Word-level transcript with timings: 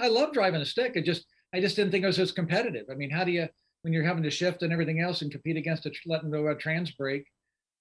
I 0.00 0.08
love 0.08 0.32
driving 0.32 0.62
a 0.62 0.66
stick. 0.66 0.94
I 0.96 1.00
just 1.00 1.26
I 1.52 1.60
just 1.60 1.76
didn't 1.76 1.90
think 1.90 2.04
it 2.04 2.06
was 2.06 2.18
as 2.18 2.32
competitive. 2.32 2.86
I 2.90 2.94
mean, 2.94 3.10
how 3.10 3.24
do 3.24 3.30
you 3.30 3.48
when 3.82 3.92
you're 3.92 4.04
having 4.04 4.22
to 4.22 4.30
shift 4.30 4.62
and 4.62 4.72
everything 4.72 5.00
else 5.00 5.22
and 5.22 5.30
compete 5.30 5.56
against 5.56 5.86
letting 6.06 6.30
go 6.30 6.48
a 6.48 6.54
trans 6.54 6.90
brake 6.92 7.26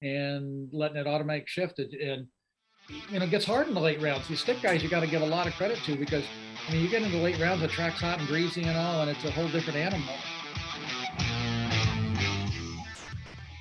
and 0.01 0.69
letting 0.71 0.97
it 0.97 1.07
automatic 1.07 1.47
shift 1.47 1.77
it 1.79 1.91
and 1.91 2.25
you 3.11 3.19
know 3.19 3.25
it 3.25 3.31
gets 3.31 3.45
hard 3.45 3.67
in 3.67 3.73
the 3.73 3.79
late 3.79 4.01
rounds. 4.01 4.27
These 4.27 4.41
stick 4.41 4.61
guys 4.61 4.83
you 4.83 4.89
got 4.89 5.01
to 5.01 5.07
give 5.07 5.21
a 5.21 5.25
lot 5.25 5.47
of 5.47 5.53
credit 5.53 5.77
to 5.85 5.95
because 5.95 6.23
I 6.67 6.73
mean 6.73 6.83
you 6.83 6.89
get 6.89 7.03
into 7.03 7.17
the 7.17 7.23
late 7.23 7.39
rounds, 7.39 7.61
the 7.61 7.67
track's 7.67 8.01
hot 8.01 8.19
and 8.19 8.27
greasy 8.27 8.63
and 8.63 8.77
all, 8.77 9.01
and 9.01 9.09
it's 9.09 9.23
a 9.23 9.31
whole 9.31 9.47
different 9.49 9.79
animal. 9.79 10.15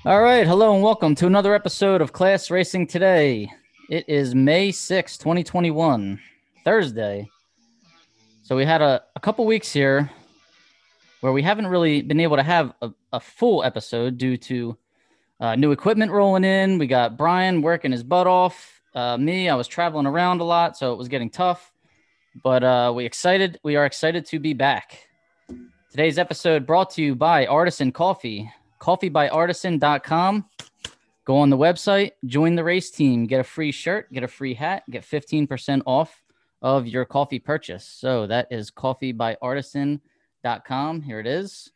All 0.04 0.22
right, 0.22 0.46
hello 0.46 0.74
and 0.74 0.82
welcome 0.82 1.14
to 1.16 1.26
another 1.26 1.54
episode 1.54 2.00
of 2.00 2.12
Class 2.12 2.50
Racing 2.50 2.86
Today. 2.86 3.50
It 3.90 4.04
is 4.08 4.34
May 4.34 4.70
6, 4.70 5.18
2021, 5.18 6.20
Thursday. 6.64 7.28
So 8.48 8.56
we 8.56 8.64
had 8.64 8.80
a, 8.80 9.02
a 9.14 9.20
couple 9.20 9.44
weeks 9.44 9.70
here 9.70 10.10
where 11.20 11.34
we 11.34 11.42
haven't 11.42 11.66
really 11.66 12.00
been 12.00 12.18
able 12.18 12.36
to 12.36 12.42
have 12.42 12.72
a, 12.80 12.90
a 13.12 13.20
full 13.20 13.62
episode 13.62 14.16
due 14.16 14.38
to 14.38 14.74
uh, 15.38 15.54
new 15.54 15.70
equipment 15.70 16.12
rolling 16.12 16.44
in. 16.44 16.78
We 16.78 16.86
got 16.86 17.18
Brian 17.18 17.60
working 17.60 17.92
his 17.92 18.02
butt 18.02 18.26
off. 18.26 18.80
Uh, 18.94 19.18
me, 19.18 19.50
I 19.50 19.54
was 19.54 19.68
traveling 19.68 20.06
around 20.06 20.40
a 20.40 20.44
lot, 20.44 20.78
so 20.78 20.94
it 20.94 20.96
was 20.96 21.08
getting 21.08 21.28
tough. 21.28 21.74
But 22.42 22.64
uh, 22.64 22.90
we 22.96 23.04
excited. 23.04 23.60
We 23.64 23.76
are 23.76 23.84
excited 23.84 24.24
to 24.28 24.38
be 24.38 24.54
back. 24.54 25.08
Today's 25.90 26.16
episode 26.16 26.66
brought 26.66 26.88
to 26.92 27.02
you 27.02 27.14
by 27.14 27.44
Artisan 27.44 27.92
Coffee, 27.92 28.50
coffeebyartisan.com. 28.80 30.46
Go 31.26 31.36
on 31.36 31.50
the 31.50 31.58
website, 31.58 32.12
join 32.24 32.54
the 32.54 32.64
race 32.64 32.90
team, 32.90 33.26
get 33.26 33.40
a 33.40 33.44
free 33.44 33.72
shirt, 33.72 34.10
get 34.10 34.22
a 34.22 34.28
free 34.28 34.54
hat, 34.54 34.84
get 34.88 35.04
15% 35.04 35.82
off 35.84 36.22
of 36.62 36.86
your 36.86 37.04
coffee 37.04 37.38
purchase. 37.38 37.84
So 37.84 38.26
that 38.26 38.48
is 38.50 38.70
coffeebyartisan.com. 38.70 41.02
Here 41.02 41.20
it 41.20 41.26
is. 41.26 41.70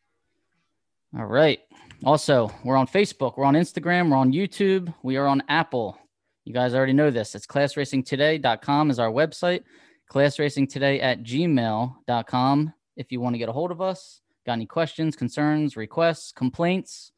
All 1.16 1.26
right. 1.26 1.60
Also, 2.04 2.50
we're 2.64 2.76
on 2.76 2.86
Facebook, 2.86 3.36
we're 3.36 3.44
on 3.44 3.54
Instagram, 3.54 4.10
we're 4.10 4.16
on 4.16 4.32
YouTube, 4.32 4.92
we 5.02 5.16
are 5.16 5.26
on 5.26 5.42
Apple. 5.48 5.98
You 6.44 6.52
guys 6.52 6.74
already 6.74 6.94
know 6.94 7.10
this. 7.10 7.34
It's 7.34 7.46
classracingtoday.com 7.46 8.90
is 8.90 8.98
our 8.98 9.10
website. 9.10 9.62
Classracingtoday 10.10 11.02
at 11.02 11.22
gmail.com 11.22 12.74
if 12.96 13.12
you 13.12 13.20
want 13.20 13.34
to 13.34 13.38
get 13.38 13.48
a 13.48 13.52
hold 13.52 13.70
of 13.70 13.80
us. 13.80 14.20
Got 14.44 14.54
any 14.54 14.66
questions, 14.66 15.14
concerns, 15.14 15.76
requests, 15.76 16.32
complaints? 16.32 17.12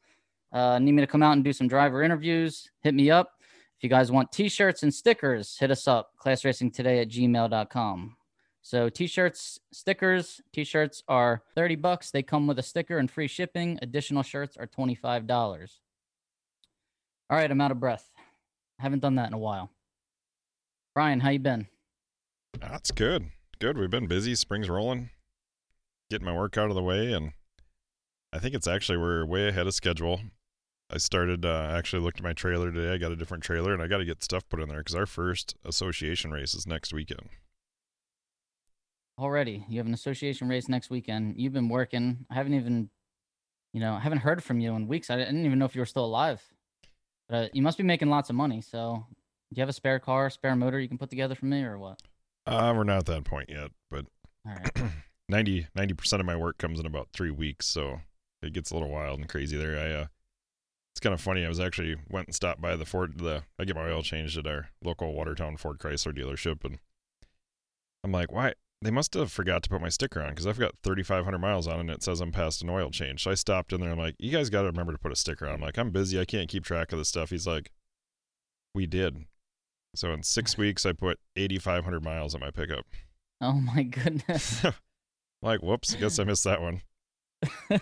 Uh, 0.53 0.77
need 0.77 0.91
me 0.91 1.01
to 1.01 1.07
come 1.07 1.23
out 1.23 1.33
and 1.33 1.43
do 1.43 1.51
some 1.51 1.67
driver 1.67 2.03
interviews? 2.03 2.69
Hit 2.81 2.93
me 2.93 3.09
up. 3.09 3.31
You 3.85 3.89
guys 3.89 4.11
want 4.11 4.31
t-shirts 4.31 4.81
and 4.81 4.91
stickers, 4.91 5.59
hit 5.59 5.69
us 5.69 5.87
up, 5.87 6.13
classracingtoday 6.19 7.03
at 7.03 7.07
gmail.com. 7.07 8.15
So 8.63 8.89
t-shirts, 8.89 9.59
stickers, 9.71 10.41
t-shirts 10.51 11.03
are 11.07 11.43
30 11.53 11.75
bucks. 11.75 12.09
They 12.09 12.23
come 12.23 12.47
with 12.47 12.57
a 12.57 12.63
sticker 12.63 12.97
and 12.97 13.11
free 13.11 13.27
shipping. 13.27 13.77
Additional 13.83 14.23
shirts 14.23 14.57
are 14.57 14.65
$25. 14.65 15.29
All 17.29 17.37
right, 17.37 17.51
I'm 17.51 17.61
out 17.61 17.69
of 17.69 17.79
breath. 17.79 18.09
Haven't 18.79 19.03
done 19.03 19.13
that 19.17 19.27
in 19.27 19.35
a 19.35 19.37
while. 19.37 19.69
Brian, 20.95 21.19
how 21.19 21.29
you 21.29 21.37
been? 21.37 21.67
That's 22.59 22.89
good. 22.89 23.29
Good. 23.59 23.77
We've 23.77 23.87
been 23.87 24.07
busy. 24.07 24.33
Spring's 24.33 24.67
rolling. 24.67 25.11
Getting 26.09 26.25
my 26.25 26.35
work 26.35 26.57
out 26.57 26.69
of 26.69 26.75
the 26.75 26.81
way 26.81 27.13
and 27.13 27.33
I 28.33 28.39
think 28.39 28.55
it's 28.55 28.65
actually 28.65 28.97
we're 28.97 29.27
way 29.27 29.47
ahead 29.47 29.67
of 29.67 29.75
schedule. 29.75 30.21
I 30.89 30.97
started 30.97 31.45
uh, 31.45 31.69
actually 31.71 32.03
looked 32.03 32.19
at 32.19 32.23
my 32.23 32.33
trailer 32.33 32.71
today. 32.71 32.93
I 32.93 32.97
got 32.97 33.11
a 33.11 33.15
different 33.15 33.43
trailer, 33.43 33.73
and 33.73 33.81
I 33.81 33.87
got 33.87 33.97
to 33.97 34.05
get 34.05 34.23
stuff 34.23 34.47
put 34.49 34.59
in 34.59 34.69
there 34.69 34.79
because 34.79 34.95
our 34.95 35.07
first 35.07 35.55
association 35.65 36.31
race 36.31 36.53
is 36.53 36.67
next 36.67 36.93
weekend. 36.93 37.29
Already, 39.17 39.65
you 39.67 39.77
have 39.79 39.87
an 39.87 39.93
association 39.93 40.47
race 40.47 40.69
next 40.69 40.89
weekend. 40.89 41.35
You've 41.37 41.53
been 41.53 41.69
working. 41.69 42.25
I 42.29 42.35
haven't 42.35 42.53
even, 42.53 42.89
you 43.73 43.79
know, 43.79 43.93
I 43.93 43.99
haven't 43.99 44.19
heard 44.19 44.43
from 44.43 44.59
you 44.59 44.75
in 44.75 44.87
weeks. 44.87 45.09
I 45.09 45.15
didn't 45.15 45.45
even 45.45 45.57
know 45.57 45.65
if 45.65 45.73
you 45.73 45.81
were 45.81 45.85
still 45.85 46.05
alive. 46.05 46.43
But 47.27 47.35
uh, 47.35 47.47
you 47.53 47.61
must 47.61 47.77
be 47.77 47.83
making 47.83 48.09
lots 48.09 48.29
of 48.29 48.35
money. 48.35 48.61
So, 48.61 49.05
do 49.09 49.59
you 49.59 49.61
have 49.61 49.69
a 49.69 49.73
spare 49.73 49.99
car, 49.99 50.29
spare 50.29 50.55
motor 50.55 50.79
you 50.79 50.87
can 50.87 50.99
put 50.99 51.09
together 51.09 51.33
for 51.33 51.45
me, 51.45 51.63
or 51.63 51.79
what? 51.79 51.99
Uh, 52.45 52.73
we're 52.75 52.83
not 52.83 52.99
at 52.99 53.05
that 53.07 53.23
point 53.23 53.49
yet, 53.49 53.71
but 53.89 54.05
All 54.47 54.53
right. 54.53 54.91
90 55.29 55.65
percent 55.95 56.19
of 56.19 56.27
my 56.27 56.35
work 56.35 56.59
comes 56.59 56.79
in 56.79 56.85
about 56.85 57.07
three 57.11 57.31
weeks, 57.31 57.65
so 57.65 58.01
it 58.43 58.53
gets 58.53 58.69
a 58.69 58.75
little 58.75 58.91
wild 58.91 59.19
and 59.19 59.27
crazy 59.27 59.57
there. 59.57 59.79
I 59.79 60.01
uh, 60.01 60.05
it's 60.95 61.01
kind 61.01 61.13
of 61.13 61.19
funny. 61.19 61.43
I 61.43 61.49
was 61.49 61.59
actually 61.59 61.97
went 62.09 62.27
and 62.27 62.35
stopped 62.35 62.61
by 62.61 62.77
the 62.77 62.85
Ford. 62.85 63.17
The 63.17 63.43
I 63.59 63.65
get 63.65 63.75
my 63.75 63.91
oil 63.91 64.01
changed 64.01 64.37
at 64.37 64.47
our 64.47 64.69
local 64.81 65.13
Watertown 65.13 65.57
Ford 65.57 65.77
Chrysler 65.77 66.17
dealership, 66.17 66.63
and 66.63 66.79
I'm 68.01 68.13
like, 68.13 68.31
why? 68.31 68.53
They 68.81 68.91
must 68.91 69.13
have 69.15 69.29
forgot 69.29 69.61
to 69.63 69.69
put 69.69 69.81
my 69.81 69.89
sticker 69.89 70.21
on 70.21 70.29
because 70.29 70.47
I've 70.47 70.59
got 70.59 70.77
3,500 70.83 71.37
miles 71.37 71.67
on 71.67 71.77
it 71.77 71.79
and 71.81 71.89
it 71.89 72.03
says 72.03 72.21
I'm 72.21 72.31
past 72.31 72.61
an 72.61 72.69
oil 72.69 72.91
change. 72.91 73.23
So 73.23 73.31
I 73.31 73.33
stopped 73.33 73.73
in 73.73 73.81
there. 73.81 73.91
I'm 73.91 73.97
like, 73.97 74.15
you 74.19 74.31
guys 74.31 74.49
got 74.49 74.61
to 74.61 74.67
remember 74.67 74.93
to 74.93 74.97
put 74.97 75.11
a 75.11 75.17
sticker 75.17 75.47
on. 75.47 75.55
I'm 75.55 75.61
like, 75.61 75.77
I'm 75.77 75.89
busy. 75.89 76.19
I 76.19 76.23
can't 76.23 76.47
keep 76.47 76.63
track 76.63 76.91
of 76.91 76.99
this 76.99 77.09
stuff. 77.09 77.29
He's 77.29 77.47
like, 77.47 77.71
we 78.73 78.85
did. 78.85 79.25
So 79.95 80.13
in 80.13 80.23
six 80.23 80.57
weeks, 80.57 80.85
I 80.85 80.93
put 80.93 81.19
8,500 81.35 82.03
miles 82.03 82.35
on 82.35 82.41
my 82.41 82.51
pickup. 82.51 82.85
Oh 83.41 83.53
my 83.53 83.83
goodness. 83.83 84.63
like, 85.41 85.61
whoops, 85.61 85.95
I 85.95 85.99
guess 85.99 86.19
I 86.19 86.23
missed 86.23 86.45
that 86.45 86.61
one. 86.61 86.81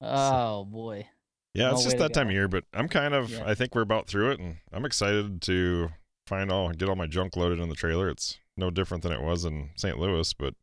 oh 0.00 0.64
boy. 0.64 1.06
Yeah, 1.54 1.72
it's 1.72 1.82
just 1.84 1.98
that 1.98 2.14
time 2.14 2.28
of 2.28 2.32
year, 2.32 2.48
but 2.48 2.64
I'm 2.72 2.88
kind 2.88 3.12
of 3.12 3.30
Yeah. 3.30 3.44
I 3.44 3.54
think 3.54 3.74
we're 3.74 3.82
about 3.82 4.06
through 4.06 4.30
it 4.32 4.40
and 4.40 4.58
I'm 4.72 4.84
excited 4.84 5.42
to 5.42 5.90
find 6.26 6.50
all 6.50 6.70
get 6.70 6.88
all 6.88 6.96
my 6.96 7.06
junk 7.06 7.36
loaded 7.36 7.58
in 7.58 7.68
the 7.68 7.74
trailer. 7.74 8.08
It's 8.08 8.38
no 8.56 8.70
different 8.70 9.02
than 9.02 9.12
it 9.12 9.20
was 9.20 9.44
in 9.44 9.70
St. 9.76 9.98
Louis, 9.98 10.32
but 10.34 10.54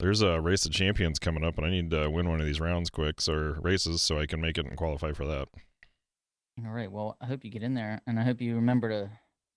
there's 0.00 0.20
a 0.22 0.40
race 0.40 0.66
of 0.66 0.72
champions 0.72 1.18
coming 1.18 1.44
up 1.44 1.56
and 1.56 1.66
I 1.66 1.70
need 1.70 1.90
to 1.92 2.10
win 2.10 2.28
one 2.28 2.40
of 2.40 2.46
these 2.46 2.60
rounds 2.60 2.90
quick 2.90 3.16
or 3.28 3.52
races 3.62 4.02
so 4.02 4.18
I 4.18 4.26
can 4.26 4.40
make 4.40 4.58
it 4.58 4.66
and 4.66 4.76
qualify 4.76 5.12
for 5.12 5.24
that. 5.26 5.48
All 6.64 6.72
right. 6.72 6.90
Well, 6.90 7.16
I 7.20 7.26
hope 7.26 7.44
you 7.44 7.50
get 7.50 7.62
in 7.64 7.74
there, 7.74 8.00
and 8.06 8.18
I 8.18 8.22
hope 8.22 8.40
you 8.40 8.54
remember 8.54 8.88
to 8.88 9.10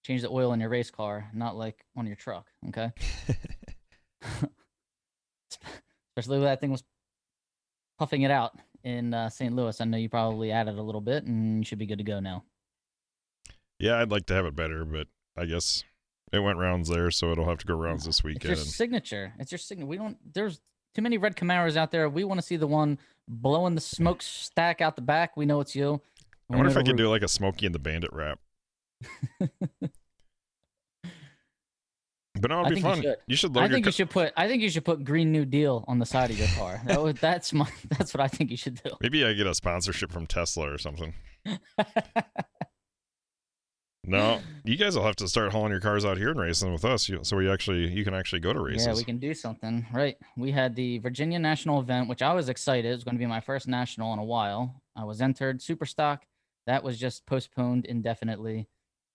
change 0.04 0.24
the 0.24 0.30
oil 0.30 0.52
in 0.54 0.60
your 0.60 0.70
race 0.70 0.90
car, 0.90 1.30
not 1.34 1.56
like 1.56 1.86
on 1.96 2.08
your 2.08 2.16
truck. 2.16 2.48
Okay. 2.70 2.92
Especially 6.18 6.38
when 6.40 6.46
that 6.46 6.60
thing 6.60 6.72
was 6.72 6.84
puffing 8.00 8.24
it 8.24 8.32
out 8.32 8.58
in 8.88 9.14
uh, 9.14 9.30
St. 9.30 9.54
Louis. 9.54 9.80
I 9.82 9.86
know 9.86 9.98
you 9.98 10.08
probably 10.10 10.52
added 10.52 10.78
a 10.78 10.82
little 10.82 11.02
bit, 11.02 11.26
and 11.26 11.58
you 11.60 11.66
should 11.66 11.78
be 11.80 11.86
good 11.86 11.98
to 11.98 12.04
go 12.04 12.20
now. 12.20 12.44
yeah, 13.80 14.00
I'd 14.00 14.12
like 14.12 14.26
to 14.28 14.34
have 14.34 14.46
it 14.46 14.56
better, 14.56 14.86
but 14.86 15.08
I 15.38 15.46
guess 15.46 15.84
it 16.32 16.40
went 16.40 16.58
rounds 16.58 16.90
there, 16.90 17.12
so 17.12 17.32
it'll 17.32 17.48
have 17.50 17.58
to 17.60 17.66
go 17.66 17.76
rounds 17.76 18.06
this 18.06 18.18
It's 18.20 18.24
your 18.24 18.34
weekend. 18.34 18.58
signature. 18.60 19.34
It's 19.40 19.52
your 19.52 19.60
signature. 19.60 19.88
We 19.88 19.98
don't. 19.98 20.18
There's 20.34 20.62
too 20.96 21.02
many 21.02 21.18
red 21.18 21.36
Camaros 21.36 21.76
out 21.76 21.92
there. 21.92 22.10
We 22.10 22.24
want 22.24 22.40
to 22.40 22.46
see 22.46 22.56
the 22.56 22.68
one 22.68 22.98
blowing 23.28 23.76
the 23.76 23.82
smoke 23.82 24.22
stack 24.22 24.80
out 24.82 24.96
the 24.96 25.02
back. 25.02 25.36
We 25.36 25.46
know 25.46 25.60
it's 25.60 25.76
you. 25.76 26.02
I 26.50 26.56
wonder 26.56 26.72
if 26.72 26.78
I 26.78 26.84
could 26.84 26.96
do 26.98 27.10
like 27.10 27.24
a 27.24 27.28
Smokey 27.28 27.66
and 27.66 27.76
the 27.76 27.80
Bandit 27.80 28.12
rap. 28.14 28.40
But 32.40 32.52
no, 32.52 32.62
it'd 32.62 32.76
be 32.76 32.82
think 32.82 32.96
you 32.96 33.02
should. 33.02 33.18
You 33.28 33.36
should 33.36 33.58
I 33.58 33.68
think 33.68 33.86
ca- 33.86 33.90
you 33.90 33.92
should 33.92 34.10
put. 34.10 34.34
I 34.36 34.48
think 34.48 34.62
you 34.62 34.70
should 34.70 34.86
put 34.86 35.04
Green 35.04 35.32
New 35.32 35.46
Deal 35.46 35.84
on 35.88 36.00
the 36.00 36.06
side 36.06 36.30
of 36.30 36.38
your 36.38 36.48
car. 36.50 36.82
That 36.86 37.02
would, 37.02 37.18
that's 37.18 37.54
my. 37.54 37.68
That's 37.90 38.14
what 38.14 38.22
I 38.22 38.28
think 38.28 38.52
you 38.52 38.58
should 38.58 38.82
do. 38.82 38.92
Maybe 39.02 39.26
I 39.26 39.34
get 39.34 39.48
a 39.48 39.54
sponsorship 39.54 40.12
from 40.12 40.26
Tesla 40.26 40.72
or 40.72 40.78
something. 40.78 41.14
No, 44.08 44.40
you 44.64 44.78
guys 44.78 44.96
will 44.96 45.04
have 45.04 45.18
to 45.18 45.28
start 45.28 45.52
hauling 45.52 45.72
your 45.72 45.82
cars 45.82 46.06
out 46.06 46.18
here 46.18 46.30
and 46.30 46.40
racing 46.40 46.72
with 46.72 46.86
us, 46.86 47.12
so 47.24 47.36
we 47.36 47.52
actually 47.52 47.90
you 47.90 48.06
can 48.06 48.14
actually 48.14 48.40
go 48.40 48.54
to 48.54 48.60
races. 48.62 48.88
Yeah, 48.88 48.94
we 48.94 49.04
can 49.04 49.18
do 49.18 49.34
something. 49.34 49.86
Right. 49.92 50.16
We 50.38 50.52
had 50.52 50.76
the 50.76 51.00
Virginia 51.00 51.38
National 51.40 51.82
event, 51.82 52.08
which 52.08 52.22
I 52.22 52.34
was 52.34 52.48
excited. 52.48 52.86
It 52.90 52.96
was 52.96 53.04
going 53.04 53.16
to 53.16 53.20
be 53.20 53.26
my 53.26 53.42
first 53.42 53.68
national 53.68 54.14
in 54.14 54.20
a 54.20 54.24
while. 54.24 54.82
I 54.96 55.04
was 55.04 55.20
entered 55.20 55.62
super 55.62 55.86
stock. 55.86 56.26
That 56.68 56.84
was 56.84 56.98
just 56.98 57.26
postponed 57.26 57.86
indefinitely, 57.86 58.70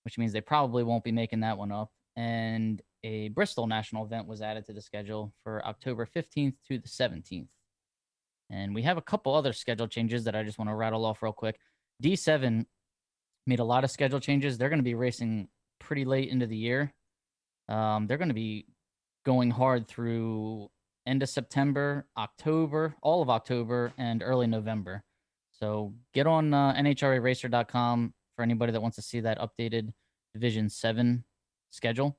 which 0.04 0.18
means 0.18 0.32
they 0.32 0.42
probably 0.42 0.82
won't 0.82 1.04
be 1.04 1.12
making 1.12 1.40
that 1.40 1.56
one 1.56 1.72
up. 1.72 1.90
And 2.14 2.82
a 3.04 3.28
Bristol 3.28 3.66
national 3.66 4.04
event 4.04 4.26
was 4.26 4.42
added 4.42 4.66
to 4.66 4.72
the 4.72 4.80
schedule 4.80 5.32
for 5.42 5.64
October 5.66 6.06
15th 6.06 6.54
to 6.68 6.78
the 6.78 6.88
17th. 6.88 7.48
And 8.50 8.74
we 8.74 8.82
have 8.82 8.98
a 8.98 9.02
couple 9.02 9.34
other 9.34 9.52
schedule 9.52 9.88
changes 9.88 10.24
that 10.24 10.36
I 10.36 10.42
just 10.42 10.58
want 10.58 10.70
to 10.70 10.74
rattle 10.74 11.04
off 11.04 11.22
real 11.22 11.32
quick. 11.32 11.58
D7 12.02 12.66
made 13.46 13.60
a 13.60 13.64
lot 13.64 13.84
of 13.84 13.90
schedule 13.90 14.20
changes. 14.20 14.58
They're 14.58 14.68
going 14.68 14.78
to 14.78 14.84
be 14.84 14.94
racing 14.94 15.48
pretty 15.80 16.04
late 16.04 16.28
into 16.28 16.46
the 16.46 16.56
year. 16.56 16.92
Um, 17.68 18.06
they're 18.06 18.18
going 18.18 18.28
to 18.28 18.34
be 18.34 18.66
going 19.24 19.50
hard 19.50 19.88
through 19.88 20.70
end 21.06 21.22
of 21.22 21.28
September, 21.28 22.06
October, 22.16 22.94
all 23.02 23.22
of 23.22 23.30
October, 23.30 23.92
and 23.98 24.22
early 24.22 24.46
November. 24.46 25.02
So 25.50 25.94
get 26.12 26.26
on 26.26 26.52
uh, 26.54 26.74
NHRARacer.com 26.74 28.14
for 28.36 28.42
anybody 28.42 28.72
that 28.72 28.80
wants 28.80 28.96
to 28.96 29.02
see 29.02 29.20
that 29.20 29.38
updated 29.38 29.92
Division 30.34 30.68
7 30.68 31.24
schedule. 31.70 32.18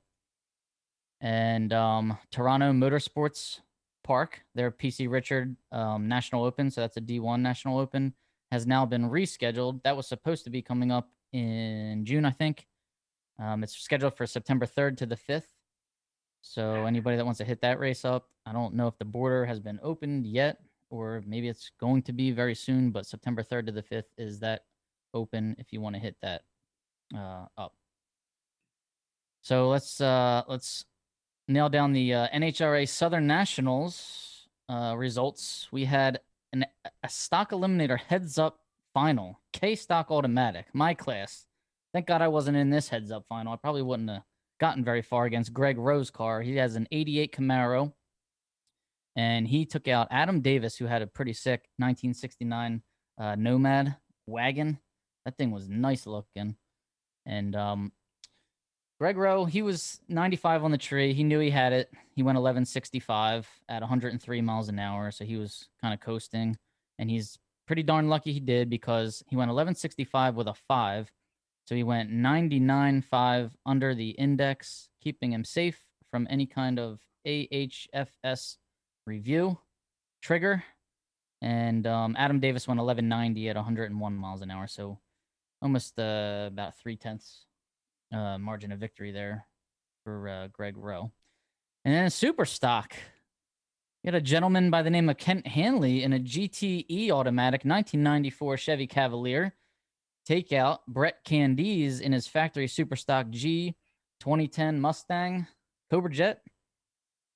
And 1.20 1.72
um, 1.72 2.18
Toronto 2.30 2.72
Motorsports 2.72 3.60
Park, 4.02 4.40
their 4.54 4.70
PC 4.70 5.10
Richard 5.10 5.56
um, 5.72 6.08
National 6.08 6.44
Open, 6.44 6.70
so 6.70 6.80
that's 6.80 6.96
a 6.96 7.00
D1 7.00 7.40
National 7.40 7.78
Open, 7.78 8.14
has 8.52 8.66
now 8.66 8.84
been 8.84 9.08
rescheduled. 9.08 9.82
That 9.82 9.96
was 9.96 10.06
supposed 10.06 10.44
to 10.44 10.50
be 10.50 10.62
coming 10.62 10.92
up 10.92 11.10
in 11.32 12.04
June, 12.04 12.24
I 12.24 12.30
think. 12.30 12.66
Um, 13.38 13.64
it's 13.64 13.76
scheduled 13.76 14.16
for 14.16 14.26
September 14.26 14.66
3rd 14.66 14.98
to 14.98 15.06
the 15.06 15.16
5th. 15.16 15.48
So 16.42 16.84
anybody 16.84 17.16
that 17.16 17.24
wants 17.24 17.38
to 17.38 17.44
hit 17.44 17.62
that 17.62 17.80
race 17.80 18.04
up, 18.04 18.28
I 18.46 18.52
don't 18.52 18.74
know 18.74 18.86
if 18.86 18.98
the 18.98 19.04
border 19.04 19.46
has 19.46 19.58
been 19.58 19.80
opened 19.82 20.26
yet, 20.26 20.58
or 20.90 21.24
maybe 21.26 21.48
it's 21.48 21.70
going 21.80 22.02
to 22.02 22.12
be 22.12 22.30
very 22.30 22.54
soon. 22.54 22.90
But 22.90 23.06
September 23.06 23.42
3rd 23.42 23.66
to 23.66 23.72
the 23.72 23.82
5th 23.82 24.04
is 24.18 24.40
that 24.40 24.64
open 25.14 25.56
if 25.58 25.72
you 25.72 25.80
want 25.80 25.96
to 25.96 26.00
hit 26.00 26.16
that 26.20 26.42
uh, 27.16 27.46
up. 27.56 27.74
So 29.40 29.68
let's 29.68 30.00
uh, 30.00 30.42
let's 30.48 30.84
nail 31.48 31.68
down 31.68 31.92
the 31.92 32.14
uh, 32.14 32.28
NHRA 32.34 32.88
Southern 32.88 33.26
Nationals 33.26 34.46
uh, 34.68 34.94
results. 34.96 35.68
We 35.70 35.84
had 35.84 36.20
an, 36.52 36.64
a 37.02 37.08
stock 37.08 37.50
eliminator 37.50 37.98
heads 37.98 38.38
up 38.38 38.60
final, 38.92 39.40
K 39.52 39.74
stock 39.74 40.10
automatic, 40.10 40.66
my 40.72 40.94
class. 40.94 41.46
Thank 41.92 42.06
God 42.06 42.22
I 42.22 42.28
wasn't 42.28 42.56
in 42.56 42.70
this 42.70 42.88
heads 42.88 43.10
up 43.10 43.24
final. 43.28 43.52
I 43.52 43.56
probably 43.56 43.82
wouldn't 43.82 44.10
have 44.10 44.22
gotten 44.60 44.84
very 44.84 45.02
far 45.02 45.26
against 45.26 45.52
Greg 45.52 45.78
Rowe's 45.78 46.10
car. 46.10 46.42
He 46.42 46.56
has 46.56 46.76
an 46.76 46.88
88 46.90 47.32
Camaro, 47.32 47.92
and 49.16 49.46
he 49.46 49.64
took 49.64 49.86
out 49.88 50.08
Adam 50.10 50.40
Davis, 50.40 50.76
who 50.76 50.86
had 50.86 51.02
a 51.02 51.06
pretty 51.06 51.32
sick 51.32 51.68
1969 51.78 52.82
uh, 53.18 53.34
Nomad 53.36 53.96
wagon. 54.26 54.78
That 55.24 55.36
thing 55.36 55.50
was 55.50 55.68
nice 55.68 56.06
looking. 56.06 56.56
And 57.26 57.56
um, 57.56 57.92
Greg 59.00 59.16
Rowe, 59.16 59.44
he 59.44 59.62
was 59.62 60.00
95 60.08 60.64
on 60.64 60.70
the 60.70 60.78
tree. 60.78 61.14
He 61.14 61.24
knew 61.24 61.40
he 61.40 61.50
had 61.50 61.72
it. 61.72 61.90
He 62.14 62.22
went 62.22 62.36
1165 62.36 63.48
at 63.68 63.82
103 63.82 64.40
miles 64.40 64.68
an 64.68 64.78
hour. 64.78 65.10
So 65.10 65.24
he 65.24 65.36
was 65.36 65.68
kind 65.80 65.92
of 65.92 66.00
coasting. 66.00 66.56
And 66.98 67.10
he's 67.10 67.38
pretty 67.66 67.82
darn 67.82 68.08
lucky 68.08 68.32
he 68.32 68.40
did 68.40 68.70
because 68.70 69.24
he 69.28 69.36
went 69.36 69.48
1165 69.48 70.36
with 70.36 70.46
a 70.46 70.54
five. 70.68 71.10
So 71.66 71.74
he 71.74 71.82
went 71.82 72.12
99.5 72.12 73.50
under 73.66 73.94
the 73.94 74.10
index, 74.10 74.88
keeping 75.02 75.32
him 75.32 75.44
safe 75.44 75.82
from 76.10 76.28
any 76.30 76.46
kind 76.46 76.78
of 76.78 77.00
AHFS 77.26 78.58
review 79.06 79.58
trigger. 80.22 80.62
And 81.42 81.86
um, 81.86 82.14
Adam 82.16 82.38
Davis 82.38 82.68
went 82.68 82.78
1190 82.78 83.48
at 83.48 83.56
101 83.56 84.14
miles 84.14 84.40
an 84.40 84.50
hour. 84.52 84.68
So 84.68 85.00
almost 85.60 85.98
uh, 85.98 86.44
about 86.48 86.78
three 86.78 86.96
tenths 86.96 87.46
uh, 88.14 88.38
margin 88.38 88.72
of 88.72 88.78
victory 88.78 89.10
there 89.10 89.46
for 90.04 90.28
uh, 90.28 90.48
Greg 90.52 90.76
Rowe. 90.76 91.10
And 91.84 91.94
then 91.94 92.08
super 92.10 92.44
stock. 92.44 92.94
You 94.02 94.08
had 94.08 94.14
a 94.14 94.20
gentleman 94.20 94.70
by 94.70 94.82
the 94.82 94.90
name 94.90 95.08
of 95.08 95.18
Kent 95.18 95.46
Hanley 95.46 96.02
in 96.02 96.12
a 96.12 96.18
GTE 96.18 97.10
automatic 97.10 97.64
1994 97.64 98.56
Chevy 98.56 98.86
Cavalier 98.86 99.54
take 100.24 100.52
out 100.52 100.86
Brett 100.86 101.22
Candies 101.24 102.00
in 102.00 102.12
his 102.12 102.26
factory 102.26 102.66
super 102.66 102.96
stock 102.96 103.28
G 103.30 103.74
2010 104.20 104.80
Mustang 104.80 105.46
Cobra 105.90 106.10
Jet. 106.10 106.40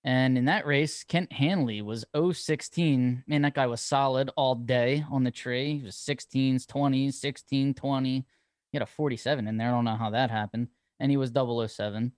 And 0.04 0.38
in 0.38 0.46
that 0.46 0.66
race, 0.66 1.04
Kent 1.04 1.32
Hanley 1.32 1.82
was 1.82 2.04
016. 2.14 3.24
Man, 3.26 3.42
that 3.42 3.54
guy 3.54 3.66
was 3.66 3.80
solid 3.80 4.30
all 4.36 4.54
day 4.54 5.04
on 5.10 5.24
the 5.24 5.30
tree. 5.30 5.78
He 5.78 5.84
was 5.84 5.96
16s, 5.96 6.64
20s, 6.64 7.14
16, 7.14 7.74
20. 7.74 8.26
He 8.70 8.78
had 8.78 8.82
a 8.82 8.86
47 8.86 9.46
in 9.46 9.56
there. 9.56 9.68
I 9.68 9.72
don't 9.72 9.84
know 9.84 9.96
how 9.96 10.10
that 10.10 10.30
happened. 10.30 10.68
And 11.00 11.10
he 11.10 11.16
was 11.16 11.30
007. 11.32 12.12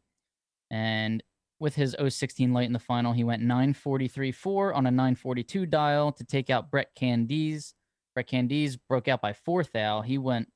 And 0.71 1.23
with 1.59 1.75
his 1.75 1.95
016 1.99 2.53
light 2.53 2.67
in 2.67 2.73
the 2.73 2.79
final, 2.79 3.13
he 3.13 3.25
went 3.25 3.43
943.4 3.43 4.75
on 4.75 4.87
a 4.87 4.91
942 4.91 5.67
dial 5.67 6.13
to 6.13 6.25
take 6.25 6.51
out 6.51 6.71
Brett 6.71 6.95
Candies. 6.95 7.75
Brett 8.15 8.27
Candies 8.27 8.77
broke 8.77 9.09
out 9.09 9.21
by 9.21 9.33
fourth 9.33 9.77
al. 9.77 10.03
He 10.03 10.19
went 10.19 10.49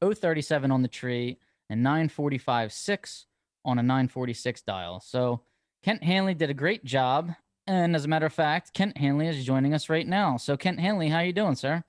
037 0.00 0.70
on 0.70 0.82
the 0.82 0.88
tree 0.88 1.38
and 1.68 1.84
945.6 1.84 3.24
on 3.64 3.78
a 3.78 3.82
946 3.82 4.62
dial. 4.62 5.00
So 5.00 5.42
Kent 5.82 6.02
Hanley 6.02 6.34
did 6.34 6.50
a 6.50 6.54
great 6.54 6.84
job. 6.84 7.32
And 7.66 7.94
as 7.96 8.04
a 8.04 8.08
matter 8.08 8.26
of 8.26 8.32
fact, 8.32 8.74
Kent 8.74 8.98
Hanley 8.98 9.28
is 9.28 9.44
joining 9.44 9.72
us 9.72 9.88
right 9.88 10.06
now. 10.06 10.36
So 10.36 10.56
Kent 10.56 10.80
Hanley, 10.80 11.08
how 11.08 11.20
you 11.20 11.32
doing, 11.32 11.54
sir? 11.54 11.84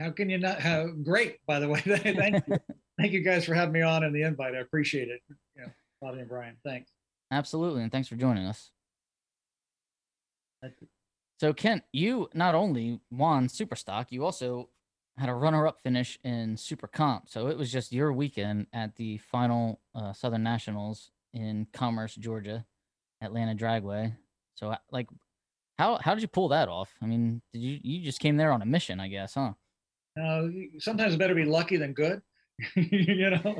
How 0.00 0.10
can 0.10 0.30
you 0.30 0.38
not? 0.38 0.60
How 0.60 0.88
great, 1.02 1.38
by 1.46 1.60
the 1.60 1.68
way. 1.68 1.80
Thank 1.86 2.46
you. 2.46 2.56
Thank 2.98 3.12
you 3.12 3.22
guys 3.22 3.44
for 3.44 3.54
having 3.54 3.72
me 3.72 3.82
on 3.82 4.04
and 4.04 4.14
the 4.14 4.22
invite. 4.22 4.54
I 4.54 4.58
appreciate 4.58 5.08
it. 5.08 5.20
Yeah, 5.56 5.66
Bobby 6.00 6.20
and 6.20 6.28
Brian, 6.28 6.56
thanks. 6.64 6.90
Absolutely, 7.30 7.82
and 7.82 7.90
thanks 7.90 8.06
for 8.06 8.16
joining 8.16 8.44
us. 8.44 8.70
So 11.40 11.54
Kent, 11.54 11.84
you 11.90 12.28
not 12.34 12.54
only 12.54 13.00
won 13.10 13.48
Superstock, 13.48 14.06
you 14.10 14.24
also 14.24 14.68
had 15.16 15.30
a 15.30 15.34
runner-up 15.34 15.80
finish 15.82 16.18
in 16.22 16.56
Super 16.56 16.86
Comp. 16.86 17.30
So 17.30 17.48
it 17.48 17.56
was 17.56 17.72
just 17.72 17.92
your 17.92 18.12
weekend 18.12 18.66
at 18.74 18.94
the 18.96 19.16
final 19.16 19.80
uh, 19.94 20.12
Southern 20.12 20.42
Nationals 20.42 21.10
in 21.32 21.66
Commerce, 21.72 22.14
Georgia. 22.14 22.66
Atlanta 23.22 23.54
Dragway. 23.54 24.14
So 24.54 24.74
like 24.90 25.08
how 25.78 25.98
how 25.98 26.14
did 26.14 26.22
you 26.22 26.28
pull 26.28 26.48
that 26.48 26.68
off? 26.68 26.92
I 27.00 27.06
mean, 27.06 27.40
did 27.52 27.60
you 27.60 27.78
you 27.82 28.04
just 28.04 28.20
came 28.20 28.36
there 28.36 28.52
on 28.52 28.62
a 28.62 28.66
mission, 28.66 29.00
I 29.00 29.08
guess, 29.08 29.34
huh? 29.34 29.52
Uh, 30.20 30.48
sometimes 30.78 31.16
better 31.16 31.34
be 31.34 31.44
lucky 31.44 31.76
than 31.76 31.92
good. 31.92 32.20
you 32.76 33.30
know, 33.30 33.56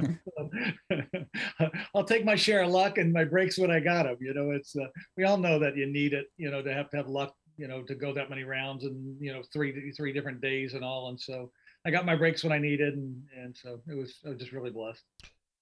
I'll 1.94 2.04
take 2.04 2.24
my 2.24 2.36
share 2.36 2.62
of 2.62 2.70
luck 2.70 2.98
and 2.98 3.12
my 3.12 3.24
breaks 3.24 3.58
when 3.58 3.70
I 3.70 3.80
got 3.80 4.04
them. 4.04 4.16
You 4.20 4.34
know, 4.34 4.50
it's 4.50 4.76
uh, 4.76 4.86
we 5.16 5.24
all 5.24 5.38
know 5.38 5.58
that 5.58 5.76
you 5.76 5.86
need 5.86 6.12
it. 6.12 6.26
You 6.36 6.50
know, 6.50 6.62
to 6.62 6.72
have 6.72 6.90
to 6.90 6.98
have 6.98 7.08
luck. 7.08 7.34
You 7.56 7.68
know, 7.68 7.82
to 7.82 7.94
go 7.94 8.14
that 8.14 8.30
many 8.30 8.44
rounds 8.44 8.84
and 8.84 9.16
you 9.20 9.32
know 9.32 9.42
three 9.52 9.92
three 9.92 10.12
different 10.12 10.40
days 10.40 10.74
and 10.74 10.84
all. 10.84 11.08
And 11.08 11.20
so 11.20 11.50
I 11.84 11.90
got 11.90 12.06
my 12.06 12.16
breaks 12.16 12.44
when 12.44 12.52
I 12.52 12.58
needed, 12.58 12.94
and 12.94 13.22
and 13.36 13.56
so 13.56 13.80
it 13.88 13.94
was 13.94 14.18
I 14.24 14.30
was 14.30 14.38
just 14.38 14.52
really 14.52 14.70
blessed. 14.70 15.02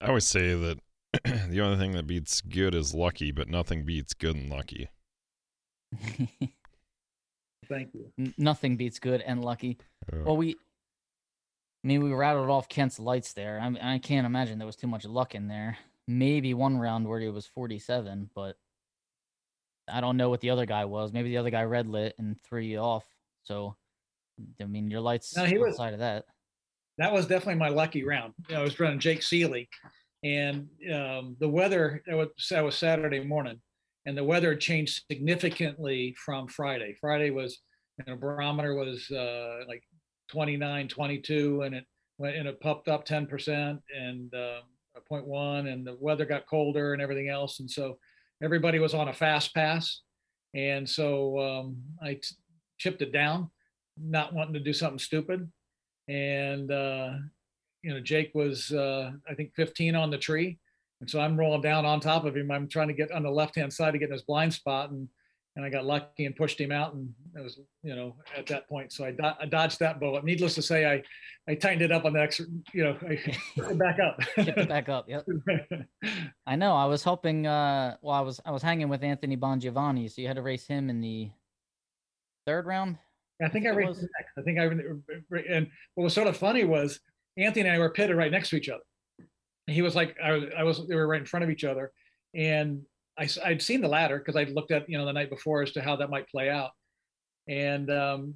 I 0.01 0.07
always 0.09 0.27
say 0.27 0.55
that 0.55 0.79
the 1.51 1.61
only 1.61 1.79
thing 1.79 1.93
that 1.93 2.07
beats 2.07 2.41
good 2.41 2.75
is 2.75 2.95
lucky, 2.95 3.33
but 3.33 3.49
nothing 3.49 3.85
beats 3.85 4.15
good 4.15 4.37
and 4.37 4.51
lucky. 4.51 4.89
Thank 7.69 7.95
you. 7.95 8.13
N- 8.19 8.35
nothing 8.39 8.77
beats 8.77 8.99
good 8.99 9.21
and 9.21 9.45
lucky. 9.45 9.79
Well, 10.13 10.37
we, 10.37 10.57
I 11.83 11.89
mean, 11.89 12.03
we 12.03 12.13
rattled 12.13 12.51
off 12.51 12.69
Kent's 12.69 12.99
lights 12.99 13.33
there. 13.33 13.59
I, 13.61 13.95
I 13.95 13.99
can't 13.99 14.27
imagine 14.27 14.59
there 14.59 14.67
was 14.67 14.77
too 14.77 14.87
much 14.87 15.05
luck 15.07 15.35
in 15.35 15.49
there. 15.49 15.79
Maybe 16.07 16.53
one 16.53 16.77
round 16.79 17.09
where 17.09 17.21
he 17.21 17.29
was 17.29 17.47
47, 17.47 18.31
but 18.35 18.57
I 19.89 20.01
don't 20.01 20.17
know 20.17 20.29
what 20.29 20.41
the 20.41 20.51
other 20.51 20.67
guy 20.67 20.85
was. 20.85 21.13
Maybe 21.13 21.31
the 21.31 21.39
other 21.39 21.51
guy 21.51 21.63
red 21.63 21.87
lit 21.87 22.15
and 22.19 22.37
threw 22.43 22.61
you 22.61 22.79
off. 22.79 23.05
So, 23.45 23.77
I 24.61 24.65
mean, 24.65 24.91
your 24.91 25.01
lights 25.01 25.37
no, 25.37 25.45
he 25.45 25.59
was, 25.59 25.75
outside 25.75 25.95
of 25.95 26.01
that. 26.01 26.25
That 26.99 27.13
was 27.13 27.27
definitely 27.27 27.61
my 27.61 27.69
lucky 27.69 28.05
round. 28.05 28.35
You 28.49 28.55
know, 28.55 28.61
I 28.61 28.65
was 28.65 28.79
running 28.79 28.99
Jake 28.99 29.23
Seeley, 29.23 29.69
and 30.23 30.69
um, 30.93 31.37
the 31.41 31.49
weather 31.49 32.03
that 32.07 32.17
was, 32.17 32.29
that 32.51 32.65
was 32.65 32.77
Saturday 32.77 33.25
morning, 33.25 33.61
and 34.05 34.17
the 34.17 34.25
weather 34.25 34.55
changed 34.55 35.05
significantly 35.11 36.15
from 36.25 36.47
Friday. 36.47 36.95
Friday 37.01 37.31
was, 37.31 37.61
you 37.99 38.05
know, 38.07 38.17
barometer 38.19 38.75
was 38.75 39.11
uh, 39.11 39.61
like 39.67 39.83
29, 40.31 40.89
22, 40.89 41.63
and 41.63 41.75
it 41.75 41.85
went 42.19 42.37
and 42.37 42.49
it 42.49 42.61
popped 42.61 42.89
up 42.89 43.07
10% 43.07 43.81
and 43.97 44.35
uh, 44.35 44.61
0.1, 45.11 45.73
and 45.73 45.87
the 45.87 45.97
weather 46.01 46.25
got 46.25 46.47
colder 46.47 46.93
and 46.93 47.03
everything 47.03 47.29
else, 47.29 47.61
and 47.61 47.71
so 47.71 47.99
everybody 48.43 48.79
was 48.79 48.95
on 48.95 49.09
a 49.09 49.13
fast 49.13 49.55
pass, 49.55 50.03
and 50.55 50.89
so 50.89 51.39
um, 51.39 51.77
I 52.03 52.15
t- 52.15 52.37
chipped 52.79 53.03
it 53.03 53.13
down, 53.13 53.51
not 53.99 54.35
wanting 54.35 54.55
to 54.55 54.61
do 54.61 54.73
something 54.73 54.99
stupid, 54.99 55.51
and 56.09 56.71
uh, 56.71 57.13
you 57.83 57.93
know, 57.93 58.01
Jake 58.01 58.33
was, 58.35 58.73
uh, 58.73 59.13
I 59.29 59.35
think 59.35 59.55
15 59.55 59.95
on 59.95 60.11
the 60.11 60.19
tree. 60.19 60.59
And 61.01 61.09
so 61.09 61.21
I'm 61.21 61.39
rolling 61.39 61.63
down 61.63 61.87
on 61.87 62.01
top 62.01 62.25
of 62.25 62.37
him. 62.37 62.51
I'm 62.51 62.69
trying 62.69 62.89
to 62.89 62.95
get 62.95 63.11
on 63.11 63.23
the 63.23 63.31
left-hand 63.31 63.73
side 63.73 63.93
to 63.93 63.99
get 63.99 64.09
in 64.09 64.13
his 64.13 64.23
blind 64.23 64.53
spot. 64.53 64.91
And, 64.91 65.09
and 65.57 65.65
I 65.65 65.69
got 65.69 65.85
lucky 65.85 66.27
and 66.27 66.37
pushed 66.37 66.61
him 66.61 66.71
out. 66.71 66.95
And 66.95 67.13
it 67.37 67.43
was, 67.43 67.59
you 67.83 67.97
know, 67.97 68.17
at 68.37 68.47
that 68.47 68.69
point, 68.69 68.93
so 68.93 69.05
I, 69.05 69.11
do- 69.11 69.33
I 69.41 69.47
dodged 69.47 69.81
that 69.81 69.99
bullet. 69.99 70.25
Needless 70.25 70.55
to 70.55 70.63
say, 70.63 70.87
I, 70.87 71.03
I 71.51 71.55
tightened 71.55 71.83
it 71.83 71.93
up 71.93 72.05
on 72.05 72.13
the 72.13 72.21
next, 72.21 72.41
you 72.73 72.85
know, 72.85 72.97
I 73.03 73.73
back 73.75 73.99
up. 73.99 74.21
It 74.37 74.69
back 74.69 74.89
up. 74.89 75.09
Yep. 75.09 75.27
I 76.47 76.57
know. 76.57 76.75
I 76.75 76.85
was 76.85 77.03
hoping, 77.03 77.47
uh, 77.47 77.97
well, 78.01 78.15
I 78.15 78.21
was, 78.21 78.41
I 78.45 78.53
was 78.53 78.63
hanging 78.63 78.89
with 78.89 79.03
Anthony 79.03 79.37
Bongiovanni. 79.37 80.11
So 80.11 80.21
you 80.23 80.29
had 80.29 80.37
to 80.37 80.43
race 80.43 80.67
him 80.67 80.89
in 80.89 81.01
the 81.01 81.31
third 82.47 82.67
round. 82.67 82.99
I 83.43 83.49
think 83.49 83.67
I, 83.67 83.71
I 83.71 83.73
raced 83.73 84.03
next. 84.03 84.33
I 84.39 84.43
think 84.43 84.59
I, 84.59 84.65
and 85.53 85.69
what 85.95 86.05
was 86.05 86.15
sort 86.15 86.29
of 86.29 86.37
funny 86.37 86.65
was 86.65 87.01
Anthony 87.37 87.67
and 87.67 87.75
I 87.75 87.79
were 87.79 87.91
pitted 87.91 88.17
right 88.17 88.31
next 88.31 88.51
to 88.51 88.57
each 88.57 88.69
other. 88.69 88.85
he 89.67 89.83
was 89.83 89.97
like, 89.97 90.17
I 90.23 90.33
was, 90.33 90.45
I 90.57 90.63
was, 90.63 90.87
they 90.87 90.95
were 90.95 91.07
right 91.07 91.21
in 91.21 91.27
front 91.27 91.43
of 91.43 91.51
each 91.51 91.65
other. 91.65 91.91
And 92.35 92.83
I, 93.19 93.29
I'd 93.45 93.63
seen 93.63 93.81
the 93.81 93.89
ladder 93.89 94.19
because 94.19 94.37
I'd 94.37 94.51
looked 94.51 94.71
at, 94.71 94.89
you 94.89 94.99
know, 94.99 95.07
the 95.07 95.13
night 95.13 95.31
before 95.31 95.63
as 95.63 95.73
to 95.73 95.83
how 95.83 95.97
that 95.97 96.11
might 96.11 96.29
play 96.29 96.49
out. 96.49 96.71
And, 97.49 97.91
um, 97.91 98.35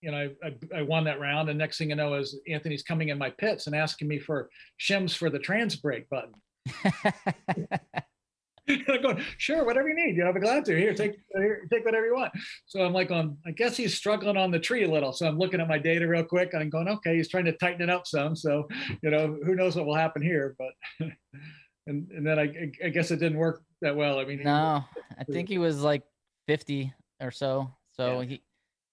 you 0.00 0.10
know, 0.10 0.30
I, 0.42 0.46
I, 0.46 0.78
I, 0.78 0.82
won 0.82 1.04
that 1.04 1.20
round. 1.20 1.48
And 1.48 1.58
next 1.58 1.78
thing 1.78 1.90
you 1.90 1.96
know 1.96 2.14
is 2.14 2.38
Anthony's 2.48 2.82
coming 2.82 3.08
in 3.08 3.18
my 3.18 3.30
pits 3.30 3.66
and 3.66 3.74
asking 3.74 4.08
me 4.08 4.18
for 4.18 4.48
shims 4.80 5.16
for 5.16 5.30
the 5.30 5.38
trans 5.38 5.76
brake 5.76 6.08
button. 6.08 6.32
I'm 8.68 9.02
going, 9.02 9.22
sure, 9.38 9.64
whatever 9.64 9.88
you 9.88 9.94
need. 9.94 10.16
You 10.16 10.22
know, 10.22 10.28
I'll 10.28 10.34
be 10.34 10.40
glad 10.40 10.64
to. 10.64 10.76
Here, 10.76 10.92
take 10.92 11.16
here, 11.36 11.68
take 11.72 11.84
whatever 11.84 12.06
you 12.06 12.14
want. 12.14 12.32
So 12.66 12.84
I'm 12.84 12.92
like, 12.92 13.10
on. 13.10 13.36
I 13.46 13.52
guess 13.52 13.76
he's 13.76 13.94
struggling 13.94 14.36
on 14.36 14.50
the 14.50 14.58
tree 14.58 14.84
a 14.84 14.90
little. 14.90 15.12
So 15.12 15.26
I'm 15.26 15.38
looking 15.38 15.60
at 15.60 15.68
my 15.68 15.78
data 15.78 16.06
real 16.06 16.24
quick. 16.24 16.52
And 16.52 16.62
I'm 16.62 16.70
going, 16.70 16.88
okay, 16.88 17.16
he's 17.16 17.28
trying 17.28 17.44
to 17.44 17.52
tighten 17.52 17.82
it 17.82 17.90
up 17.90 18.06
some. 18.06 18.34
So, 18.34 18.66
you 19.02 19.10
know, 19.10 19.38
who 19.44 19.54
knows 19.54 19.76
what 19.76 19.86
will 19.86 19.94
happen 19.94 20.20
here? 20.20 20.56
But 20.58 20.72
and 21.86 22.10
and 22.10 22.26
then 22.26 22.38
I, 22.38 22.72
I 22.84 22.88
guess 22.88 23.10
it 23.10 23.20
didn't 23.20 23.38
work 23.38 23.62
that 23.82 23.96
well. 23.96 24.18
I 24.18 24.24
mean, 24.24 24.42
No, 24.42 24.84
I 25.18 25.24
think 25.24 25.48
he 25.48 25.58
was 25.58 25.82
like 25.82 26.02
50 26.46 26.92
or 27.20 27.30
so. 27.30 27.70
So 27.92 28.20
Yeah. 28.20 28.26
he, 28.26 28.42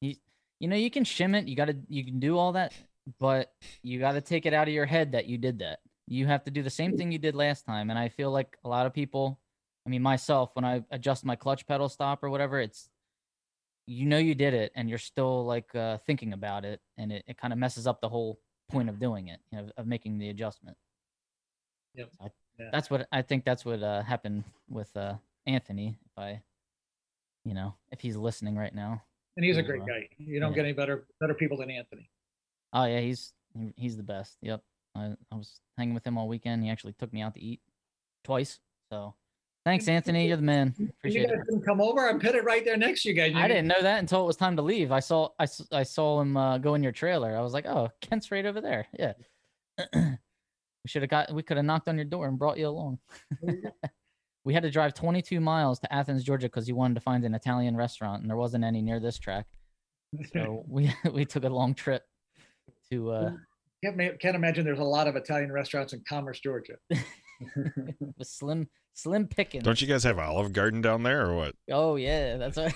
he, 0.02 0.20
you 0.60 0.68
know, 0.68 0.76
you 0.76 0.90
can 0.92 1.04
shim 1.04 1.36
it. 1.36 1.48
You 1.48 1.56
got 1.56 1.66
to, 1.66 1.78
you 1.88 2.04
can 2.06 2.20
do 2.20 2.38
all 2.38 2.54
that, 2.54 2.74
but 3.20 3.54
you 3.82 4.00
got 4.00 4.14
to 4.14 4.22
take 4.22 4.46
it 4.46 4.54
out 4.54 4.68
of 4.68 4.74
your 4.74 4.86
head 4.86 5.12
that 5.14 5.26
you 5.26 5.38
did 5.38 5.60
that. 5.60 5.80
You 6.08 6.26
have 6.28 6.44
to 6.46 6.52
do 6.52 6.64
the 6.64 6.70
same 6.70 6.98
thing 6.98 7.12
you 7.12 7.20
did 7.20 7.36
last 7.36 7.66
time. 7.66 7.90
And 7.90 7.98
I 7.98 8.10
feel 8.10 8.32
like 8.32 8.58
a 8.64 8.70
lot 8.70 8.86
of 8.86 8.94
people, 8.94 9.40
I 9.86 9.90
mean, 9.90 10.02
myself, 10.02 10.52
when 10.54 10.66
I 10.66 10.84
adjust 10.92 11.26
my 11.26 11.36
clutch 11.36 11.66
pedal 11.66 11.90
stop 11.90 12.24
or 12.24 12.30
whatever, 12.30 12.60
it's, 12.60 12.90
you 13.88 14.06
know, 14.06 14.18
you 14.18 14.36
did 14.36 14.54
it 14.54 14.72
and 14.76 14.90
you're 14.90 14.98
still 14.98 15.46
like 15.46 15.74
uh, 15.76 15.98
thinking 16.06 16.34
about 16.34 16.66
it. 16.66 16.82
And 16.98 17.12
it, 17.12 17.24
it 17.28 17.38
kind 17.38 17.52
of 17.54 17.60
messes 17.60 17.88
up 17.88 18.02
the 18.02 18.10
whole 18.10 18.40
point 18.70 18.90
of 18.90 19.00
doing 19.00 19.28
it, 19.28 19.40
you 19.52 19.58
know, 19.60 19.70
of 19.78 19.88
making 19.88 20.18
the 20.20 20.30
adjustment. 20.30 20.78
Yep. 21.96 22.10
So 22.18 22.26
I, 22.26 22.30
Yeah. 22.60 22.70
That's 22.72 22.90
what 22.90 23.08
I 23.12 23.22
think 23.22 23.46
that's 23.46 23.66
what 23.66 23.82
uh, 23.82 24.04
happened 24.04 24.44
with 24.70 24.96
uh, 24.96 25.16
Anthony. 25.48 25.98
If 26.06 26.18
I, 26.18 26.42
you 27.46 27.54
know, 27.54 27.74
if 27.92 28.00
he's 28.00 28.16
listening 28.16 28.56
right 28.56 28.74
now. 28.74 29.02
and 29.36 29.46
he's 29.46 29.58
a 29.58 29.64
great 29.64 29.82
uh, 29.82 29.86
guy. 29.86 30.10
You 30.18 30.40
don't 30.40 30.52
yeah. 30.52 30.56
get 30.58 30.66
any 30.66 30.74
better 30.74 31.06
better 31.20 31.34
people 31.34 31.58
than 31.58 31.72
Anthony. 31.72 32.10
Oh 32.74 32.86
yeah, 32.86 33.00
he's 33.00 33.34
he's 33.76 33.98
the 33.98 34.04
best. 34.04 34.38
Yep. 34.42 34.62
I, 34.96 35.16
I 35.32 35.36
was 35.36 35.60
hanging 35.78 35.94
with 35.94 36.06
him 36.06 36.18
all 36.18 36.28
weekend. 36.28 36.64
He 36.64 36.70
actually 36.70 36.94
took 36.94 37.12
me 37.14 37.22
out 37.22 37.34
to 37.36 37.42
eat 37.42 37.62
twice. 38.24 38.60
So 38.92 39.16
thanks, 39.66 39.88
Anthony. 39.88 40.28
You're 40.28 40.38
the 40.38 40.44
man. 40.44 40.74
And 40.78 40.88
you 40.88 40.94
Appreciate 41.00 41.30
guys 41.30 41.40
it. 41.40 41.52
didn't 41.52 41.66
come 41.66 41.82
over. 41.82 42.08
I'm 42.08 42.20
pitted 42.20 42.46
right 42.46 42.64
there 42.64 42.78
next 42.78 43.04
to 43.04 43.10
you 43.10 43.16
guys. 43.16 43.34
I 43.36 43.48
didn't 43.48 43.68
know 43.68 43.82
that 43.82 44.00
until 44.00 44.22
it 44.22 44.28
was 44.28 44.38
time 44.38 44.56
to 44.58 44.62
leave. 44.62 44.92
I 44.92 45.00
saw 45.00 45.30
I, 45.40 45.48
I 45.72 45.84
saw 45.84 46.22
him 46.22 46.38
uh, 46.38 46.58
go 46.60 46.76
in 46.76 46.84
your 46.84 46.92
trailer. 46.92 47.36
I 47.36 47.42
was 47.42 47.54
like, 47.54 47.66
oh, 47.66 47.90
Kent's 48.02 48.32
right 48.32 48.46
over 48.46 48.62
there. 48.62 48.88
Yeah. 48.98 49.14
we 50.84 50.90
should 50.90 51.02
have 51.02 51.10
got. 51.10 51.34
We 51.34 51.44
could 51.44 51.58
have 51.58 51.66
knocked 51.66 51.88
on 51.88 51.96
your 51.96 52.06
door 52.06 52.28
and 52.28 52.38
brought 52.38 52.58
you 52.58 52.68
along. 52.68 53.00
we 54.46 54.54
had 54.54 54.64
to 54.64 54.70
drive 54.70 54.94
22 54.94 55.40
miles 55.40 55.80
to 55.80 55.94
Athens, 55.94 56.24
Georgia, 56.24 56.48
because 56.48 56.68
you 56.68 56.76
wanted 56.76 56.96
to 56.96 57.02
find 57.02 57.24
an 57.24 57.34
Italian 57.34 57.78
restaurant, 57.78 58.22
and 58.22 58.30
there 58.30 58.38
wasn't 58.38 58.64
any 58.64 58.82
near 58.82 59.00
this 59.00 59.18
track. 59.18 59.46
So 60.34 60.64
we 60.68 60.94
we 61.12 61.26
took 61.26 61.44
a 61.44 61.50
long 61.50 61.74
trip 61.74 62.04
to. 62.92 63.12
Uh, 63.12 63.32
can't, 63.84 64.20
can't 64.20 64.36
imagine 64.36 64.64
there's 64.64 64.80
a 64.80 64.84
lot 64.84 65.08
of 65.08 65.16
Italian 65.18 65.52
restaurants 65.52 65.92
in 65.92 66.02
Commerce, 66.08 66.40
Georgia. 66.40 66.76
with 68.18 68.28
slim 68.28 68.70
slim 68.94 69.28
pickings. 69.28 69.64
Don't 69.64 69.82
you 69.82 69.88
guys 69.88 70.04
have 70.04 70.20
Olive 70.20 70.54
Garden 70.54 70.82
down 70.82 71.04
there 71.04 71.26
or 71.26 71.36
what? 71.36 71.56
Oh 71.70 71.96
yeah, 71.96 72.38
that's 72.38 72.58
what. 72.58 72.74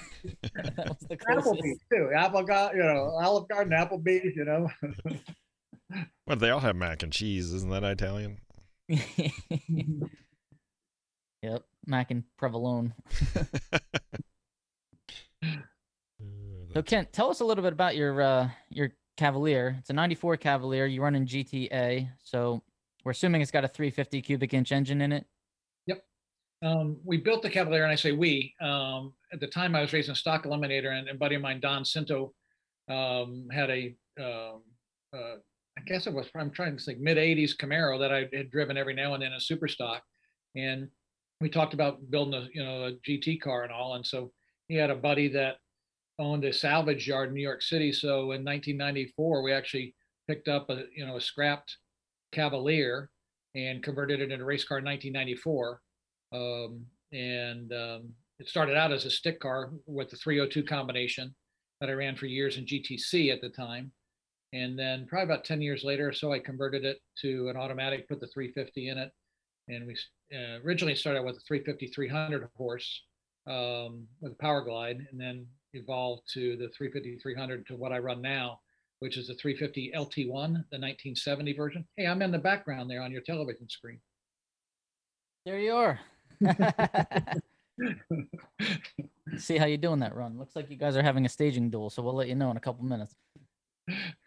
that 0.53 0.87
was 0.89 1.05
the 1.09 1.15
closest. 1.15 1.55
Applebee's 1.55 1.79
too. 1.91 2.09
Apple 2.15 2.43
got 2.43 2.75
you 2.75 2.83
know 2.83 3.11
Olive 3.21 3.47
Garden, 3.47 3.73
Applebee's. 3.73 4.35
You 4.35 4.45
know. 4.45 4.69
Well, 6.25 6.37
they 6.37 6.49
all 6.49 6.59
have 6.59 6.75
mac 6.75 7.03
and 7.03 7.13
cheese. 7.13 7.53
Isn't 7.53 7.69
that 7.69 7.83
Italian? 7.83 8.39
yep, 8.89 9.31
mac 11.85 12.11
and 12.11 12.23
provolone. 12.37 12.93
So 16.73 16.83
Kent, 16.83 17.11
tell 17.11 17.31
us 17.31 17.39
a 17.39 17.43
little 17.43 17.63
bit 17.63 17.73
about 17.73 17.95
your 17.95 18.21
uh 18.21 18.49
your 18.69 18.91
Cavalier. 19.17 19.77
It's 19.79 19.89
a 19.89 19.93
94 19.93 20.37
Cavalier. 20.37 20.85
You 20.85 21.01
run 21.01 21.15
in 21.15 21.25
GTA, 21.25 22.07
so 22.23 22.61
we're 23.03 23.13
assuming 23.13 23.41
it's 23.41 23.49
got 23.49 23.65
a 23.65 23.67
350 23.67 24.21
cubic 24.21 24.53
inch 24.53 24.71
engine 24.71 25.01
in 25.01 25.11
it. 25.11 25.25
Yep. 25.87 26.03
Um, 26.63 26.97
we 27.03 27.17
built 27.17 27.41
the 27.41 27.49
Cavalier, 27.49 27.81
and 27.81 27.91
I 27.91 27.95
say 27.95 28.11
we. 28.11 28.53
Um, 28.61 29.13
at 29.33 29.39
the 29.39 29.47
time, 29.47 29.75
I 29.75 29.81
was 29.81 29.91
raising 29.91 30.11
a 30.11 30.15
stock 30.15 30.43
eliminator, 30.43 30.91
and, 30.91 31.07
and 31.07 31.15
a 31.15 31.19
buddy 31.19 31.33
of 31.33 31.41
mine, 31.41 31.59
Don 31.59 31.83
Cinto, 31.83 32.31
um, 32.89 33.47
had 33.51 33.71
a, 33.71 33.95
um, 34.19 34.61
uh, 35.15 35.37
I 35.77 35.81
guess 35.81 36.07
it 36.07 36.13
was, 36.13 36.27
I'm 36.35 36.51
trying 36.51 36.75
to 36.75 36.83
think, 36.83 36.99
mid 36.99 37.17
80s 37.17 37.55
Camaro 37.55 37.99
that 37.99 38.11
I 38.11 38.27
had 38.35 38.49
driven 38.49 38.77
every 38.77 38.93
now 38.93 39.13
and 39.13 39.23
then 39.23 39.33
in 39.33 39.39
super 39.39 39.67
stock. 39.67 40.01
And 40.55 40.87
we 41.39 41.49
talked 41.49 41.75
about 41.75 42.09
building 42.09 42.33
a, 42.33 42.47
you 42.51 42.63
know, 42.63 42.85
a 42.85 42.91
GT 43.07 43.39
car 43.39 43.63
and 43.63 43.71
all. 43.71 43.95
And 43.95 44.05
so 44.05 44.31
he 44.67 44.75
had 44.75 44.89
a 44.89 44.95
buddy 44.95 45.27
that 45.29 45.57
owned 46.19 46.45
a 46.45 46.51
salvage 46.51 47.07
yard 47.07 47.29
in 47.29 47.35
New 47.35 47.41
York 47.41 47.61
City. 47.61 47.91
So 47.91 48.31
in 48.31 48.43
1994, 48.43 49.43
we 49.43 49.53
actually 49.53 49.93
picked 50.27 50.47
up 50.47 50.69
a, 50.69 50.83
you 50.95 51.05
know, 51.05 51.17
a 51.17 51.21
scrapped 51.21 51.77
Cavalier 52.31 53.09
and 53.53 53.83
converted 53.83 54.19
it 54.19 54.31
into 54.31 54.43
a 54.43 54.47
race 54.47 54.65
car 54.65 54.79
in 54.79 54.85
1994 54.85 55.81
um, 56.33 56.85
and 57.13 57.71
um, 57.71 58.09
it 58.39 58.47
started 58.47 58.75
out 58.75 58.91
as 58.91 59.05
a 59.05 59.09
stick 59.09 59.39
car 59.39 59.71
with 59.85 60.09
the 60.09 60.17
302 60.17 60.63
combination 60.63 61.33
that 61.79 61.89
I 61.89 61.93
ran 61.93 62.15
for 62.15 62.25
years 62.25 62.57
in 62.57 62.65
GTC 62.65 63.31
at 63.31 63.41
the 63.41 63.49
time. 63.49 63.91
And 64.53 64.79
then 64.79 65.05
probably 65.07 65.25
about 65.25 65.45
10 65.45 65.61
years 65.61 65.83
later 65.83 66.07
or 66.07 66.13
so, 66.13 66.31
I 66.31 66.39
converted 66.39 66.85
it 66.85 67.01
to 67.21 67.49
an 67.49 67.57
automatic, 67.57 68.07
put 68.07 68.19
the 68.19 68.27
350 68.27 68.89
in 68.89 68.97
it. 68.97 69.11
And 69.67 69.85
we 69.85 69.97
uh, 70.33 70.59
originally 70.63 70.95
started 70.95 71.23
with 71.23 71.37
a 71.37 71.41
350 71.41 71.87
300 71.87 72.47
horse 72.55 73.03
um, 73.45 74.07
with 74.21 74.33
a 74.33 74.35
power 74.35 74.61
glide 74.61 75.05
and 75.11 75.19
then 75.19 75.45
evolved 75.73 76.23
to 76.33 76.55
the 76.57 76.69
350 76.69 77.19
300 77.19 77.67
to 77.67 77.75
what 77.75 77.91
I 77.91 77.99
run 77.99 78.21
now, 78.21 78.61
which 78.99 79.17
is 79.17 79.27
the 79.27 79.35
350 79.35 79.91
LT1, 79.95 80.25
the 80.25 80.79
1970 80.79 81.53
version. 81.53 81.85
Hey, 81.97 82.07
I'm 82.07 82.21
in 82.21 82.31
the 82.31 82.37
background 82.37 82.89
there 82.89 83.01
on 83.01 83.11
your 83.11 83.21
television 83.21 83.69
screen. 83.69 83.99
There 85.45 85.59
you 85.59 85.73
are. 85.73 85.99
See 89.37 89.57
how 89.57 89.65
you 89.65 89.77
doing 89.77 89.99
that 89.99 90.15
run. 90.15 90.37
Looks 90.37 90.55
like 90.55 90.69
you 90.69 90.77
guys 90.77 90.95
are 90.97 91.03
having 91.03 91.25
a 91.25 91.29
staging 91.29 91.69
duel, 91.69 91.89
so 91.89 92.01
we'll 92.01 92.15
let 92.15 92.27
you 92.27 92.35
know 92.35 92.51
in 92.51 92.57
a 92.57 92.61
couple 92.61 92.85
minutes. 92.85 93.15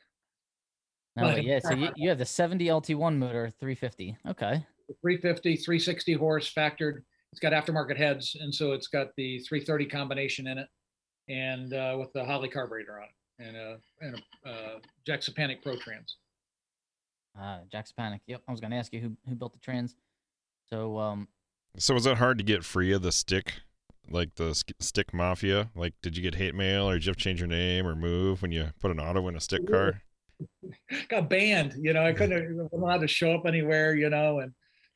No, 1.21 1.27
Well, 1.27 1.37
but 1.37 1.45
yeah, 1.45 1.59
so 1.61 1.73
you, 1.73 1.91
you 1.97 2.09
have 2.09 2.19
the 2.19 2.25
70 2.25 2.67
LT1 2.67 3.17
motor, 3.17 3.51
350. 3.61 4.17
Okay. 4.29 4.65
350, 5.03 5.57
360 5.57 6.13
horse 6.15 6.53
factored. 6.53 7.03
It's 7.33 7.41
got 7.41 7.53
aftermarket 7.53 7.97
heads, 7.97 8.37
and 8.41 8.53
so 8.53 8.73
it's 8.73 8.89
got 8.89 9.09
the 9.17 9.39
330 9.41 9.87
combination 9.87 10.47
in 10.49 10.59
it, 10.59 10.69
and 11.29 11.73
uh, 11.73 11.97
with 11.99 12.13
the 12.13 12.25
Holley 12.25 12.49
carburetor 12.49 12.99
on 12.99 13.05
it, 13.05 13.47
and 13.47 13.57
a 13.57 13.79
and 14.01 14.23
a 14.45 14.49
uh, 14.49 14.79
Jacksepanic 15.07 15.63
Pro 15.63 15.77
Trans. 15.77 16.17
Uh, 17.41 17.59
Jack's 17.71 17.93
Panic. 17.93 18.23
Yep. 18.27 18.43
I 18.49 18.51
was 18.51 18.61
gonna 18.61 18.77
ask 18.77 18.93
you 18.93 19.01
who 19.01 19.17
who 19.29 19.37
built 19.37 19.53
the 19.53 19.61
trans. 19.61 19.95
So 20.69 20.99
um, 20.99 21.29
So 21.77 21.95
was 21.95 22.07
it 22.07 22.19
hard 22.19 22.39
to 22.39 22.45
get 22.45 22.65
free 22.65 22.93
of 22.93 23.03
the 23.03 23.13
stick, 23.13 23.61
like 24.11 24.35
the 24.35 24.61
stick 24.81 25.15
mafia? 25.15 25.71
Like, 25.77 25.95
did 26.03 26.17
you 26.17 26.23
get 26.25 26.35
hate 26.35 26.55
mail, 26.57 26.89
or 26.89 26.95
did 26.95 27.07
you 27.07 27.11
have 27.11 27.17
to 27.17 27.23
change 27.23 27.39
your 27.39 27.49
name 27.49 27.87
or 27.87 27.95
move 27.95 28.43
when 28.43 28.51
you 28.51 28.71
put 28.81 28.91
an 28.91 28.99
auto 28.99 29.29
in 29.29 29.37
a 29.37 29.41
stick 29.41 29.69
car? 29.71 30.03
Got 31.09 31.31
banned, 31.31 31.75
you 31.81 31.93
know. 31.93 32.05
I 32.05 32.13
couldn't 32.13 32.57
wasn't 32.57 32.83
allowed 32.83 33.01
to 33.01 33.09
show 33.09 33.35
up 33.35 33.47
anywhere, 33.47 33.95
you 33.95 34.11
know, 34.11 34.41
and 34.41 34.53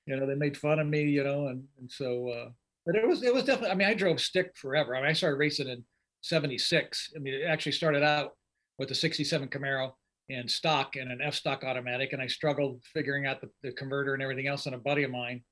you 0.07 0.17
know 0.17 0.27
they 0.27 0.35
made 0.35 0.57
fun 0.57 0.79
of 0.79 0.87
me, 0.87 1.03
you 1.03 1.25
know, 1.25 1.49
and 1.49 1.65
and 1.79 1.91
so. 1.91 2.29
Uh, 2.29 2.51
but 2.87 2.97
it 2.97 3.07
was 3.07 3.23
it 3.23 3.33
was 3.33 3.45
definitely. 3.45 3.71
I 3.71 3.75
mean, 3.75 3.89
I 3.89 3.95
drove 3.95 4.21
stick 4.21 4.53
forever. 4.57 4.95
I 4.95 5.01
mean, 5.01 5.11
I 5.11 5.15
started 5.15 5.39
racing 5.39 5.69
in 5.69 5.85
'76. 6.21 7.13
I 7.17 7.19
mean, 7.19 7.35
it 7.35 7.45
actually 7.45 7.73
started 7.73 8.03
out 8.03 8.33
with 8.79 8.91
a 8.91 8.95
'67 8.95 9.49
Camaro 9.49 9.93
and 10.31 10.51
stock 10.51 10.97
and 10.97 11.11
an 11.11 11.21
F 11.23 11.35
stock 11.35 11.65
automatic, 11.65 12.13
and 12.13 12.23
I 12.23 12.27
struggled 12.27 12.83
figuring 12.93 13.27
out 13.27 13.41
the, 13.41 13.51
the 13.63 13.73
converter 13.73 14.15
and 14.15 14.23
everything 14.23 14.47
else. 14.47 14.67
And 14.67 14.75
a 14.75 14.79
buddy 14.79 15.03
of 15.03 15.11
mine, 15.11 15.43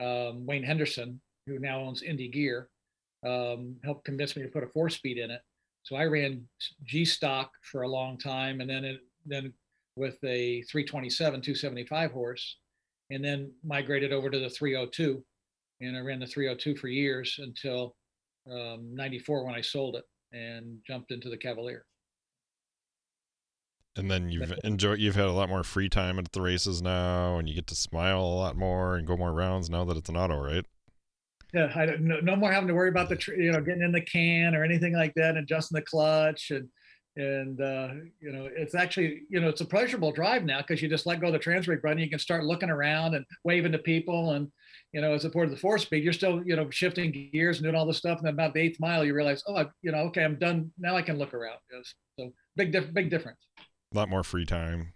um, 0.00 0.46
Wayne 0.46 0.64
Henderson, 0.64 1.20
who 1.46 1.58
now 1.58 1.80
owns 1.80 2.02
Indy 2.02 2.28
Gear, 2.28 2.68
um, 3.26 3.76
helped 3.84 4.04
convince 4.04 4.36
me 4.36 4.42
to 4.42 4.48
put 4.48 4.64
a 4.64 4.68
four 4.68 4.88
speed 4.90 5.18
in 5.18 5.30
it. 5.30 5.40
So 5.82 5.96
I 5.96 6.04
ran 6.04 6.46
G 6.84 7.04
stock 7.04 7.50
for 7.62 7.82
a 7.82 7.88
long 7.88 8.18
time, 8.18 8.60
and 8.60 8.68
then 8.68 8.84
it, 8.84 9.00
then 9.28 9.52
with 9.96 10.16
a 10.24 10.62
327 10.62 11.40
275 11.40 12.12
horse, 12.12 12.58
and 13.10 13.24
then 13.24 13.52
migrated 13.64 14.12
over 14.12 14.30
to 14.30 14.38
the 14.38 14.50
302, 14.50 15.22
and 15.80 15.96
I 15.96 16.00
ran 16.00 16.20
the 16.20 16.26
302 16.26 16.76
for 16.76 16.88
years 16.88 17.38
until 17.38 17.96
um, 18.50 18.94
94 18.94 19.44
when 19.44 19.54
I 19.54 19.60
sold 19.60 19.96
it 19.96 20.04
and 20.32 20.78
jumped 20.86 21.10
into 21.10 21.28
the 21.28 21.36
Cavalier. 21.36 21.84
And 23.96 24.08
then 24.08 24.28
you've 24.28 24.52
enjoyed, 24.62 25.00
you've 25.00 25.16
had 25.16 25.24
a 25.24 25.32
lot 25.32 25.48
more 25.48 25.64
free 25.64 25.88
time 25.88 26.20
at 26.20 26.30
the 26.30 26.40
races 26.40 26.80
now, 26.80 27.38
and 27.38 27.48
you 27.48 27.54
get 27.54 27.66
to 27.68 27.74
smile 27.74 28.20
a 28.20 28.22
lot 28.22 28.56
more 28.56 28.94
and 28.94 29.06
go 29.06 29.16
more 29.16 29.32
rounds 29.32 29.68
now 29.68 29.84
that 29.86 29.96
it's 29.96 30.08
an 30.08 30.16
auto, 30.16 30.38
right? 30.38 30.64
Yeah, 31.52 31.72
I 31.74 31.86
don't, 31.86 32.02
no, 32.02 32.20
no 32.20 32.36
more 32.36 32.52
having 32.52 32.68
to 32.68 32.74
worry 32.74 32.90
about 32.90 33.08
the 33.08 33.16
tr- 33.16 33.34
you 33.34 33.50
know 33.50 33.60
getting 33.60 33.82
in 33.82 33.90
the 33.90 34.02
can 34.02 34.54
or 34.54 34.62
anything 34.62 34.92
like 34.92 35.14
that, 35.14 35.30
and 35.30 35.38
adjusting 35.38 35.76
the 35.76 35.82
clutch 35.82 36.50
and 36.50 36.68
and 37.18 37.60
uh, 37.60 37.88
you 38.20 38.32
know 38.32 38.48
it's 38.56 38.74
actually 38.74 39.22
you 39.28 39.40
know 39.40 39.48
it's 39.48 39.60
a 39.60 39.66
pleasurable 39.66 40.12
drive 40.12 40.44
now 40.44 40.58
because 40.58 40.80
you 40.80 40.88
just 40.88 41.04
let 41.04 41.20
go 41.20 41.26
of 41.26 41.32
the 41.32 41.38
transfer 41.38 41.72
brake 41.72 41.82
button, 41.82 41.98
you 41.98 42.08
can 42.08 42.18
start 42.18 42.44
looking 42.44 42.70
around 42.70 43.14
and 43.14 43.24
waving 43.44 43.72
to 43.72 43.78
people, 43.78 44.32
and 44.32 44.50
you 44.92 45.00
know 45.00 45.12
as 45.12 45.24
opposed 45.24 45.46
of 45.46 45.50
the 45.50 45.56
four 45.56 45.78
speed, 45.78 46.04
you're 46.04 46.12
still 46.12 46.42
you 46.46 46.56
know 46.56 46.70
shifting 46.70 47.30
gears 47.32 47.58
and 47.58 47.64
doing 47.64 47.74
all 47.74 47.86
this 47.86 47.98
stuff, 47.98 48.18
and 48.18 48.26
then 48.26 48.34
about 48.34 48.54
the 48.54 48.60
eighth 48.60 48.78
mile 48.80 49.04
you 49.04 49.14
realize 49.14 49.42
oh 49.48 49.56
I, 49.56 49.66
you 49.82 49.90
know 49.90 49.98
okay 49.98 50.24
I'm 50.24 50.38
done 50.38 50.70
now 50.78 50.96
I 50.96 51.02
can 51.02 51.18
look 51.18 51.34
around. 51.34 51.58
Yes, 51.72 51.92
so 52.18 52.32
big 52.56 52.72
diff- 52.72 52.94
big 52.94 53.10
difference. 53.10 53.40
A 53.92 53.96
lot 53.96 54.08
more 54.08 54.22
free 54.22 54.46
time. 54.46 54.92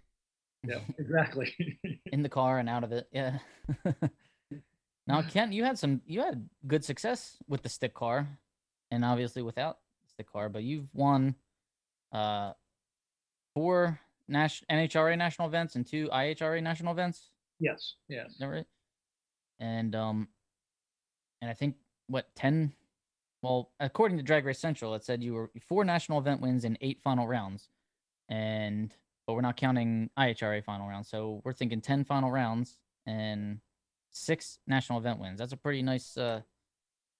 Yeah, 0.65 0.79
exactly. 0.97 1.53
in 2.11 2.23
the 2.23 2.29
car 2.29 2.59
and 2.59 2.69
out 2.69 2.85
of 2.85 2.93
it. 2.93 3.07
Yeah. 3.11 3.39
now, 5.07 5.21
ken 5.23 5.51
you 5.51 5.63
had 5.63 5.77
some, 5.77 6.01
you 6.05 6.21
had 6.21 6.47
good 6.67 6.85
success 6.85 7.37
with 7.49 7.63
the 7.63 7.69
stick 7.69 7.93
car, 7.93 8.27
and 8.91 9.03
obviously 9.03 9.41
without 9.41 9.79
the 10.03 10.09
stick 10.09 10.31
car, 10.31 10.47
but 10.47 10.63
you've 10.63 10.87
won 10.93 11.35
uh 12.13 12.53
four 13.53 13.99
Nash 14.27 14.63
NHRA 14.71 15.17
national 15.17 15.47
events 15.47 15.75
and 15.75 15.85
two 15.85 16.07
IHRA 16.07 16.61
national 16.63 16.93
events. 16.93 17.29
yes, 18.07 18.35
that 18.39 18.47
right? 18.47 18.65
And 19.59 19.95
um, 19.95 20.27
and 21.41 21.51
I 21.51 21.53
think 21.53 21.75
what 22.07 22.27
ten. 22.35 22.73
Well, 23.41 23.71
according 23.81 24.17
to 24.17 24.23
Drag 24.23 24.45
Race 24.45 24.59
Central, 24.59 24.95
it 24.95 25.03
said 25.03 25.21
you 25.21 25.33
were 25.33 25.51
four 25.67 25.83
national 25.83 26.19
event 26.19 26.39
wins 26.39 26.63
in 26.63 26.77
eight 26.79 27.01
final 27.03 27.27
rounds, 27.27 27.67
and 28.29 28.93
but 29.27 29.33
we're 29.33 29.41
not 29.41 29.57
counting 29.57 30.09
IHRA 30.17 30.63
final 30.63 30.87
rounds, 30.87 31.09
so 31.09 31.41
we're 31.43 31.53
thinking 31.53 31.81
ten 31.81 32.05
final 32.05 32.31
rounds 32.31 32.77
and 33.05 33.59
six 34.11 34.59
national 34.67 34.99
event 34.99 35.19
wins. 35.19 35.39
That's 35.39 35.53
a 35.53 35.57
pretty 35.57 35.81
nice. 35.81 36.15
Uh, 36.15 36.41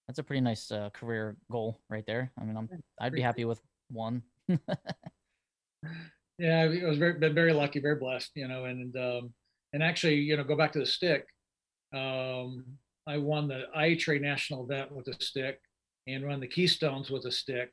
that's 0.07 0.19
a 0.19 0.23
pretty 0.23 0.41
nice 0.41 0.71
uh, 0.71 0.89
career 0.91 1.35
goal 1.51 1.79
right 1.89 2.05
there. 2.05 2.31
I 2.39 2.43
mean, 2.45 2.55
I'm 2.55 2.69
I'd 2.99 3.13
be 3.13 3.21
happy 3.21 3.43
with 3.43 3.61
one. 3.89 4.23
Yeah, 6.39 6.61
I 6.61 6.85
was 6.85 6.97
very 6.97 7.13
been 7.13 7.35
very 7.35 7.53
lucky, 7.53 7.79
very 7.79 7.95
blessed, 7.95 8.31
you 8.35 8.47
know, 8.47 8.65
and 8.65 8.95
um, 8.97 9.33
and 9.71 9.83
actually, 9.83 10.15
you 10.15 10.35
know, 10.35 10.43
go 10.43 10.55
back 10.55 10.71
to 10.73 10.79
the 10.79 10.85
stick. 10.85 11.27
Um, 11.93 12.65
I 13.05 13.17
won 13.17 13.47
the 13.47 13.65
IHRA 13.77 14.19
national 14.19 14.63
event 14.63 14.91
with 14.91 15.07
a 15.07 15.23
stick, 15.23 15.61
and 16.07 16.25
run 16.25 16.39
the 16.39 16.47
Keystones 16.47 17.11
with 17.11 17.25
a 17.25 17.31
stick, 17.31 17.71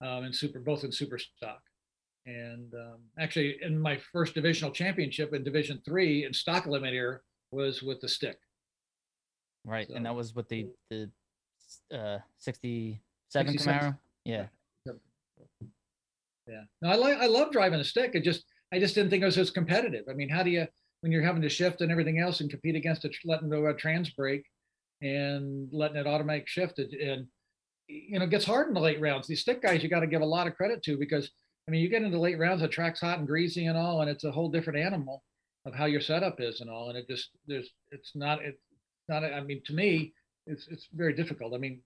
um, 0.00 0.24
in 0.24 0.32
super 0.32 0.60
both 0.60 0.84
in 0.84 0.92
super 0.92 1.18
stock. 1.18 1.60
And 2.26 2.72
um, 2.74 3.00
actually, 3.18 3.58
in 3.60 3.78
my 3.78 3.98
first 4.12 4.34
divisional 4.34 4.72
championship 4.72 5.34
in 5.34 5.44
Division 5.44 5.82
Three 5.84 6.24
in 6.24 6.32
stock 6.32 6.64
eliminator 6.64 7.18
was 7.50 7.82
with 7.82 8.00
the 8.00 8.08
stick. 8.08 8.38
right, 9.66 9.88
and 9.90 10.06
that 10.06 10.14
was 10.14 10.34
with 10.34 10.48
the 10.48 10.68
the 10.90 11.10
uh 11.94 12.18
67 12.38 12.98
67. 13.30 13.78
Camaro. 13.78 13.98
Yeah. 14.24 14.46
Yeah. 16.46 16.62
No, 16.82 16.90
I 16.90 16.96
like 16.96 17.18
I 17.18 17.26
love 17.26 17.52
driving 17.52 17.80
a 17.80 17.84
stick. 17.84 18.12
It 18.14 18.22
just 18.24 18.44
I 18.72 18.78
just 18.78 18.94
didn't 18.94 19.10
think 19.10 19.22
it 19.22 19.26
was 19.26 19.38
as 19.38 19.50
competitive. 19.50 20.04
I 20.10 20.14
mean, 20.14 20.28
how 20.28 20.42
do 20.42 20.50
you 20.50 20.66
when 21.00 21.12
you're 21.12 21.22
having 21.22 21.42
to 21.42 21.48
shift 21.48 21.80
and 21.80 21.90
everything 21.90 22.18
else 22.18 22.40
and 22.40 22.50
compete 22.50 22.76
against 22.76 23.04
a 23.04 23.10
letting 23.24 23.48
the 23.48 23.62
uh, 23.62 23.72
trans 23.74 24.10
brake 24.10 24.44
and 25.02 25.68
letting 25.72 25.96
it 25.96 26.06
automatic 26.06 26.48
shift 26.48 26.78
it 26.78 26.92
and 26.98 27.26
you 27.88 28.18
know 28.18 28.24
it 28.24 28.30
gets 28.30 28.44
hard 28.44 28.68
in 28.68 28.74
the 28.74 28.80
late 28.80 29.00
rounds. 29.00 29.26
These 29.26 29.40
stick 29.40 29.62
guys 29.62 29.82
you 29.82 29.88
got 29.88 30.00
to 30.00 30.06
give 30.06 30.22
a 30.22 30.26
lot 30.26 30.46
of 30.46 30.56
credit 30.56 30.82
to 30.84 30.98
because 30.98 31.30
I 31.68 31.70
mean 31.70 31.82
you 31.82 31.88
get 31.88 32.02
into 32.02 32.18
late 32.18 32.38
rounds, 32.38 32.62
the 32.62 32.68
track's 32.68 33.00
hot 33.00 33.18
and 33.18 33.28
greasy 33.28 33.66
and 33.66 33.78
all, 33.78 34.00
and 34.00 34.10
it's 34.10 34.24
a 34.24 34.32
whole 34.32 34.50
different 34.50 34.78
animal 34.78 35.22
of 35.66 35.74
how 35.74 35.86
your 35.86 36.00
setup 36.00 36.40
is 36.40 36.60
and 36.60 36.70
all. 36.70 36.90
And 36.90 36.98
it 36.98 37.08
just 37.08 37.30
there's 37.46 37.70
it's 37.90 38.12
not 38.14 38.42
it's 38.42 38.60
not 39.08 39.24
I 39.24 39.40
mean 39.40 39.62
to 39.66 39.74
me 39.74 40.12
it's 40.46 40.68
it's 40.68 40.88
very 40.92 41.14
difficult. 41.14 41.54
I 41.54 41.58
mean 41.58 41.80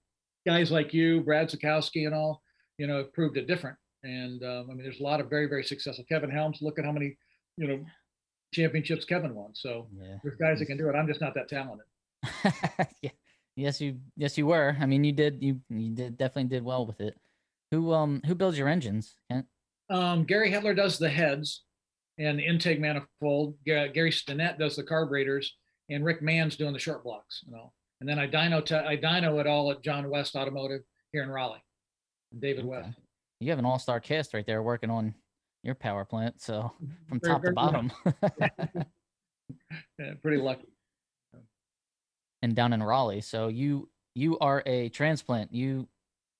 guys 0.45 0.71
like 0.71 0.93
you, 0.93 1.21
Brad 1.21 1.49
Zukowski 1.49 2.05
and 2.05 2.15
all, 2.15 2.41
you 2.77 2.87
know, 2.87 3.03
proved 3.13 3.37
it 3.37 3.47
different. 3.47 3.77
And 4.03 4.43
um, 4.43 4.67
I 4.69 4.73
mean, 4.73 4.83
there's 4.83 4.99
a 4.99 5.03
lot 5.03 5.19
of 5.19 5.29
very, 5.29 5.47
very 5.47 5.63
successful 5.63 6.05
Kevin 6.07 6.29
Helms. 6.29 6.59
Look 6.61 6.79
at 6.79 6.85
how 6.85 6.91
many, 6.91 7.17
you 7.57 7.67
know, 7.67 7.85
championships 8.53 9.05
Kevin 9.05 9.35
won. 9.35 9.51
So 9.53 9.87
Yeah. 9.99 10.17
there's 10.23 10.37
guys 10.37 10.59
that 10.59 10.65
can 10.65 10.77
do 10.77 10.89
it. 10.89 10.93
I'm 10.95 11.07
just 11.07 11.21
not 11.21 11.33
that 11.35 11.49
talented. 11.49 11.85
yeah. 13.01 13.11
Yes, 13.55 13.81
you 13.81 13.97
yes 14.15 14.37
you 14.37 14.45
were. 14.47 14.77
I 14.79 14.85
mean, 14.85 15.03
you 15.03 15.11
did 15.11 15.43
you 15.43 15.59
you 15.69 15.89
did 15.93 16.17
definitely 16.17 16.49
did 16.49 16.63
well 16.63 16.85
with 16.85 17.01
it. 17.01 17.17
Who 17.71 17.91
um 17.93 18.21
who 18.25 18.33
builds 18.35 18.57
your 18.57 18.69
engines? 18.69 19.15
Kent? 19.29 19.45
Um, 19.89 20.23
Gary 20.23 20.49
Hetler 20.51 20.75
does 20.75 20.97
the 20.97 21.09
heads 21.09 21.63
and 22.17 22.39
the 22.39 22.45
intake 22.45 22.79
manifold. 22.79 23.55
Gary 23.65 24.11
Stinnett 24.11 24.57
does 24.59 24.75
the 24.77 24.83
carburetors, 24.83 25.57
and 25.89 26.05
Rick 26.05 26.21
Mann's 26.21 26.55
doing 26.55 26.71
the 26.73 26.79
short 26.79 27.03
blocks. 27.03 27.43
You 27.45 27.51
know, 27.51 27.73
and 27.99 28.07
then 28.07 28.17
I 28.17 28.27
dyno 28.27 28.63
te- 28.65 28.75
I 28.75 28.95
dyno 28.95 29.39
it 29.41 29.47
all 29.47 29.71
at 29.71 29.81
John 29.83 30.09
West 30.09 30.35
Automotive 30.37 30.81
here 31.11 31.23
in 31.23 31.29
Raleigh. 31.29 31.63
David 32.39 32.59
Okay. 32.65 32.69
West. 32.69 32.97
You 33.39 33.49
have 33.51 33.59
an 33.59 33.65
all-star 33.65 33.99
cast 33.99 34.33
right 34.33 34.45
there 34.45 34.61
working 34.61 34.89
on 34.89 35.13
your 35.63 35.75
power 35.75 36.03
plant. 36.05 36.41
So 36.41 36.71
from 37.07 37.19
Very, 37.21 37.33
top 37.33 37.41
to 37.43 37.51
very 37.53 37.55
lucky. 37.55 37.91
bottom. 38.15 38.85
Yeah, 39.97 40.13
pretty 40.21 40.37
lucky. 40.41 40.67
and 42.41 42.55
down 42.55 42.71
in 42.73 42.81
Raleigh. 42.81 43.21
So 43.21 43.47
you 43.49 43.89
you 44.15 44.37
are 44.39 44.63
a 44.65 44.89
transplant. 44.89 45.53
You 45.53 45.87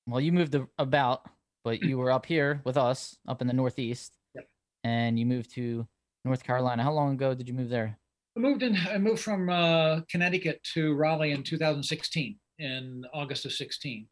well, 0.08 0.22
you 0.22 0.32
moved 0.32 0.56
about, 0.78 1.26
but 1.64 1.82
you 1.82 1.98
were 1.98 2.12
up 2.12 2.26
here 2.26 2.62
with 2.64 2.78
us 2.78 3.18
up 3.28 3.42
in 3.42 3.48
the 3.48 3.54
Northeast, 3.54 4.14
Yep. 4.36 4.48
and 4.84 5.20
you 5.20 5.26
moved 5.26 5.52
to 5.56 5.88
North 6.24 6.44
Carolina. 6.44 6.84
How 6.84 6.92
long 6.94 7.14
ago 7.14 7.34
did 7.34 7.48
you 7.48 7.54
move 7.54 7.70
there? 7.70 7.98
I 8.38 8.40
moved 8.40 8.64
in. 8.64 8.76
I 8.78 8.98
moved 8.98 9.22
from 9.22 9.50
uh, 9.50 10.02
Connecticut 10.10 10.62
to 10.76 10.94
Raleigh 10.96 11.32
in 11.32 11.44
2016, 11.44 12.38
in 12.60 13.04
August 13.14 13.46
of 13.46 13.52
16. 13.52 14.08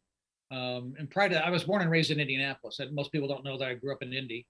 Um, 0.51 0.93
and 0.97 1.10
prior 1.10 1.29
to 1.29 1.36
that, 1.36 1.45
I 1.45 1.49
was 1.49 1.65
born 1.65 1.81
and 1.81 1.91
raised 1.91 2.12
in 2.12 2.19
Indianapolis. 2.19 2.79
And 2.79 2.93
most 2.93 3.12
people 3.12 3.27
don't 3.27 3.43
know 3.43 3.57
that 3.57 3.67
I 3.67 3.73
grew 3.73 3.93
up 3.93 4.01
in 4.01 4.13
Indy. 4.13 4.45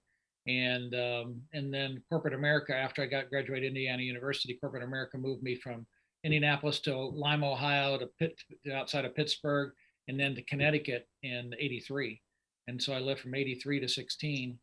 And 0.46 0.94
um, 0.94 1.42
and 1.52 1.72
then 1.72 2.02
corporate 2.08 2.32
America, 2.32 2.74
after 2.74 3.02
I 3.02 3.06
got 3.06 3.28
graduated 3.28 3.68
Indiana 3.68 4.02
University, 4.02 4.56
corporate 4.58 4.82
America 4.82 5.18
moved 5.18 5.42
me 5.42 5.56
from 5.56 5.86
Indianapolis 6.24 6.80
to 6.80 6.96
Lima, 6.96 7.52
Ohio, 7.52 7.98
to 7.98 8.08
Pitt, 8.18 8.40
outside 8.72 9.04
of 9.04 9.14
Pittsburgh, 9.14 9.72
and 10.06 10.18
then 10.18 10.34
to 10.36 10.42
Connecticut 10.44 11.06
in 11.22 11.52
'83. 11.58 12.22
And 12.66 12.82
so 12.82 12.94
I 12.94 12.98
lived 12.98 13.20
from 13.20 13.34
'83 13.34 13.80
to 13.80 13.88
16 13.88 14.58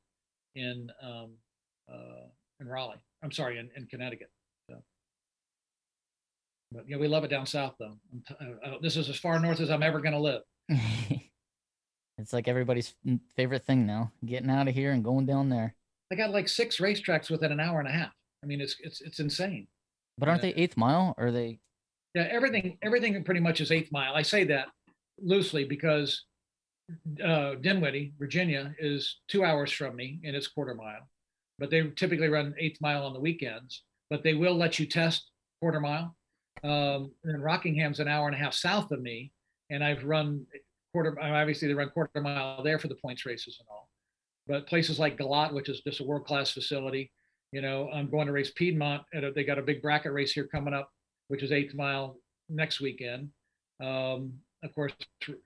in 0.55 0.91
um, 1.03 1.33
uh, 1.91 2.29
in 2.59 2.67
Raleigh. 2.67 3.01
I'm 3.21 3.31
sorry, 3.31 3.59
in, 3.59 3.69
in 3.75 3.85
Connecticut. 3.85 4.31
But 6.71 6.83
yeah, 6.87 6.97
we 6.97 7.07
love 7.07 7.23
it 7.23 7.29
down 7.29 7.45
south 7.45 7.75
though. 7.79 7.97
Uh, 8.29 8.67
uh, 8.67 8.77
this 8.81 8.97
is 8.97 9.09
as 9.09 9.17
far 9.17 9.39
north 9.39 9.59
as 9.59 9.69
I'm 9.69 9.83
ever 9.83 10.01
going 10.01 10.13
to 10.13 10.19
live. 10.19 10.41
it's 12.17 12.33
like 12.33 12.47
everybody's 12.47 12.93
favorite 13.35 13.65
thing 13.65 13.85
now, 13.85 14.11
getting 14.25 14.49
out 14.49 14.67
of 14.67 14.73
here 14.73 14.91
and 14.91 15.03
going 15.03 15.25
down 15.25 15.49
there. 15.49 15.75
I 16.11 16.15
got 16.15 16.31
like 16.31 16.47
six 16.47 16.77
racetracks 16.77 17.29
within 17.29 17.51
an 17.51 17.59
hour 17.59 17.79
and 17.79 17.89
a 17.89 17.91
half. 17.91 18.11
I 18.43 18.47
mean, 18.47 18.61
it's 18.61 18.75
it's 18.81 19.01
it's 19.01 19.19
insane. 19.19 19.67
But 20.17 20.29
aren't 20.29 20.43
Yeah. 20.43 20.51
they 20.51 20.61
eighth 20.61 20.77
mile? 20.77 21.13
Or 21.17 21.27
are 21.27 21.31
they? 21.31 21.59
Yeah, 22.13 22.27
everything 22.31 22.77
everything 22.81 23.21
pretty 23.23 23.41
much 23.41 23.59
is 23.61 23.71
eighth 23.71 23.91
mile. 23.91 24.13
I 24.15 24.21
say 24.21 24.43
that 24.45 24.67
loosely 25.19 25.65
because 25.65 26.23
uh, 27.23 27.55
Dinwiddie, 27.55 28.13
Virginia, 28.19 28.73
is 28.79 29.17
two 29.27 29.43
hours 29.43 29.71
from 29.71 29.95
me 29.95 30.19
and 30.23 30.35
it's 30.35 30.47
quarter 30.47 30.75
mile. 30.75 31.09
But 31.57 31.69
they 31.71 31.81
typically 31.89 32.27
run 32.27 32.53
eighth 32.59 32.79
mile 32.81 33.05
on 33.05 33.13
the 33.13 33.19
weekends. 33.19 33.83
But 34.09 34.23
they 34.23 34.35
will 34.35 34.55
let 34.55 34.77
you 34.77 34.85
test 34.85 35.31
quarter 35.61 35.79
mile. 35.79 36.15
Um, 36.63 37.11
and 37.23 37.33
then 37.33 37.41
Rockingham's 37.41 37.99
an 37.99 38.07
hour 38.07 38.27
and 38.27 38.35
a 38.35 38.39
half 38.39 38.53
south 38.53 38.91
of 38.91 39.01
me, 39.01 39.31
and 39.69 39.83
I've 39.83 40.03
run 40.03 40.45
quarter. 40.91 41.17
Obviously, 41.21 41.67
they 41.67 41.73
run 41.73 41.89
quarter 41.89 42.21
mile 42.21 42.63
there 42.63 42.79
for 42.79 42.87
the 42.87 42.95
points 42.95 43.25
races 43.25 43.57
and 43.59 43.67
all. 43.69 43.89
But 44.47 44.67
places 44.67 44.99
like 44.99 45.17
Galot, 45.17 45.53
which 45.53 45.69
is 45.69 45.81
just 45.81 45.99
a 45.99 46.03
world 46.03 46.25
class 46.25 46.51
facility, 46.51 47.11
you 47.51 47.61
know, 47.61 47.89
I'm 47.91 48.09
going 48.09 48.27
to 48.27 48.33
race 48.33 48.51
Piedmont. 48.55 49.03
And 49.13 49.33
they 49.33 49.43
got 49.43 49.57
a 49.57 49.63
big 49.63 49.81
bracket 49.81 50.13
race 50.13 50.31
here 50.31 50.47
coming 50.47 50.73
up, 50.73 50.89
which 51.29 51.41
is 51.41 51.51
eighth 51.51 51.73
mile 51.73 52.17
next 52.49 52.79
weekend. 52.79 53.29
Um, 53.83 54.33
of 54.63 54.73
course, 54.73 54.93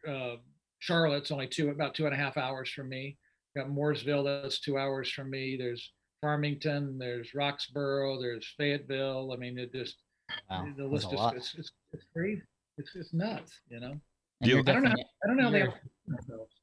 uh, 0.08 0.36
Charlotte's 0.80 1.32
only 1.32 1.48
two, 1.48 1.70
about 1.70 1.96
two 1.96 2.06
and 2.06 2.14
a 2.14 2.18
half 2.18 2.38
hours 2.38 2.70
from 2.70 2.90
me. 2.90 3.18
Got 3.56 3.68
Mooresville, 3.68 4.42
that's 4.44 4.60
two 4.60 4.78
hours 4.78 5.10
from 5.10 5.30
me. 5.30 5.58
There's 5.58 5.92
Farmington, 6.22 6.98
there's 7.00 7.32
Roxboro, 7.32 8.22
there's 8.22 8.54
Fayetteville. 8.58 9.32
I 9.34 9.38
mean, 9.38 9.58
it 9.58 9.74
just 9.74 9.98
Wow, 10.50 10.68
the 10.78 10.86
list 10.86 11.14
is 11.14 11.20
it's, 11.36 11.56
it's, 11.58 11.72
it's 11.94 12.04
crazy. 12.14 12.42
It's, 12.78 12.96
it's 12.96 13.14
nuts, 13.14 13.62
you 13.70 13.80
know. 13.80 14.00
And 14.42 14.50
Do 14.50 14.56
you- 14.56 14.60
I 14.60 14.62
don't 14.74 14.84
know. 14.84 14.92
I 15.24 15.28
don't 15.28 15.38
know 15.38 15.44
how 15.44 15.50
they 15.52 15.60
You're- 15.60 15.74
themselves. 16.08 16.54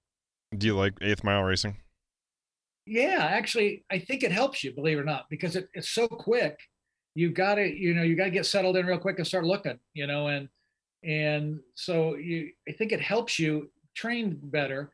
Do 0.57 0.67
you 0.67 0.77
like 0.77 0.95
eighth 1.03 1.23
mile 1.25 1.43
racing? 1.43 1.77
Yeah, 2.87 3.19
actually, 3.31 3.85
I 3.91 3.99
think 3.99 4.23
it 4.23 4.31
helps 4.33 4.62
you, 4.62 4.73
believe 4.73 4.97
it 4.99 5.01
or 5.01 5.05
not, 5.05 5.27
because 5.29 5.57
it, 5.57 5.69
it's 5.75 5.91
so 5.91 6.07
quick. 6.07 6.57
You 7.15 7.31
got 7.33 7.57
to, 7.57 7.67
you 7.67 7.95
know, 7.95 8.03
you 8.03 8.15
got 8.17 8.27
to 8.27 8.31
get 8.31 8.47
settled 8.47 8.77
in 8.77 8.87
real 8.87 8.99
quick 8.99 9.19
and 9.19 9.27
start 9.27 9.45
looking, 9.45 9.79
you 9.95 10.07
know, 10.07 10.29
and 10.29 10.49
and 11.03 11.61
so 11.75 12.17
you, 12.17 12.53
I 12.69 12.73
think 12.73 12.93
it 12.93 13.01
helps 13.01 13.39
you 13.39 13.71
train 13.95 14.39
better, 14.43 14.91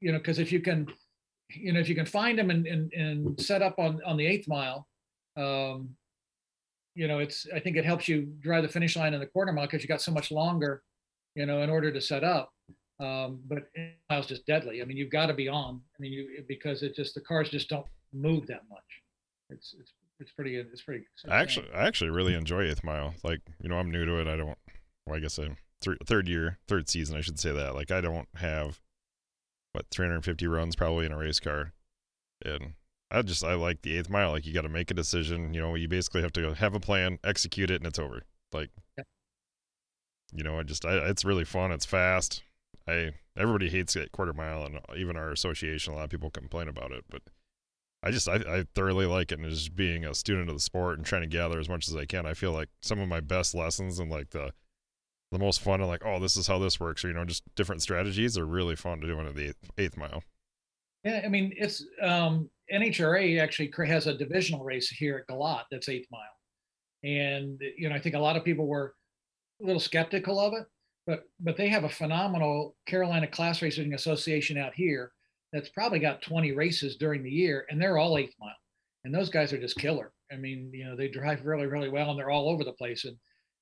you 0.00 0.12
know, 0.12 0.18
because 0.18 0.38
if 0.38 0.52
you 0.52 0.60
can, 0.60 0.86
you 1.50 1.72
know, 1.72 1.80
if 1.80 1.88
you 1.88 1.94
can 1.94 2.06
find 2.06 2.38
them 2.38 2.50
and 2.50 2.66
and, 2.66 2.92
and 2.92 3.40
set 3.40 3.62
up 3.62 3.78
on 3.78 4.00
on 4.04 4.16
the 4.16 4.26
eighth 4.26 4.48
mile, 4.48 4.88
um, 5.36 5.90
you 6.94 7.06
know, 7.08 7.20
it's 7.20 7.46
I 7.54 7.60
think 7.60 7.76
it 7.76 7.84
helps 7.84 8.08
you 8.08 8.22
drive 8.40 8.62
the 8.64 8.68
finish 8.68 8.96
line 8.96 9.14
in 9.14 9.20
the 9.20 9.26
quarter 9.26 9.52
mile 9.52 9.66
because 9.66 9.82
you 9.82 9.88
got 9.88 10.02
so 10.02 10.12
much 10.12 10.30
longer, 10.32 10.82
you 11.36 11.46
know, 11.46 11.60
in 11.60 11.70
order 11.70 11.92
to 11.92 12.00
set 12.00 12.24
up. 12.24 12.52
Um, 12.98 13.40
but 13.46 13.58
miles 14.10 14.26
just 14.26 14.46
deadly. 14.46 14.80
I 14.80 14.86
mean, 14.86 14.96
you've 14.96 15.12
got 15.12 15.26
to 15.26 15.34
be 15.34 15.48
on. 15.48 15.80
I 15.96 15.96
mean, 16.00 16.12
you 16.12 16.44
because 16.48 16.82
it 16.82 16.96
just 16.96 17.14
the 17.14 17.20
cars 17.20 17.50
just 17.50 17.68
don't 17.68 17.86
move 18.12 18.46
that 18.46 18.62
much. 18.70 18.80
It's 19.50 19.74
it's 19.78 19.92
it's 20.18 20.32
pretty 20.32 20.56
it's 20.56 20.82
pretty. 20.82 21.04
I 21.28 21.42
actually, 21.42 21.66
I 21.74 21.86
actually 21.86 22.10
really 22.10 22.34
enjoy 22.34 22.62
eighth 22.62 22.82
mile. 22.82 23.14
Like, 23.22 23.42
you 23.62 23.68
know, 23.68 23.76
I'm 23.76 23.90
new 23.90 24.06
to 24.06 24.18
it. 24.18 24.26
I 24.26 24.36
don't. 24.36 24.56
Well, 25.06 25.16
I 25.16 25.20
guess 25.20 25.36
I'm 25.36 25.58
thir- 25.82 25.98
third 26.06 26.26
year, 26.26 26.58
third 26.68 26.88
season. 26.88 27.16
I 27.16 27.20
should 27.20 27.38
say 27.38 27.52
that. 27.52 27.74
Like, 27.74 27.90
I 27.90 28.00
don't 28.00 28.28
have 28.36 28.80
what 29.72 29.86
350 29.90 30.46
runs 30.46 30.74
probably 30.74 31.04
in 31.04 31.12
a 31.12 31.18
race 31.18 31.38
car, 31.38 31.74
and 32.42 32.72
I 33.10 33.20
just 33.20 33.44
I 33.44 33.54
like 33.54 33.82
the 33.82 33.98
eighth 33.98 34.08
mile. 34.08 34.30
Like, 34.30 34.46
you 34.46 34.54
got 34.54 34.62
to 34.62 34.70
make 34.70 34.90
a 34.90 34.94
decision. 34.94 35.52
You 35.52 35.60
know, 35.60 35.74
you 35.74 35.86
basically 35.86 36.22
have 36.22 36.32
to 36.32 36.54
have 36.54 36.74
a 36.74 36.80
plan, 36.80 37.18
execute 37.22 37.70
it, 37.70 37.76
and 37.76 37.86
it's 37.86 37.98
over. 37.98 38.22
Like. 38.54 38.70
You 40.36 40.44
know, 40.44 40.58
I 40.58 40.62
just 40.62 40.84
I, 40.84 40.96
it's 41.08 41.24
really 41.24 41.44
fun. 41.44 41.72
It's 41.72 41.86
fast. 41.86 42.42
I 42.86 43.12
everybody 43.36 43.68
hates 43.68 43.96
it 43.96 44.12
quarter 44.12 44.32
mile, 44.32 44.64
and 44.64 44.78
even 44.96 45.16
our 45.16 45.30
association, 45.30 45.92
a 45.92 45.96
lot 45.96 46.04
of 46.04 46.10
people 46.10 46.30
complain 46.30 46.68
about 46.68 46.92
it, 46.92 47.04
but. 47.10 47.22
I 48.02 48.12
just 48.12 48.28
I, 48.28 48.34
I 48.34 48.64
thoroughly 48.74 49.06
like 49.06 49.32
it 49.32 49.40
and 49.40 49.50
just 49.50 49.74
being 49.74 50.04
a 50.04 50.14
student 50.14 50.48
of 50.48 50.54
the 50.54 50.60
sport 50.60 50.96
and 50.96 51.04
trying 51.04 51.22
to 51.22 51.26
gather 51.26 51.58
as 51.58 51.68
much 51.68 51.88
as 51.88 51.96
I 51.96 52.04
can. 52.04 52.24
I 52.24 52.34
feel 52.34 52.52
like 52.52 52.68
some 52.80 53.00
of 53.00 53.08
my 53.08 53.18
best 53.18 53.52
lessons 53.52 53.98
and 53.98 54.08
like 54.10 54.30
the 54.30 54.52
the 55.32 55.38
most 55.38 55.60
fun 55.60 55.80
and 55.80 55.88
like, 55.88 56.04
oh, 56.04 56.20
this 56.20 56.36
is 56.36 56.46
how 56.46 56.58
this 56.58 56.78
works, 56.78 57.04
or 57.04 57.08
you 57.08 57.14
know, 57.14 57.24
just 57.24 57.42
different 57.54 57.82
strategies 57.82 58.38
are 58.38 58.46
really 58.46 58.76
fun 58.76 59.00
to 59.00 59.06
do 59.06 59.18
in 59.18 59.34
the 59.34 59.48
eighth, 59.48 59.70
eighth 59.78 59.96
mile. 59.96 60.22
Yeah, 61.04 61.22
I 61.24 61.28
mean, 61.28 61.52
it's 61.56 61.84
um, 62.02 62.48
NHRA 62.72 63.40
actually 63.40 63.72
has 63.86 64.06
a 64.06 64.16
divisional 64.16 64.64
race 64.64 64.88
here 64.88 65.18
at 65.18 65.32
Galot 65.32 65.64
that's 65.70 65.88
eighth 65.88 66.08
mile, 66.10 66.22
and 67.02 67.60
you 67.76 67.88
know, 67.88 67.94
I 67.94 67.98
think 67.98 68.14
a 68.14 68.20
lot 68.20 68.36
of 68.36 68.44
people 68.44 68.66
were 68.66 68.94
little 69.60 69.80
skeptical 69.80 70.38
of 70.38 70.52
it, 70.54 70.66
but 71.06 71.24
but 71.40 71.56
they 71.56 71.68
have 71.68 71.84
a 71.84 71.88
phenomenal 71.88 72.76
Carolina 72.86 73.26
Class 73.26 73.62
Racing 73.62 73.94
Association 73.94 74.58
out 74.58 74.74
here 74.74 75.12
that's 75.52 75.68
probably 75.70 75.98
got 75.98 76.22
20 76.22 76.52
races 76.52 76.96
during 76.96 77.22
the 77.22 77.30
year, 77.30 77.66
and 77.70 77.80
they're 77.80 77.98
all 77.98 78.18
eighth 78.18 78.34
mile, 78.40 78.56
and 79.04 79.14
those 79.14 79.30
guys 79.30 79.52
are 79.52 79.60
just 79.60 79.78
killer. 79.78 80.12
I 80.32 80.36
mean, 80.36 80.70
you 80.72 80.84
know, 80.84 80.96
they 80.96 81.08
drive 81.08 81.44
really, 81.44 81.66
really 81.66 81.88
well, 81.88 82.10
and 82.10 82.18
they're 82.18 82.30
all 82.30 82.48
over 82.48 82.64
the 82.64 82.72
place, 82.72 83.04
and 83.04 83.16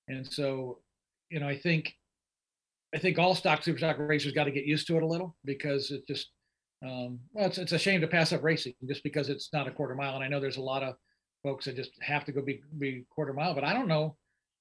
and 0.09 0.26
so, 0.26 0.80
you 1.30 1.40
know, 1.40 1.48
I 1.48 1.59
think 1.59 1.92
I 2.94 2.98
think 2.98 3.18
all 3.18 3.35
stock 3.35 3.62
super 3.62 3.78
stock 3.78 3.96
racers 3.98 4.33
got 4.33 4.44
to 4.44 4.50
get 4.50 4.64
used 4.64 4.87
to 4.88 4.96
it 4.96 5.02
a 5.02 5.07
little 5.07 5.37
because 5.44 5.90
it 5.90 6.07
just 6.07 6.30
um, 6.85 7.20
well, 7.33 7.46
it's 7.46 7.59
it's 7.59 7.72
a 7.72 7.78
shame 7.78 8.00
to 8.00 8.09
pass 8.09 8.33
up 8.33 8.42
racing 8.42 8.74
just 8.88 9.02
because 9.02 9.28
it's 9.28 9.50
not 9.52 9.68
a 9.68 9.70
quarter 9.70 9.94
mile, 9.94 10.14
and 10.14 10.24
I 10.24 10.28
know 10.28 10.40
there's 10.40 10.57
a 10.57 10.62
lot 10.62 10.83
of 10.83 10.94
folks 11.42 11.66
that 11.66 11.76
just 11.76 11.90
have 12.00 12.24
to 12.24 12.33
go 12.33 12.40
be 12.42 12.62
be 12.78 13.04
quarter 13.11 13.33
mile, 13.33 13.54
but 13.54 13.64
I 13.64 13.74
don't 13.74 13.88
know 13.88 14.16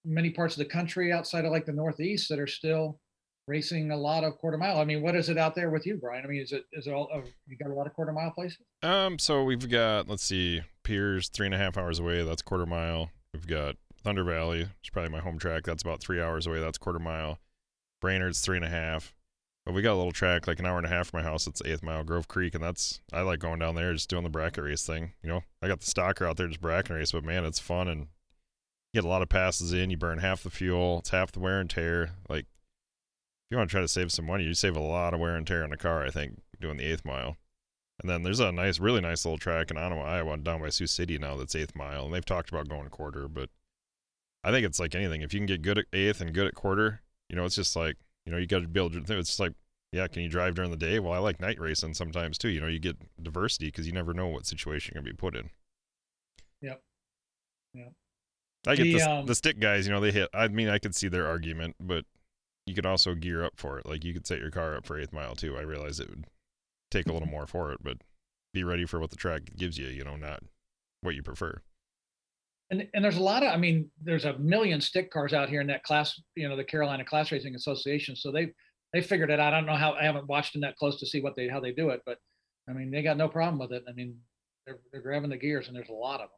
many 0.06 0.30
parts 0.30 0.56
of 0.56 0.60
the 0.60 0.66
country 0.66 1.12
outside 1.12 1.46
of 1.46 1.52
like 1.52 1.66
the 1.66 1.74
Northeast 1.74 2.30
that 2.30 2.40
are 2.40 2.48
still 2.48 3.00
racing 3.48 3.92
a 3.92 3.98
lot 3.98 4.24
of 4.24 4.38
quarter 4.38 4.58
mile. 4.58 4.78
I 4.78 4.86
mean, 4.86 5.02
what 5.02 5.16
is 5.16 5.30
it 5.30 5.38
out 5.38 5.56
there 5.56 5.70
with 5.70 5.86
you, 5.86 5.98
Brian? 5.98 6.24
I 6.24 6.28
mean, 6.28 6.42
is 6.42 6.52
it 6.52 6.66
is 6.74 6.88
it 6.88 6.94
all 6.94 7.10
uh, 7.14 7.22
you 7.48 7.58
got 7.58 7.72
a 7.72 7.74
lot 7.74 7.88
of 7.88 7.94
quarter 7.94 8.12
mile 8.12 8.32
places? 8.32 8.60
Um, 8.82 9.20
so 9.20 9.44
we've 9.44 9.70
got 9.70 10.08
let's 10.08 10.24
see, 10.24 10.62
Piers 10.84 11.30
three 11.30 11.48
and 11.48 11.56
a 11.56 11.58
half 11.58 11.78
hours 11.78 12.00
away. 12.00 12.24
That's 12.24 12.42
quarter 12.42 12.66
mile. 12.66 13.10
We've 13.34 13.48
got 13.48 13.76
Thunder 14.04 14.24
Valley, 14.24 14.60
which 14.60 14.70
is 14.84 14.90
probably 14.92 15.12
my 15.12 15.20
home 15.20 15.40
track. 15.40 15.64
That's 15.64 15.84
about 15.84 16.02
three 16.02 16.22
hours 16.22 16.46
away. 16.46 16.60
That's 16.60 16.78
quarter 16.78 17.00
mile. 17.00 17.40
Brainerd's 18.02 18.42
three 18.42 18.58
and 18.58 18.66
a 18.66 18.70
half. 18.70 19.14
But 19.66 19.74
we 19.74 19.82
got 19.82 19.94
a 19.94 19.96
little 19.96 20.12
track 20.12 20.46
like 20.46 20.60
an 20.60 20.66
hour 20.66 20.78
and 20.78 20.86
a 20.86 20.90
half 20.90 21.08
from 21.10 21.22
my 21.22 21.30
house. 21.30 21.48
It's 21.48 21.62
eighth 21.64 21.84
mile 21.84 22.04
Grove 22.04 22.28
Creek, 22.28 22.54
and 22.54 22.62
that's 22.62 23.00
I 23.14 23.22
like 23.22 23.40
going 23.40 23.60
down 23.60 23.76
there 23.76 23.94
just 23.94 24.10
doing 24.10 24.24
the 24.24 24.30
bracket 24.30 24.66
race 24.66 24.86
thing. 24.86 25.14
You 25.24 25.30
know, 25.30 25.42
I 25.62 25.70
got 25.70 25.80
the 25.80 25.86
stalker 25.86 26.28
out 26.28 26.36
there 26.36 26.48
just 26.48 26.60
bracket 26.60 26.98
race, 26.98 27.14
but 27.14 27.24
man, 27.24 27.46
it's 27.46 27.60
fun 27.60 27.88
and 27.88 28.08
get 28.94 29.04
a 29.04 29.08
lot 29.08 29.22
of 29.22 29.30
passes 29.30 29.74
in. 29.74 29.90
You 29.90 29.98
burn 29.98 30.20
half 30.20 30.44
the 30.44 30.50
fuel. 30.50 31.00
It's 31.00 31.10
half 31.10 31.32
the 31.32 31.40
wear 31.40 31.60
and 31.60 31.70
tear. 31.70 32.12
Like 32.30 32.46
if 32.46 33.52
you 33.52 33.58
want 33.58 33.70
to 33.70 33.74
try 33.74 33.82
to 33.82 33.88
save 33.88 34.12
some 34.12 34.26
money, 34.26 34.44
you 34.44 34.54
save 34.54 34.76
a 34.76 34.82
lot 34.82 35.14
of 35.14 35.20
wear 35.20 35.36
and 35.36 35.46
tear 35.46 35.64
on 35.64 35.70
the 35.70 35.78
car. 35.78 36.06
I 36.06 36.10
think 36.10 36.42
doing 36.60 36.78
the 36.78 36.86
eighth 36.86 37.06
mile. 37.06 37.38
And 38.02 38.10
then 38.10 38.24
there's 38.24 38.40
a 38.40 38.52
nice, 38.52 38.80
really 38.80 39.02
nice 39.02 39.24
little 39.24 39.38
track 39.38 39.70
in 39.70 39.78
Onawa, 39.78 40.04
Iowa, 40.04 40.38
down 40.38 40.62
by 40.62 40.70
Sioux 40.70 40.88
City 40.88 41.18
now 41.18 41.38
that's 41.38 41.56
eighth 41.56 41.76
mile, 41.76 42.06
and 42.06 42.14
they've 42.14 42.26
talked 42.26 42.50
about 42.50 42.68
going 42.68 42.90
quarter, 42.90 43.28
but 43.28 43.50
I 44.44 44.52
think 44.52 44.66
it's 44.66 44.80
like 44.80 44.96
anything. 44.96 45.22
If 45.22 45.34
you 45.34 45.40
can 45.40 45.46
get 45.46 45.62
good 45.62 45.78
at 45.78 45.86
eighth 45.94 46.20
and 46.20 46.34
good 46.34 46.48
at 46.48 46.56
quarter, 46.56 47.02
you 47.30 47.36
know, 47.36 47.46
it's 47.46 47.56
just 47.56 47.76
like 47.76 47.98
you 48.26 48.32
know, 48.32 48.38
you 48.38 48.48
got 48.48 48.62
to 48.62 48.68
build. 48.68 48.96
It's 48.96 49.10
just 49.10 49.40
like, 49.40 49.54
yeah, 49.92 50.08
can 50.08 50.24
you 50.24 50.30
drive 50.30 50.56
during 50.56 50.72
the 50.72 50.78
day? 50.78 51.00
Well, 51.00 51.14
I 51.14 51.18
like 51.18 51.40
night 51.40 51.60
racing 51.60 51.94
sometimes 51.94 52.38
too. 52.38 52.50
You 52.50 52.62
know, 52.62 52.68
you 52.68 52.80
get 52.80 52.98
diversity 53.22 53.68
because 53.68 53.86
you 53.86 53.94
never 53.94 54.14
know 54.14 54.28
what 54.28 54.46
situation 54.46 54.94
you're 54.94 55.04
gonna 55.04 55.14
be 55.14 55.18
put 55.18 55.36
in. 55.36 55.50
Yep. 56.62 56.82
Yep. 57.74 57.94
I 58.66 58.76
get 58.76 58.84
The, 58.84 58.94
the, 58.94 59.12
um, 59.12 59.26
the 59.26 59.36
stick 59.36 59.60
guys. 59.60 59.86
You 59.86 59.94
know, 59.94 60.00
they 60.00 60.12
hit. 60.12 60.30
I 60.34 60.48
mean, 60.48 60.70
I 60.70 60.80
could 60.80 60.96
see 60.96 61.08
their 61.08 61.28
argument, 61.28 61.76
but 61.80 62.06
you 62.66 62.74
could 62.74 62.86
also 62.86 63.16
gear 63.16 63.44
up 63.44 63.54
for 63.58 63.78
it. 63.80 63.86
Like 63.86 64.04
you 64.04 64.14
could 64.14 64.26
set 64.26 64.40
your 64.40 64.52
car 64.52 64.76
up 64.76 64.86
for 64.86 64.98
eighth 64.98 65.14
mile 65.14 65.36
too. 65.36 65.58
I 65.58 65.62
realize 65.62 66.00
it 66.00 66.10
would 66.10 66.26
take 66.92 67.08
a 67.08 67.14
little 67.14 67.28
more 67.28 67.48
for 67.48 67.72
it, 67.72 67.80
but 67.84 67.98
be 68.54 68.64
ready 68.64 68.86
for 68.86 69.00
what 69.00 69.10
the 69.10 69.18
track 69.18 69.42
gives 69.58 69.78
you. 69.78 69.88
You 69.88 70.04
know, 70.04 70.16
not 70.16 70.44
what 71.02 71.16
you 71.16 71.24
prefer. 71.24 71.62
And 72.70 72.88
and 72.94 73.04
there's 73.04 73.18
a 73.18 73.24
lot 73.24 73.44
of 73.44 73.50
I 73.50 73.58
mean, 73.58 73.90
there's 74.02 74.26
a 74.26 74.38
million 74.38 74.80
stick 74.80 75.12
cars 75.12 75.34
out 75.34 75.50
here 75.50 75.62
in 75.62 75.68
that 75.68 75.84
class, 75.84 76.20
you 76.36 76.48
know, 76.48 76.56
the 76.56 76.64
Carolina 76.64 77.04
Class 77.04 77.32
Racing 77.32 77.56
Association. 77.56 78.16
So 78.16 78.32
they 78.32 78.54
they 78.94 79.02
figured 79.02 79.32
it 79.32 79.40
out. 79.40 79.54
I 79.54 79.58
don't 79.58 79.66
know 79.66 79.76
how 79.76 79.94
I 79.94 80.04
haven't 80.04 80.28
watched 80.28 80.54
them 80.54 80.62
that 80.62 80.78
close 80.78 81.00
to 81.00 81.06
see 81.06 81.22
what 81.22 81.36
they 81.36 81.48
how 81.48 81.60
they 81.60 81.72
do 81.72 81.90
it, 81.90 82.02
but 82.06 82.18
I 82.70 82.74
mean, 82.74 82.92
they 82.92 83.02
got 83.02 83.18
no 83.18 83.28
problem 83.28 83.60
with 83.60 83.74
it. 83.74 83.84
I 83.88 83.92
mean, 83.92 84.18
they're 84.66 84.80
they're 84.92 85.02
grabbing 85.02 85.30
the 85.30 85.38
gears, 85.38 85.68
and 85.68 85.76
there's 85.76 85.90
a 85.90 85.94
lot 85.94 86.22
of 86.22 86.30
them. 86.30 86.38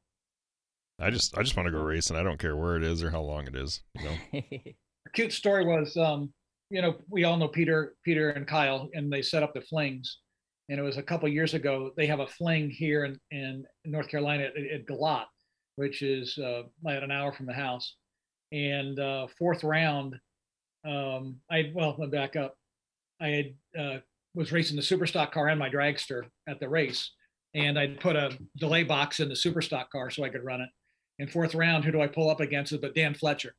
I 0.99 1.09
just 1.09 1.37
I 1.37 1.43
just 1.43 1.57
want 1.57 1.67
to 1.67 1.71
go 1.71 1.81
racing. 1.81 2.15
I 2.15 2.23
don't 2.23 2.39
care 2.39 2.55
where 2.55 2.77
it 2.77 2.83
is 2.83 3.03
or 3.03 3.09
how 3.09 3.21
long 3.21 3.47
it 3.47 3.55
is. 3.55 3.81
You 3.99 4.05
know. 4.05 4.41
A 5.07 5.09
cute 5.13 5.33
story 5.33 5.65
was, 5.65 5.95
um, 5.97 6.33
you 6.69 6.81
know, 6.81 6.95
we 7.09 7.25
all 7.25 7.37
know 7.37 7.47
Peter, 7.47 7.93
Peter 8.03 8.31
and 8.31 8.47
Kyle, 8.47 8.89
and 8.93 9.11
they 9.11 9.21
set 9.21 9.43
up 9.43 9.53
the 9.53 9.61
flings. 9.61 10.19
And 10.67 10.79
it 10.79 10.83
was 10.83 10.97
a 10.97 11.03
couple 11.03 11.29
years 11.29 11.53
ago. 11.53 11.91
They 11.95 12.07
have 12.07 12.21
a 12.21 12.27
fling 12.27 12.71
here 12.71 13.05
in, 13.05 13.19
in 13.29 13.65
North 13.85 14.07
Carolina 14.07 14.45
at, 14.45 14.57
at 14.57 14.87
Galot, 14.87 15.25
which 15.75 16.01
is 16.01 16.39
uh, 16.39 16.63
about 16.81 17.03
an 17.03 17.11
hour 17.11 17.31
from 17.31 17.45
the 17.45 17.53
house. 17.53 17.95
And 18.51 18.99
uh, 18.99 19.27
fourth 19.37 19.63
round, 19.63 20.15
um, 20.87 21.35
I 21.51 21.71
well, 21.73 21.95
let 21.99 22.09
me 22.09 22.17
back 22.17 22.35
up. 22.35 22.55
I 23.21 23.27
had 23.27 23.45
uh, 23.79 23.97
was 24.33 24.51
racing 24.51 24.75
the 24.75 24.81
super 24.81 25.05
stock 25.05 25.31
car 25.33 25.49
and 25.49 25.59
my 25.59 25.69
dragster 25.69 26.23
at 26.47 26.59
the 26.59 26.69
race, 26.69 27.11
and 27.53 27.77
I'd 27.77 27.99
put 27.99 28.15
a 28.15 28.37
delay 28.57 28.83
box 28.83 29.19
in 29.19 29.29
the 29.29 29.35
super 29.35 29.61
stock 29.61 29.91
car 29.91 30.09
so 30.09 30.23
I 30.23 30.29
could 30.29 30.43
run 30.43 30.61
it. 30.61 30.69
In 31.19 31.27
fourth 31.27 31.55
round, 31.55 31.85
who 31.85 31.91
do 31.91 32.01
I 32.01 32.07
pull 32.07 32.29
up 32.29 32.41
against? 32.41 32.73
It 32.73 32.81
but 32.81 32.95
Dan 32.95 33.13
Fletcher. 33.13 33.55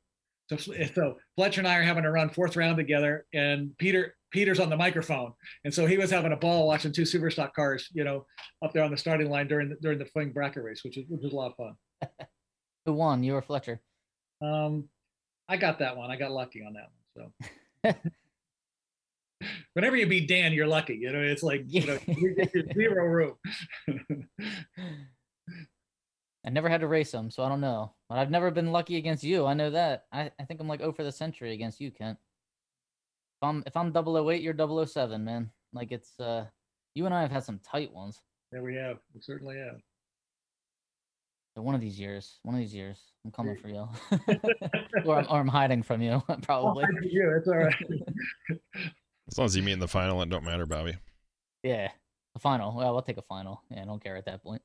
So, 0.49 0.57
so 0.95 1.17
Fletcher 1.37 1.61
and 1.61 1.69
I 1.69 1.77
are 1.77 1.83
having 1.83 2.05
to 2.05 2.11
run 2.11 2.31
fourth 2.31 2.57
round 2.57 2.77
together, 2.77 3.27
and 3.33 3.77
Peter 3.79 4.15
Peter's 4.31 4.61
on 4.61 4.71
the 4.71 4.77
microphone, 4.77 5.33
and 5.65 5.73
so 5.73 5.87
he 5.87 5.99
was 5.99 6.11
having 6.11 6.33
a 6.33 6.37
ball 6.37 6.67
watching 6.67 6.93
two 6.93 7.05
super 7.05 7.31
stock 7.31 7.55
cars, 7.55 7.89
you 7.93 8.05
know, 8.05 8.27
up 8.63 8.73
there 8.73 8.85
on 8.85 8.91
the 8.91 8.97
starting 8.97 9.31
line 9.31 9.47
during 9.47 9.71
the, 9.71 9.77
during 9.77 9.99
the 9.99 10.07
fling 10.07 10.33
bracket 10.33 10.63
race, 10.63 10.83
which 10.85 10.97
is 10.97 11.05
which 11.09 11.23
was 11.23 11.33
a 11.33 11.37
lot 11.37 11.53
of 11.53 11.57
fun. 11.57 12.29
Who 12.87 12.93
won? 12.93 13.23
You 13.23 13.35
or 13.35 13.43
Fletcher? 13.43 13.81
Um, 14.41 14.89
I 15.49 15.57
got 15.57 15.79
that 15.81 15.97
one. 15.97 16.11
I 16.11 16.17
got 16.17 16.31
lucky 16.31 16.63
on 16.63 16.75
that 16.75 16.91
one. 16.93 17.33
So 17.83 18.11
whenever 19.73 19.97
you 19.97 20.07
beat 20.07 20.29
Dan, 20.29 20.53
you're 20.53 20.67
lucky. 20.67 20.95
You 20.95 21.13
know, 21.13 21.21
it's 21.21 21.43
like 21.43 21.65
you 21.67 21.87
know, 21.87 21.99
zero 22.75 23.05
room. 23.07 23.35
I 26.47 26.51
never 26.51 26.69
had 26.69 26.81
to 26.81 26.87
race 26.87 27.11
them, 27.11 27.29
so 27.29 27.43
I 27.43 27.49
don't 27.49 27.61
know. 27.61 27.93
But 28.09 28.19
I've 28.19 28.31
never 28.31 28.53
been 28.53 28.71
lucky 28.71 28.97
against 28.97 29.25
you. 29.25 29.47
I 29.47 29.55
know 29.55 29.71
that. 29.71 30.05
I, 30.13 30.31
I 30.39 30.45
think 30.45 30.61
I'm 30.61 30.69
like 30.69 30.79
0 30.79 30.93
for 30.93 31.03
the 31.03 31.11
century 31.11 31.53
against 31.53 31.81
you, 31.81 31.91
Kent. 31.91 32.19
If 33.39 33.47
I'm 33.47 33.65
if 33.67 33.77
I'm 33.77 33.93
008, 33.93 34.41
you're 34.41 34.87
007, 34.87 35.25
man. 35.25 35.51
Like 35.73 35.91
it's 35.91 36.19
uh 36.21 36.47
you 36.95 37.05
and 37.05 37.15
I 37.15 37.21
have 37.21 37.33
had 37.33 37.45
some 37.45 37.59
tight 37.59 37.93
ones. 37.93 38.23
Yeah, 38.53 38.61
we 38.61 38.77
have. 38.77 38.99
We 39.13 39.21
certainly 39.21 39.59
have. 39.59 39.81
So 41.57 41.63
one 41.63 41.75
of 41.75 41.81
these 41.81 41.99
years, 41.99 42.39
one 42.43 42.55
of 42.55 42.61
these 42.61 42.75
years, 42.75 43.01
I'm 43.25 43.33
coming 43.33 43.57
for 43.57 43.69
you, 43.69 43.89
or, 45.05 45.19
I'm, 45.19 45.27
or 45.29 45.41
I'm 45.41 45.49
hiding 45.49 45.83
from 45.83 46.01
you, 46.01 46.23
probably. 46.43 46.85
Oh, 46.85 46.97
for 46.97 47.05
you. 47.05 47.35
It's 47.39 47.49
all 47.49 47.57
right. 47.57 47.75
As 49.29 49.37
long 49.37 49.47
as 49.47 49.57
you 49.57 49.63
meet 49.63 49.73
in 49.73 49.81
the 49.81 49.89
final, 49.89 50.23
it 50.23 50.31
don't 50.31 50.45
matter, 50.45 50.65
Bobby. 50.65 50.97
Yeah, 51.65 51.91
a 52.37 52.39
final. 52.39 52.77
Well, 52.77 52.95
I'll 52.95 53.03
take 53.03 53.17
a 53.17 53.23
final. 53.23 53.63
Yeah, 53.71 53.83
I 53.83 53.85
don't 53.85 54.03
care 54.03 54.17
at 54.17 54.27
that 54.27 54.45
point. 54.45 54.63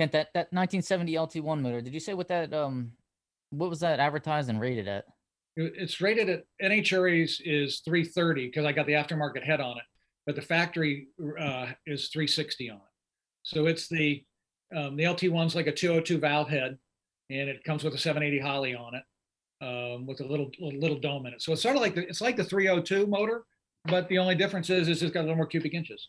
Kent, 0.00 0.12
that 0.12 0.28
that 0.32 0.52
1970 0.52 1.12
LT1 1.12 1.60
motor. 1.60 1.82
Did 1.82 1.92
you 1.92 2.00
say 2.00 2.14
what 2.14 2.28
that 2.28 2.54
um, 2.54 2.92
what 3.50 3.68
was 3.68 3.80
that 3.80 4.00
advertised 4.00 4.48
and 4.48 4.58
rated 4.58 4.88
at? 4.88 5.04
It's 5.56 6.00
rated 6.00 6.30
at 6.30 6.44
NHRA's 6.62 7.42
is 7.44 7.80
330 7.80 8.46
because 8.46 8.64
I 8.64 8.72
got 8.72 8.86
the 8.86 8.94
aftermarket 8.94 9.42
head 9.42 9.60
on 9.60 9.76
it, 9.76 9.82
but 10.24 10.36
the 10.36 10.42
factory 10.42 11.08
uh, 11.38 11.66
is 11.86 12.08
360 12.08 12.70
on 12.70 12.76
it. 12.76 12.82
So 13.42 13.66
it's 13.66 13.88
the 13.88 14.24
um, 14.74 14.96
the 14.96 15.04
LT1's 15.04 15.54
like 15.54 15.66
a 15.66 15.72
202 15.72 16.18
valve 16.18 16.48
head, 16.48 16.78
and 17.28 17.50
it 17.50 17.62
comes 17.64 17.84
with 17.84 17.92
a 17.92 17.98
780 17.98 18.42
Holley 18.42 18.74
on 18.74 18.94
it, 18.94 19.02
um, 19.62 20.06
with 20.06 20.20
a 20.20 20.26
little, 20.26 20.50
little 20.58 20.80
little 20.80 20.98
dome 20.98 21.26
in 21.26 21.34
it. 21.34 21.42
So 21.42 21.52
it's 21.52 21.60
sort 21.60 21.76
of 21.76 21.82
like 21.82 21.94
the 21.94 22.08
it's 22.08 22.22
like 22.22 22.36
the 22.36 22.44
302 22.44 23.06
motor, 23.06 23.44
but 23.84 24.08
the 24.08 24.16
only 24.16 24.34
difference 24.34 24.70
is 24.70 24.88
it's 24.88 25.00
just 25.00 25.12
got 25.12 25.20
a 25.20 25.24
little 25.24 25.36
more 25.36 25.46
cubic 25.46 25.74
inches. 25.74 26.08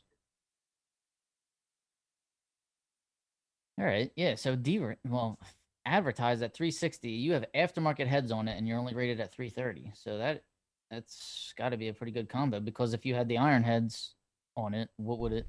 All 3.82 3.88
right, 3.88 4.12
yeah. 4.16 4.36
So 4.36 4.56
D 4.56 4.80
well, 5.08 5.40
advertised 5.88 6.44
at 6.44 6.54
360. 6.54 7.10
You 7.10 7.34
have 7.34 7.46
aftermarket 7.56 8.06
heads 8.06 8.32
on 8.32 8.48
it, 8.48 8.56
and 8.56 8.68
you're 8.68 8.78
only 8.78 8.94
rated 8.94 9.20
at 9.20 9.34
330. 9.34 9.92
So 9.96 10.20
that 10.20 10.44
that's 10.92 11.52
got 11.58 11.70
to 11.70 11.78
be 11.78 11.88
a 11.88 11.94
pretty 11.94 12.12
good 12.12 12.30
combo. 12.30 12.60
Because 12.60 12.94
if 12.94 13.08
you 13.08 13.16
had 13.16 13.28
the 13.28 13.40
iron 13.40 13.64
heads 13.64 14.14
on 14.56 14.76
it, 14.76 14.90
what 14.98 15.18
would 15.18 15.34
it 15.34 15.48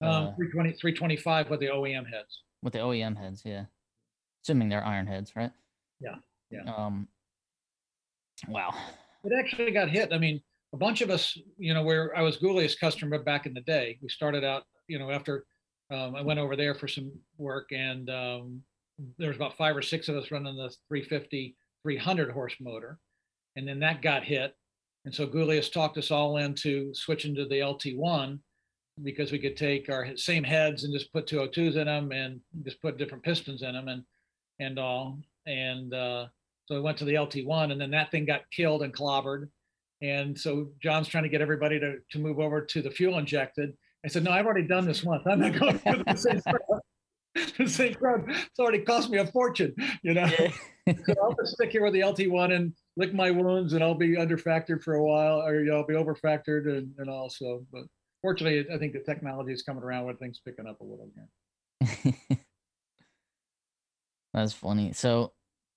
Um, 0.00 0.08
Uh, 0.08 0.34
320 0.34 0.72
325 0.72 1.48
with 1.48 1.60
the 1.60 1.66
OEM 1.66 2.06
heads. 2.10 2.42
with 2.60 2.72
the 2.72 2.80
OEM 2.80 3.16
heads? 3.16 3.42
Yeah, 3.44 3.66
assuming 4.42 4.68
they're 4.68 4.84
iron 4.84 5.06
heads, 5.06 5.36
right? 5.36 5.52
Yeah, 6.00 6.16
yeah. 6.50 6.64
Um. 6.74 7.06
Wow. 8.48 8.74
It 9.22 9.32
actually 9.38 9.70
got 9.70 9.88
hit. 9.88 10.12
I 10.12 10.18
mean, 10.18 10.42
a 10.72 10.76
bunch 10.76 11.02
of 11.02 11.08
us, 11.08 11.38
you 11.56 11.72
know, 11.72 11.84
where 11.84 12.14
I 12.16 12.22
was 12.22 12.36
Goulia's 12.36 12.74
customer 12.74 13.22
back 13.22 13.46
in 13.46 13.54
the 13.54 13.60
day. 13.60 13.96
We 14.02 14.08
started 14.08 14.42
out, 14.42 14.64
you 14.88 14.98
know, 14.98 15.12
after 15.12 15.46
um, 15.90 16.14
I 16.16 16.22
went 16.22 16.38
over 16.38 16.56
there 16.56 16.74
for 16.74 16.88
some 16.88 17.12
work, 17.38 17.70
and 17.72 18.08
um, 18.10 18.62
there 19.18 19.28
was 19.28 19.36
about 19.36 19.56
five 19.56 19.76
or 19.76 19.82
six 19.82 20.08
of 20.08 20.16
us 20.16 20.30
running 20.30 20.56
the 20.56 20.74
350, 20.88 21.56
300 21.82 22.30
horse 22.30 22.54
motor, 22.60 22.98
and 23.56 23.66
then 23.66 23.80
that 23.80 24.02
got 24.02 24.24
hit, 24.24 24.54
and 25.04 25.14
so 25.14 25.26
Goulia's 25.26 25.68
talked 25.68 25.98
us 25.98 26.10
all 26.10 26.38
into 26.38 26.94
switching 26.94 27.34
to 27.34 27.46
the 27.46 27.60
LT1 27.60 28.38
because 29.02 29.32
we 29.32 29.38
could 29.38 29.56
take 29.56 29.90
our 29.90 30.16
same 30.16 30.44
heads 30.44 30.84
and 30.84 30.92
just 30.92 31.12
put 31.12 31.26
202s 31.26 31.76
in 31.76 31.86
them 31.86 32.12
and 32.12 32.40
just 32.64 32.80
put 32.80 32.96
different 32.96 33.24
pistons 33.24 33.62
in 33.62 33.72
them 33.74 33.88
and 33.88 34.04
and 34.60 34.78
all 34.78 35.18
and 35.46 35.92
uh, 35.92 36.26
So 36.66 36.76
we 36.76 36.80
went 36.80 36.96
to 36.98 37.04
the 37.04 37.14
LT1 37.14 37.72
and 37.72 37.80
then 37.80 37.90
that 37.90 38.10
thing 38.10 38.24
got 38.24 38.50
killed 38.50 38.82
and 38.82 38.94
clobbered. 38.94 39.48
And 40.00 40.38
so 40.38 40.70
John's 40.80 41.08
trying 41.08 41.24
to 41.24 41.28
get 41.28 41.42
everybody 41.42 41.78
to, 41.80 41.96
to 42.10 42.18
move 42.18 42.38
over 42.38 42.60
to 42.60 42.82
the 42.82 42.90
fuel 42.90 43.18
injected. 43.18 43.76
I 44.04 44.08
said, 44.08 44.24
no, 44.24 44.30
I've 44.30 44.44
already 44.44 44.66
done 44.66 44.84
this 44.84 45.02
once. 45.02 45.22
I'm 45.26 45.40
not 45.40 45.52
going 45.58 45.78
through 45.78 46.04
the 46.04 46.16
same 46.16 46.40
crowd. 46.42 46.80
the 47.58 47.68
same 47.68 47.94
crowd. 47.94 48.24
It's 48.28 48.58
already 48.58 48.80
cost 48.80 49.10
me 49.10 49.18
a 49.18 49.26
fortune, 49.26 49.74
you 50.02 50.14
know. 50.14 50.26
so 50.88 51.14
I'll 51.22 51.34
just 51.34 51.54
stick 51.54 51.72
here 51.72 51.82
with 51.82 51.94
the 51.94 52.00
LT1 52.00 52.54
and 52.54 52.72
lick 52.96 53.14
my 53.14 53.30
wounds 53.30 53.72
and 53.72 53.82
I'll 53.82 53.94
be 53.94 54.16
under 54.16 54.36
factored 54.36 54.82
for 54.82 54.94
a 54.94 55.02
while 55.02 55.42
or 55.42 55.60
you 55.60 55.70
know, 55.70 55.78
I'll 55.78 55.86
be 55.86 55.94
over 55.94 56.14
factored 56.14 56.68
and, 56.68 56.92
and 56.98 57.08
also, 57.08 57.64
but 57.72 57.84
fortunately, 58.22 58.72
I 58.72 58.78
think 58.78 58.92
the 58.92 59.00
technology 59.00 59.52
is 59.52 59.62
coming 59.62 59.82
around 59.82 60.04
where 60.04 60.14
things 60.14 60.40
picking 60.44 60.66
up 60.66 60.80
a 60.80 60.84
little 60.84 61.08
again. 61.10 62.28
That's 64.34 64.52
funny. 64.52 64.92
So 64.92 65.32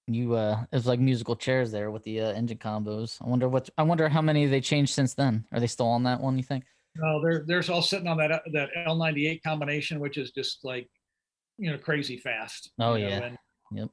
you 0.07 0.35
uh 0.35 0.63
it 0.71 0.75
was 0.75 0.87
like 0.87 0.99
musical 0.99 1.35
chairs 1.35 1.71
there 1.71 1.91
with 1.91 2.03
the 2.03 2.21
uh, 2.21 2.31
engine 2.31 2.57
combos. 2.57 3.17
I 3.21 3.29
wonder 3.29 3.47
what 3.47 3.69
I 3.77 3.83
wonder 3.83 4.09
how 4.09 4.21
many 4.21 4.45
they 4.45 4.61
changed 4.61 4.93
since 4.93 5.13
then. 5.13 5.45
Are 5.51 5.59
they 5.59 5.67
still 5.67 5.87
on 5.87 6.03
that 6.03 6.21
one, 6.21 6.37
you 6.37 6.43
think? 6.43 6.65
No, 6.99 7.21
they're 7.21 7.43
they're 7.45 7.63
all 7.71 7.81
sitting 7.81 8.07
on 8.07 8.17
that 8.17 8.31
uh, 8.31 8.39
that 8.53 8.69
L98 8.87 9.43
combination, 9.43 9.99
which 9.99 10.17
is 10.17 10.31
just 10.31 10.59
like 10.63 10.89
you 11.57 11.71
know 11.71 11.77
crazy 11.77 12.17
fast. 12.17 12.71
Oh 12.79 12.91
know, 12.91 12.95
yeah. 12.95 13.23
and 13.23 13.37
Yep. 13.71 13.89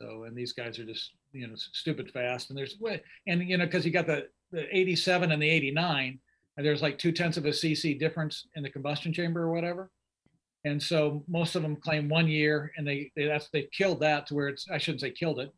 so 0.00 0.24
and 0.24 0.36
these 0.36 0.52
guys 0.52 0.78
are 0.78 0.84
just 0.84 1.12
you 1.32 1.46
know 1.46 1.54
stupid 1.56 2.10
fast. 2.10 2.50
And 2.50 2.58
there's 2.58 2.76
and 3.26 3.48
you 3.48 3.56
know 3.56 3.64
because 3.64 3.84
you 3.84 3.92
got 3.92 4.06
the 4.06 4.28
the 4.50 4.74
87 4.74 5.30
and 5.30 5.42
the 5.42 5.48
89, 5.50 6.18
and 6.56 6.66
there's 6.66 6.82
like 6.82 6.98
two 6.98 7.12
tenths 7.12 7.36
of 7.36 7.44
a 7.44 7.50
cc 7.50 7.98
difference 7.98 8.46
in 8.56 8.62
the 8.62 8.70
combustion 8.70 9.12
chamber 9.12 9.42
or 9.42 9.52
whatever. 9.52 9.90
And 10.64 10.82
so 10.82 11.22
most 11.28 11.54
of 11.54 11.62
them 11.62 11.76
claim 11.76 12.08
one 12.08 12.28
year, 12.28 12.72
and 12.76 12.86
they, 12.86 13.12
they 13.14 13.26
that's 13.26 13.48
they 13.50 13.68
killed 13.72 14.00
that 14.00 14.26
to 14.26 14.34
where 14.34 14.48
it's 14.48 14.66
I 14.70 14.78
shouldn't 14.78 15.02
say 15.02 15.10
killed 15.10 15.40
it. 15.40 15.52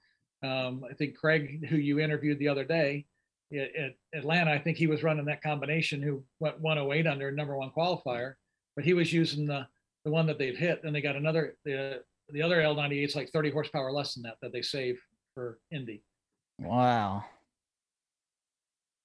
Um, 0.47 0.83
I 0.91 0.95
think 0.95 1.17
Craig, 1.17 1.67
who 1.69 1.77
you 1.77 2.01
interviewed 2.01 2.39
the 2.39 2.49
other 2.49 2.65
day 2.65 3.07
at, 3.53 3.75
at 3.77 3.93
Atlanta, 4.15 4.53
I 4.53 4.59
think 4.59 4.77
he 4.77 4.87
was 4.87 5.03
running 5.03 5.25
that 5.27 5.43
combination 5.43 6.03
who 6.03 6.23
went 6.39 6.61
108 6.61 7.07
under 7.07 7.31
number 7.31 7.57
one 7.57 7.71
qualifier, 7.77 8.35
but 8.77 8.85
he 8.85 8.95
was 8.95 9.13
using 9.13 9.47
the 9.47 9.67
the 10.05 10.11
one 10.11 10.27
that 10.27 10.39
they've 10.39 10.57
hit. 10.57 10.83
Then 10.83 10.93
they 10.93 11.01
got 11.01 11.17
another 11.17 11.57
the 11.65 12.03
the 12.33 12.43
other 12.43 12.59
L98 12.59 13.05
is 13.05 13.17
like 13.17 13.31
30 13.31 13.51
horsepower 13.51 13.91
less 13.91 14.15
than 14.15 14.23
that 14.23 14.37
that 14.43 14.53
they 14.53 14.63
save 14.63 15.01
for 15.35 15.59
Indy. 15.71 16.03
Wow. 16.59 17.25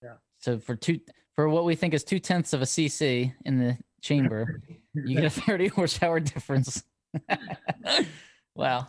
Yeah. 0.04 0.16
So 0.40 0.60
for 0.60 0.76
two 0.76 1.00
for 1.36 1.50
what 1.50 1.66
we 1.66 1.76
think 1.76 1.94
is 1.94 2.04
two 2.04 2.20
tenths 2.20 2.54
of 2.54 2.62
a 2.62 2.66
CC 2.66 3.34
in 3.46 3.60
the 3.60 3.78
chamber, 4.02 4.62
you 4.94 5.16
get 5.16 5.26
a 5.26 5.30
30 5.42 5.68
horsepower 5.68 6.20
difference. 6.20 6.84
wow. 8.56 8.88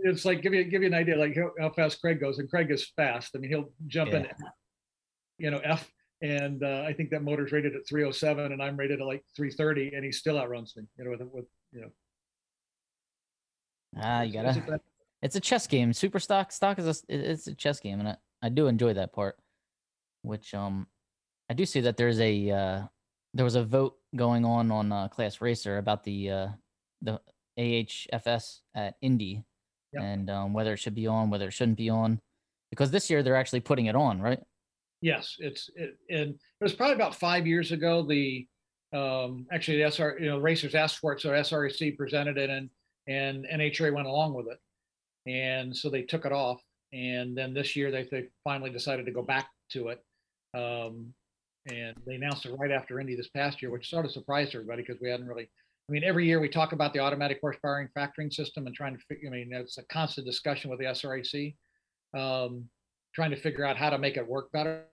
It's 0.00 0.24
like 0.24 0.42
give 0.42 0.54
you 0.54 0.64
give 0.64 0.82
you 0.82 0.88
an 0.88 0.94
idea 0.94 1.16
like 1.16 1.36
how, 1.58 1.70
fast 1.70 2.00
Craig 2.00 2.20
goes, 2.20 2.38
and 2.38 2.48
Craig 2.48 2.70
is 2.70 2.90
fast. 2.96 3.32
I 3.34 3.38
mean, 3.38 3.50
he'll 3.50 3.72
jump 3.86 4.12
in, 4.12 4.26
you 5.38 5.50
know, 5.50 5.60
F, 5.64 5.90
and 6.20 6.62
uh, 6.62 6.84
I 6.86 6.92
think 6.92 7.10
that 7.10 7.22
motor's 7.22 7.52
rated 7.52 7.74
at 7.74 7.86
307, 7.88 8.52
and 8.52 8.62
I'm 8.62 8.76
rated 8.76 9.00
at 9.00 9.06
like 9.06 9.24
330, 9.36 9.94
and 9.94 10.04
he 10.04 10.12
still 10.12 10.38
outruns 10.38 10.74
me. 10.76 10.84
You 10.96 11.04
know, 11.04 11.10
with 11.10 11.20
with 11.32 11.44
you 11.72 11.80
know. 11.82 11.88
Ah, 13.98 14.22
you 14.22 14.32
gotta. 14.32 14.80
it's 15.20 15.36
a- 15.36 15.40
chess 15.40 15.66
game. 15.66 15.92
Super 15.92 16.18
stock 16.18 16.52
stock 16.52 16.78
is 16.78 16.86
a 16.86 16.94
it's 17.08 17.46
a 17.46 17.54
chess 17.54 17.80
game, 17.80 18.00
and 18.00 18.08
I, 18.10 18.16
I 18.42 18.48
do 18.48 18.68
enjoy 18.68 18.94
that 18.94 19.12
part. 19.12 19.36
Which 20.22 20.54
um, 20.54 20.86
I 21.50 21.54
do 21.54 21.66
see 21.66 21.80
that 21.80 21.96
there's 21.96 22.20
a 22.20 22.50
uh, 22.50 22.82
there 23.34 23.44
was 23.44 23.56
a 23.56 23.64
vote 23.64 23.96
going 24.14 24.44
on 24.44 24.70
on 24.70 24.92
uh, 24.92 25.08
Class 25.08 25.40
Racer 25.40 25.78
about 25.78 26.04
the 26.04 26.30
uh, 26.30 26.48
the 27.02 27.20
AHFS 27.58 28.60
at 28.74 28.94
Indy, 29.02 29.44
Yep. 29.92 30.02
and 30.02 30.30
um, 30.30 30.52
whether 30.52 30.72
it 30.72 30.78
should 30.78 30.94
be 30.94 31.06
on, 31.06 31.28
whether 31.28 31.48
it 31.48 31.52
shouldn't 31.52 31.76
be 31.76 31.90
on, 31.90 32.18
because 32.70 32.90
this 32.90 33.10
year 33.10 33.22
they're 33.22 33.36
actually 33.36 33.60
putting 33.60 33.86
it 33.86 33.94
on, 33.94 34.20
right? 34.20 34.40
Yes, 35.02 35.36
it's 35.38 35.68
it, 35.74 35.98
and 36.08 36.30
it 36.30 36.64
was 36.64 36.72
probably 36.72 36.94
about 36.94 37.14
five 37.14 37.46
years 37.46 37.72
ago. 37.72 38.02
The 38.02 38.46
um, 38.94 39.46
actually 39.52 39.78
the 39.82 39.90
SR 39.90 40.18
you 40.18 40.28
know 40.28 40.38
racers 40.38 40.74
asked 40.74 40.98
for 40.98 41.12
it, 41.12 41.20
so 41.20 41.30
SRC 41.30 41.96
presented 41.96 42.38
it, 42.38 42.48
and 42.48 42.70
and 43.06 43.44
NHRA 43.44 43.92
went 43.92 44.06
along 44.06 44.34
with 44.34 44.46
it, 44.46 45.30
and 45.30 45.76
so 45.76 45.90
they 45.90 46.02
took 46.02 46.24
it 46.24 46.32
off. 46.32 46.62
And 46.92 47.36
then 47.36 47.52
this 47.52 47.74
year 47.74 47.90
they 47.90 48.08
they 48.10 48.28
finally 48.44 48.70
decided 48.70 49.04
to 49.06 49.12
go 49.12 49.22
back 49.22 49.48
to 49.72 49.88
it, 49.88 50.02
um, 50.54 51.12
and 51.66 51.94
they 52.06 52.14
announced 52.14 52.46
it 52.46 52.56
right 52.58 52.70
after 52.70 53.00
Indy 53.00 53.16
this 53.16 53.28
past 53.28 53.60
year, 53.60 53.70
which 53.70 53.90
sort 53.90 54.06
of 54.06 54.12
surprised 54.12 54.54
everybody 54.54 54.82
because 54.82 55.00
we 55.02 55.10
hadn't 55.10 55.26
really. 55.26 55.50
I 55.92 55.94
mean, 55.94 56.04
every 56.04 56.24
year 56.24 56.40
we 56.40 56.48
talk 56.48 56.72
about 56.72 56.94
the 56.94 57.00
automatic 57.00 57.38
horsepower 57.42 57.86
factoring 57.94 58.32
system 58.32 58.66
and 58.66 58.74
trying 58.74 58.96
to 58.96 59.04
figure. 59.10 59.28
I 59.28 59.32
mean, 59.32 59.50
it's 59.52 59.76
a 59.76 59.82
constant 59.84 60.26
discussion 60.26 60.70
with 60.70 60.78
the 60.78 60.86
SRAC. 60.86 61.54
Um, 62.16 62.64
trying 63.14 63.28
to 63.28 63.36
figure 63.36 63.66
out 63.66 63.76
how 63.76 63.90
to 63.90 63.98
make 63.98 64.16
it 64.16 64.26
work 64.26 64.50
better. 64.52 64.86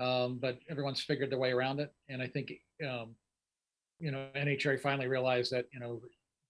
Um, 0.00 0.38
but 0.40 0.60
everyone's 0.70 1.00
figured 1.00 1.32
their 1.32 1.40
way 1.40 1.50
around 1.50 1.80
it. 1.80 1.92
And 2.08 2.22
I 2.22 2.28
think, 2.28 2.52
um, 2.88 3.16
you 3.98 4.12
know, 4.12 4.28
NHRA 4.36 4.80
finally 4.80 5.08
realized 5.08 5.50
that, 5.50 5.64
you 5.72 5.80
know, 5.80 6.00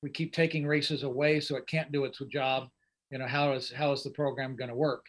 we 0.03 0.11
keep 0.11 0.35
taking 0.35 0.67
races 0.67 1.03
away 1.03 1.41
so 1.41 1.57
it 1.57 1.67
can't 1.67 1.91
do 1.91 2.05
its 2.05 2.19
job. 2.31 2.69
You 3.11 3.17
know, 3.17 3.27
how 3.27 3.55
is, 3.55 3.73
how 3.73 3.93
is 3.93 4.05
the 4.05 4.11
program 4.11 4.55
going 4.55 4.69
to 4.69 4.77
work? 4.77 5.07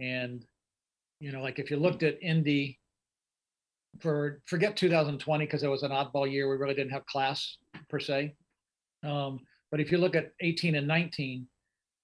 And, 0.00 0.44
you 1.20 1.30
know, 1.30 1.42
like 1.42 1.60
if 1.60 1.70
you 1.70 1.76
looked 1.76 2.02
at 2.02 2.20
Indy 2.20 2.80
for, 4.00 4.40
forget 4.46 4.76
2020, 4.76 5.44
because 5.44 5.62
it 5.62 5.68
was 5.68 5.82
an 5.82 5.90
oddball 5.90 6.30
year, 6.30 6.48
we 6.48 6.56
really 6.56 6.74
didn't 6.74 6.92
have 6.92 7.06
class 7.06 7.58
per 7.88 7.98
se. 7.98 8.34
Um, 9.04 9.40
but 9.70 9.80
if 9.80 9.92
you 9.92 9.98
look 9.98 10.16
at 10.16 10.32
18 10.40 10.74
and 10.74 10.86
19, 10.86 11.46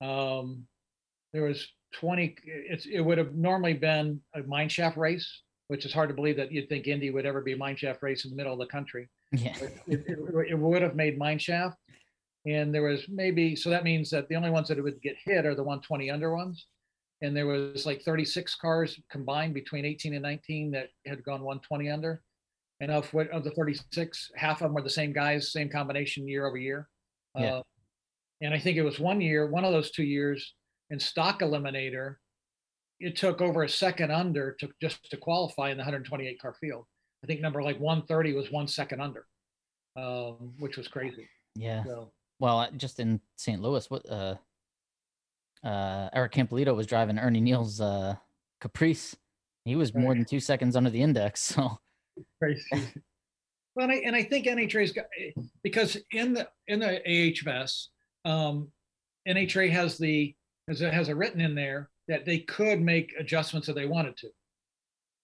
um, 0.02 0.66
there 1.32 1.42
was 1.42 1.66
20 1.94 2.36
it's 2.44 2.86
it 2.86 3.00
would 3.00 3.18
have 3.18 3.34
normally 3.34 3.74
been 3.74 4.20
a 4.34 4.42
mine 4.44 4.68
shaft 4.68 4.96
race 4.96 5.42
which 5.68 5.84
is 5.84 5.92
hard 5.92 6.08
to 6.08 6.14
believe 6.14 6.36
that 6.36 6.50
you'd 6.50 6.68
think 6.68 6.86
indy 6.86 7.10
would 7.10 7.26
ever 7.26 7.40
be 7.40 7.52
a 7.52 7.56
mine 7.56 7.76
shaft 7.76 8.02
race 8.02 8.24
in 8.24 8.30
the 8.30 8.36
middle 8.36 8.52
of 8.52 8.58
the 8.58 8.66
country 8.66 9.08
Yeah. 9.32 9.56
It, 9.86 10.04
it, 10.06 10.28
it 10.50 10.58
would 10.58 10.82
have 10.82 10.94
made 10.94 11.18
mine 11.18 11.38
shaft 11.38 11.78
and 12.46 12.74
there 12.74 12.82
was 12.82 13.06
maybe 13.08 13.54
so 13.56 13.70
that 13.70 13.84
means 13.84 14.10
that 14.10 14.28
the 14.28 14.36
only 14.36 14.50
ones 14.50 14.68
that 14.68 14.78
it 14.78 14.82
would 14.82 15.00
get 15.02 15.16
hit 15.24 15.46
are 15.46 15.54
the 15.54 15.62
120 15.62 16.10
under 16.10 16.34
ones 16.34 16.66
and 17.22 17.36
there 17.36 17.46
was 17.46 17.86
like 17.86 18.02
36 18.02 18.54
cars 18.56 18.98
combined 19.10 19.54
between 19.54 19.84
18 19.84 20.14
and 20.14 20.22
19 20.22 20.70
that 20.72 20.88
had 21.06 21.24
gone 21.24 21.42
120 21.42 21.88
under 21.90 22.22
and 22.80 22.90
of 22.90 23.12
what 23.14 23.28
of 23.30 23.44
the 23.44 23.50
36 23.52 24.30
half 24.36 24.60
of 24.60 24.66
them 24.66 24.74
were 24.74 24.82
the 24.82 24.90
same 24.90 25.12
guys 25.12 25.52
same 25.52 25.68
combination 25.68 26.28
year 26.28 26.46
over 26.46 26.58
year 26.58 26.88
Yeah. 27.38 27.54
uh, 27.56 27.62
and 28.40 28.52
i 28.52 28.58
think 28.58 28.76
it 28.76 28.82
was 28.82 28.98
one 29.00 29.20
year 29.20 29.46
one 29.46 29.64
of 29.64 29.72
those 29.72 29.90
two 29.90 30.04
years 30.04 30.54
in 30.92 31.00
stock 31.00 31.40
eliminator, 31.40 32.16
it 33.00 33.16
took 33.16 33.40
over 33.40 33.62
a 33.62 33.68
second 33.68 34.12
under 34.12 34.52
to 34.60 34.68
just 34.80 35.10
to 35.10 35.16
qualify 35.16 35.70
in 35.70 35.78
the 35.78 35.80
128 35.80 36.38
car 36.38 36.54
field. 36.60 36.84
I 37.24 37.26
think 37.26 37.40
number 37.40 37.62
like 37.62 37.80
130 37.80 38.34
was 38.34 38.52
one 38.52 38.68
second 38.68 39.00
under, 39.00 39.26
um, 39.96 40.52
which 40.58 40.76
was 40.76 40.88
crazy. 40.88 41.26
Yeah. 41.56 41.82
So 41.84 42.12
Well, 42.40 42.68
just 42.76 43.00
in 43.00 43.20
St. 43.36 43.62
Louis, 43.62 43.88
what 43.90 44.08
uh, 44.10 44.34
uh, 45.64 46.08
Eric 46.12 46.32
Campolito 46.32 46.74
was 46.74 46.86
driving 46.86 47.18
Ernie 47.18 47.40
Neal's 47.40 47.80
uh, 47.80 48.16
Caprice. 48.60 49.16
He 49.64 49.76
was 49.76 49.94
more 49.94 50.14
than 50.14 50.24
two 50.24 50.40
seconds 50.40 50.76
under 50.76 50.90
the 50.90 51.02
index. 51.02 51.54
So 52.14 52.24
crazy. 52.38 52.66
well, 53.74 53.88
and 53.88 53.92
I, 53.92 53.94
and 54.04 54.14
I 54.14 54.22
think 54.22 54.46
NHRA's 54.46 54.92
got 54.92 55.06
because 55.62 55.96
in 56.10 56.34
the 56.34 56.46
in 56.68 56.78
the 56.80 57.00
AHMS, 57.08 57.86
um, 58.26 58.68
NHRA 59.26 59.70
has 59.70 59.96
the 59.96 60.34
has 60.68 60.82
a, 60.82 60.90
has 60.90 61.08
a 61.08 61.14
written 61.14 61.40
in 61.40 61.54
there 61.54 61.88
that 62.08 62.26
they 62.26 62.40
could 62.40 62.82
make 62.82 63.14
adjustments 63.18 63.68
if 63.68 63.74
they 63.74 63.86
wanted 63.86 64.16
to. 64.18 64.28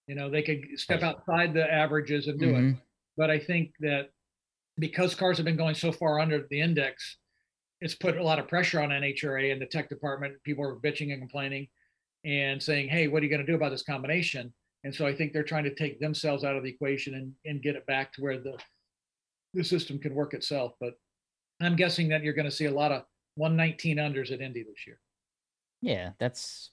You 0.07 0.15
know, 0.15 0.31
they 0.31 0.41
could 0.41 0.65
step 0.77 1.03
outside 1.03 1.53
the 1.53 1.71
averages 1.71 2.27
and 2.27 2.39
do 2.39 2.49
it. 2.49 2.53
Mhm. 2.61 2.81
but 3.17 3.29
I 3.29 3.37
think 3.37 3.73
that 3.81 4.09
because 4.79 5.13
cars 5.13 5.37
have 5.37 5.45
been 5.45 5.57
going 5.57 5.75
so 5.75 5.91
far 5.91 6.19
under 6.19 6.47
the 6.49 6.59
index, 6.59 7.17
it's 7.81 7.95
put 7.95 8.17
a 8.17 8.23
lot 8.23 8.39
of 8.39 8.47
pressure 8.47 8.81
on 8.81 8.89
NHRA 8.89 9.51
and 9.51 9.61
the 9.61 9.65
tech 9.65 9.89
department. 9.89 10.35
People 10.43 10.63
are 10.65 10.75
bitching 10.75 11.11
and 11.13 11.21
complaining 11.21 11.67
and 12.25 12.61
saying, 12.61 12.89
hey, 12.89 13.07
what 13.07 13.21
are 13.21 13.25
you 13.25 13.29
going 13.29 13.45
to 13.45 13.49
do 13.51 13.55
about 13.55 13.69
this 13.71 13.83
combination? 13.83 14.53
And 14.83 14.93
so 14.93 15.05
I 15.05 15.13
think 15.15 15.31
they're 15.33 15.43
trying 15.43 15.63
to 15.65 15.73
take 15.75 15.99
themselves 15.99 16.43
out 16.43 16.55
of 16.55 16.63
the 16.63 16.69
equation 16.69 17.15
and, 17.15 17.33
and 17.45 17.61
get 17.61 17.75
it 17.75 17.85
back 17.85 18.11
to 18.13 18.21
where 18.21 18.37
the 18.39 18.57
the 19.53 19.63
system 19.63 19.97
can 19.99 20.13
work 20.13 20.33
itself. 20.33 20.73
But 20.79 20.93
I'm 21.61 21.75
guessing 21.75 22.07
that 22.09 22.23
you're 22.23 22.33
going 22.33 22.45
to 22.49 22.55
see 22.55 22.65
a 22.65 22.71
lot 22.71 22.91
of 22.91 23.03
119 23.35 23.97
unders 23.97 24.31
at 24.31 24.41
Indy 24.41 24.63
this 24.63 24.85
year. 24.85 24.99
yeah, 25.81 26.11
that's 26.19 26.71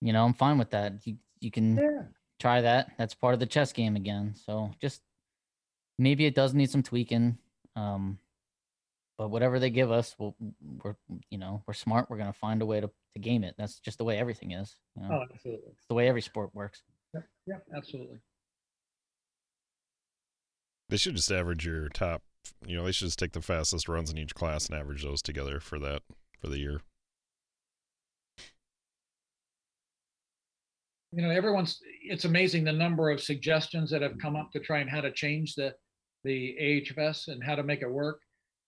you 0.00 0.12
know 0.12 0.24
I'm 0.24 0.34
fine 0.34 0.58
with 0.58 0.70
that. 0.70 1.06
You 1.06 1.16
you 1.40 1.50
can 1.50 1.76
Yeah. 1.76 2.02
try 2.40 2.60
that. 2.60 2.92
That's 2.98 3.14
part 3.14 3.34
of 3.34 3.40
the 3.40 3.46
chess 3.46 3.72
game 3.72 3.96
again. 3.96 4.34
So 4.34 4.70
just 4.80 5.00
maybe 5.98 6.26
it 6.26 6.34
does 6.34 6.54
need 6.54 6.70
some 6.70 6.82
tweaking. 6.82 7.38
Um, 7.76 8.18
but 9.18 9.28
whatever 9.30 9.58
they 9.58 9.70
give 9.70 9.90
us, 9.90 10.14
we'll, 10.18 10.34
we're 10.82 10.96
you 11.30 11.38
know 11.38 11.62
we're 11.66 11.74
smart. 11.74 12.08
We're 12.10 12.18
gonna 12.18 12.32
find 12.32 12.62
a 12.62 12.66
way 12.66 12.80
to 12.80 12.90
to 13.14 13.18
game 13.20 13.44
it. 13.44 13.54
That's 13.58 13.78
just 13.80 13.98
the 13.98 14.04
way 14.04 14.18
everything 14.18 14.52
is. 14.52 14.76
You 14.96 15.02
know, 15.02 15.08
Oh, 15.20 15.24
absolutely. 15.32 15.70
it's 15.72 15.86
the 15.88 15.94
way 15.94 16.08
every 16.08 16.22
sport 16.22 16.50
works. 16.54 16.82
Yep, 17.14 17.24
yep, 17.46 17.62
absolutely. 17.76 18.18
They 20.88 20.96
should 20.96 21.16
just 21.16 21.30
average 21.30 21.64
your 21.66 21.88
top. 21.88 22.22
You 22.66 22.76
know, 22.76 22.84
they 22.84 22.92
should 22.92 23.06
just 23.06 23.18
take 23.18 23.32
the 23.32 23.42
fastest 23.42 23.88
runs 23.88 24.10
in 24.10 24.18
each 24.18 24.34
class 24.34 24.66
and 24.66 24.78
average 24.78 25.02
those 25.04 25.22
together 25.22 25.60
for 25.60 25.78
that 25.78 26.02
for 26.40 26.48
the 26.48 26.58
year. 26.58 26.80
you 31.14 31.20
know, 31.22 31.30
everyone's, 31.30 31.78
it's 32.02 32.24
amazing 32.24 32.64
the 32.64 32.72
number 32.72 33.10
of 33.10 33.20
suggestions 33.22 33.90
that 33.90 34.00
have 34.00 34.18
come 34.18 34.34
up 34.34 34.50
to 34.52 34.58
try 34.58 34.78
and 34.78 34.88
how 34.88 35.00
to 35.02 35.12
change 35.12 35.54
the, 35.54 35.74
the 36.24 36.56
AHFS 36.58 37.28
and 37.28 37.44
how 37.44 37.54
to 37.54 37.62
make 37.62 37.82
it 37.82 37.90
work. 37.90 38.20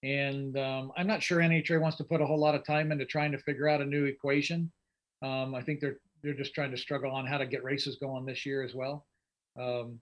And 0.04 0.58
um, 0.58 0.92
I'm 0.98 1.06
not 1.06 1.22
sure 1.22 1.38
NHRA 1.38 1.80
wants 1.80 1.96
to 1.96 2.04
put 2.04 2.20
a 2.20 2.26
whole 2.26 2.38
lot 2.38 2.54
of 2.54 2.64
time 2.64 2.92
into 2.92 3.06
trying 3.06 3.32
to 3.32 3.38
figure 3.38 3.68
out 3.68 3.80
a 3.80 3.86
new 3.86 4.04
equation. 4.04 4.70
Um, 5.22 5.54
I 5.54 5.62
think 5.62 5.80
they're, 5.80 5.96
they're 6.22 6.34
just 6.34 6.54
trying 6.54 6.70
to 6.72 6.76
struggle 6.76 7.10
on 7.10 7.26
how 7.26 7.38
to 7.38 7.46
get 7.46 7.64
races 7.64 7.96
going 7.96 8.26
this 8.26 8.44
year 8.44 8.62
as 8.62 8.74
well. 8.74 9.06
Um, 9.58 9.98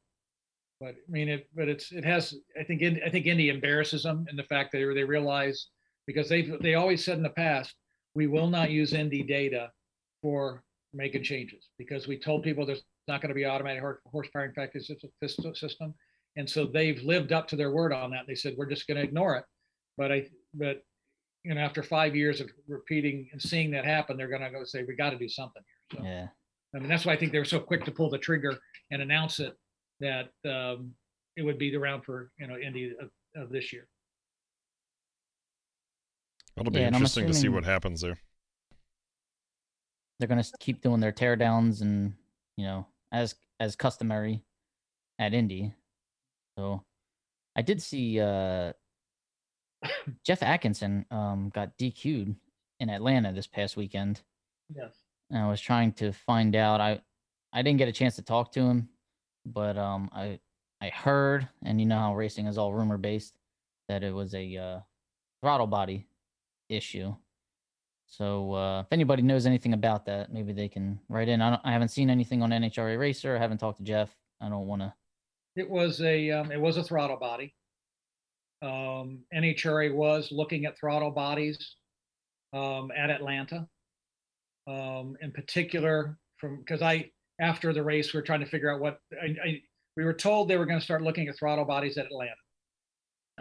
but 0.81 0.97
I 0.97 1.11
mean, 1.11 1.29
it, 1.29 1.49
but 1.55 1.69
it's, 1.69 1.93
it 1.93 2.05
has, 2.05 2.35
I 2.59 2.65
think, 2.65 2.83
in, 2.83 3.01
I 3.07 3.11
think 3.11 3.27
Indy 3.27 3.49
embarrasses 3.49 4.03
them 4.03 4.27
in 4.29 4.35
the 4.35 4.43
fact 4.43 4.73
that 4.73 4.79
they, 4.79 4.93
they 4.93 5.05
realize, 5.05 5.69
because 6.09 6.29
they've, 6.29 6.61
they 6.61 6.75
always 6.75 7.05
said 7.05 7.17
in 7.17 7.23
the 7.23 7.31
past, 7.31 7.77
we 8.17 8.27
will 8.27 8.49
not 8.49 8.71
use 8.71 8.95
Indy 8.95 9.23
data 9.23 9.71
for 10.21 10.65
making 10.93 11.23
changes 11.23 11.69
because 11.79 12.09
we 12.09 12.19
told 12.19 12.43
people 12.43 12.67
there's 12.67 12.83
not 13.07 13.21
going 13.21 13.29
to 13.29 13.37
be 13.37 13.47
automatic 13.47 13.81
hor- 13.81 14.01
horsepower 14.11 14.47
infected 14.47 14.85
system, 14.85 15.55
system. 15.55 15.95
And 16.35 16.51
so 16.51 16.67
they've 16.67 17.01
lived 17.05 17.31
up 17.31 17.47
to 17.49 17.57
their 17.57 17.71
word 17.71 17.93
on 17.93 18.11
that. 18.11 18.27
They 18.27 18.35
said, 18.35 18.55
we're 18.57 18.67
just 18.67 18.88
going 18.88 18.97
to 18.97 19.05
ignore 19.05 19.37
it. 19.37 19.45
But 19.97 20.13
I, 20.13 20.27
but, 20.55 20.83
you 21.45 21.55
know, 21.55 21.61
after 21.61 21.83
five 21.83 22.15
years 22.17 22.41
of 22.41 22.51
repeating 22.69 23.29
and 23.33 23.41
seeing 23.41 23.71
that 23.73 23.85
happen, 23.85 24.17
they're 24.17 24.29
going 24.29 24.43
to 24.43 24.51
go 24.51 24.65
say, 24.65 24.85
we 24.87 24.95
got 24.95 25.11
to 25.11 25.19
do 25.19 25.29
something 25.29 25.63
here. 25.91 26.01
So, 26.01 26.07
Yeah. 26.07 26.29
I 26.75 26.79
mean, 26.79 26.89
that's 26.89 27.05
why 27.05 27.13
I 27.13 27.17
think 27.17 27.33
they 27.33 27.39
were 27.39 27.45
so 27.45 27.61
quick 27.61 27.85
to 27.85 27.91
pull 27.91 28.09
the 28.09 28.19
trigger 28.19 28.59
and 28.91 29.03
announce 29.03 29.41
it 29.41 29.55
that 30.01 30.31
um, 30.49 30.93
it 31.37 31.43
would 31.43 31.59
be 31.59 31.75
around 31.77 32.03
for, 32.03 32.31
you 32.39 32.47
know, 32.47 32.57
Indy 32.57 32.95
of, 32.99 33.11
of 33.37 33.51
this 33.51 33.73
year. 33.73 33.87
That'll 36.57 36.71
be 36.71 36.81
Yeah, 36.81 36.87
and 36.87 36.97
I'm 36.97 37.03
interesting 37.03 37.27
to 37.27 37.35
see 37.35 37.49
what 37.49 37.65
happens 37.65 38.01
there. 38.01 38.19
They're 40.19 40.29
gonna 40.29 40.45
keep 40.61 40.83
doing 40.83 41.01
their 41.01 41.13
teardowns 41.13 41.81
and 41.81 42.15
you 42.57 42.65
know 42.65 42.87
as 43.11 43.35
as 43.59 43.75
customary 43.75 44.45
at 45.19 45.35
Indy. 45.35 45.75
So 46.57 46.85
I 47.57 47.63
did 47.63 47.83
see 47.83 48.21
uh 48.21 48.73
Jeff 50.25 50.42
Atkinson 50.42 51.05
um 51.11 51.51
got 51.55 51.77
DQ'd 51.79 52.35
in 52.81 52.90
Atlanta 52.90 53.33
this 53.33 53.47
past 53.47 53.77
weekend. 53.77 54.21
Yes. 54.75 54.95
and 55.31 55.38
I 55.42 55.49
was 55.49 55.61
trying 55.61 55.92
to 55.95 56.12
find 56.12 56.57
out. 56.57 56.81
I 56.81 57.01
I 57.53 57.62
didn't 57.62 57.79
get 57.79 57.88
a 57.88 57.92
chance 57.92 58.16
to 58.16 58.23
talk 58.23 58.53
to 58.53 58.61
him, 58.61 58.88
but 59.45 59.77
um 59.77 60.11
I 60.14 60.38
I 60.83 60.88
heard, 60.88 61.49
and 61.64 61.81
you 61.81 61.87
know 61.87 61.99
how 61.99 62.16
racing 62.16 62.47
is 62.47 62.59
all 62.59 62.73
rumor 62.73 62.99
based, 62.99 63.38
that 63.88 64.03
it 64.03 64.12
was 64.12 64.35
a 64.35 64.57
uh, 64.57 64.81
throttle 65.40 65.68
body 65.68 66.09
issue. 66.68 67.14
So 68.07 68.53
uh, 68.55 68.81
if 68.81 68.88
anybody 68.90 69.23
knows 69.23 69.47
anything 69.47 69.75
about 69.75 70.05
that, 70.07 70.33
maybe 70.33 70.53
they 70.53 70.68
can 70.68 70.99
write 71.09 71.29
in. 71.29 71.40
I 71.40 71.51
don't, 71.51 71.61
I 71.64 71.71
haven't 71.71 71.90
seen 71.90 72.11
anything 72.11 72.42
on 72.42 72.51
NHRA 72.51 72.99
Racer. 72.99 73.37
I 73.37 73.38
haven't 73.38 73.59
talked 73.59 73.79
to 73.79 73.85
Jeff. 73.85 74.11
I 74.40 74.49
don't 74.49 74.66
want 74.66 74.83
to. 74.83 74.92
It 75.55 75.71
was 75.71 76.01
a, 76.01 76.31
um, 76.33 76.51
it 76.51 76.61
was 76.61 76.77
a 76.79 76.83
throttle 76.83 77.16
body. 77.16 77.55
Um, 78.62 79.25
NHRA 79.35 79.92
was 79.92 80.29
looking 80.31 80.66
at 80.66 80.79
throttle 80.79 81.11
bodies, 81.11 81.77
um, 82.53 82.90
at 82.96 83.11
Atlanta. 83.11 83.66
Um, 84.68 85.16
in 85.20 85.33
particular 85.33 86.16
from, 86.37 86.59
because 86.59 86.83
I, 86.83 87.11
after 87.40 87.72
the 87.72 87.83
race, 87.83 88.14
we 88.14 88.20
are 88.20 88.22
trying 88.22 88.40
to 88.40 88.46
figure 88.46 88.72
out 88.72 88.81
what, 88.81 88.98
I, 89.20 89.27
I, 89.44 89.62
we 89.96 90.05
were 90.05 90.14
told 90.14 90.48
they 90.48 90.57
were 90.57 90.66
gonna 90.66 90.81
start 90.81 91.03
looking 91.03 91.27
at 91.29 91.37
throttle 91.37 91.64
bodies 91.64 91.98
at 91.98 92.07
Atlanta. 92.07 92.35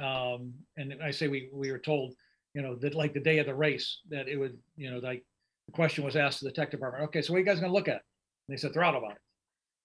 Um, 0.01 0.53
and 0.77 0.95
I 1.03 1.11
say 1.11 1.27
we, 1.27 1.49
we 1.53 1.71
were 1.71 1.77
told, 1.79 2.15
you 2.55 2.63
know, 2.63 2.75
that 2.75 2.95
like 2.95 3.13
the 3.13 3.19
day 3.19 3.37
of 3.37 3.45
the 3.45 3.53
race, 3.53 3.99
that 4.09 4.27
it 4.27 4.37
would, 4.37 4.57
you 4.75 4.89
know, 4.89 4.97
like, 4.97 5.23
the 5.67 5.73
question 5.73 6.03
was 6.03 6.15
asked 6.15 6.39
to 6.39 6.45
the 6.45 6.51
tech 6.51 6.71
department, 6.71 7.03
okay, 7.05 7.21
so 7.21 7.33
what 7.33 7.37
are 7.37 7.39
you 7.41 7.45
guys 7.45 7.59
gonna 7.59 7.71
look 7.71 7.87
at? 7.87 8.01
And 8.47 8.57
they 8.57 8.57
said 8.57 8.73
throttle 8.73 9.01
bodies. 9.01 9.17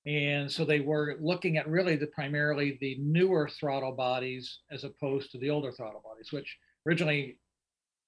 And 0.06 0.50
so 0.50 0.64
they 0.64 0.80
were 0.80 1.16
looking 1.20 1.56
at 1.56 1.68
really 1.68 1.96
the 1.96 2.06
primarily 2.06 2.78
the 2.80 2.96
newer 3.00 3.48
throttle 3.48 3.92
bodies 3.92 4.60
as 4.70 4.84
opposed 4.84 5.32
to 5.32 5.38
the 5.38 5.50
older 5.50 5.72
throttle 5.72 6.00
bodies, 6.04 6.30
which 6.30 6.56
originally, 6.86 7.38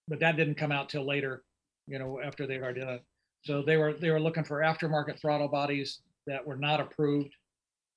but 0.07 0.21
that 0.21 0.37
didn't 0.37 0.55
come 0.55 0.71
out 0.71 0.89
till 0.89 1.05
later, 1.05 1.43
you 1.89 1.99
know, 1.99 2.21
after 2.25 2.47
they'd 2.47 2.63
already 2.63 2.81
done 2.81 2.91
it. 2.91 3.05
So 3.43 3.63
they 3.63 3.77
were 3.77 3.95
they 3.95 4.11
were 4.11 4.21
looking 4.21 4.45
for 4.45 4.61
aftermarket 4.61 5.21
throttle 5.21 5.49
bodies 5.49 6.01
that 6.27 6.47
were 6.47 6.57
not 6.57 6.81
approved. 6.81 7.35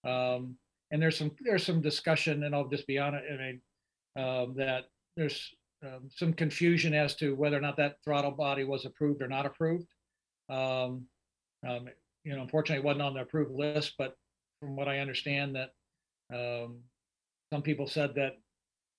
Um, 0.03 0.55
and 0.89 1.01
there's 1.01 1.17
some 1.17 1.31
there's 1.39 1.65
some 1.65 1.81
discussion, 1.81 2.43
and 2.43 2.55
I'll 2.55 2.67
just 2.67 2.87
be 2.87 2.97
honest, 2.97 3.25
I 3.31 3.37
mean, 3.37 3.61
um, 4.17 4.55
that 4.57 4.85
there's 5.15 5.53
um, 5.83 6.09
some 6.09 6.33
confusion 6.33 6.93
as 6.93 7.15
to 7.17 7.35
whether 7.35 7.57
or 7.57 7.61
not 7.61 7.77
that 7.77 7.97
throttle 8.03 8.31
body 8.31 8.63
was 8.63 8.85
approved 8.85 9.21
or 9.21 9.27
not 9.27 9.45
approved. 9.45 9.87
Um, 10.49 11.05
um, 11.67 11.87
you 12.23 12.35
know, 12.35 12.41
unfortunately, 12.41 12.81
it 12.81 12.85
wasn't 12.85 13.01
on 13.01 13.13
the 13.13 13.21
approved 13.21 13.51
list, 13.51 13.95
but 13.97 14.15
from 14.59 14.75
what 14.75 14.87
I 14.87 14.99
understand, 14.99 15.55
that 15.55 15.69
um, 16.33 16.79
some 17.51 17.61
people 17.61 17.87
said 17.87 18.15
that 18.15 18.33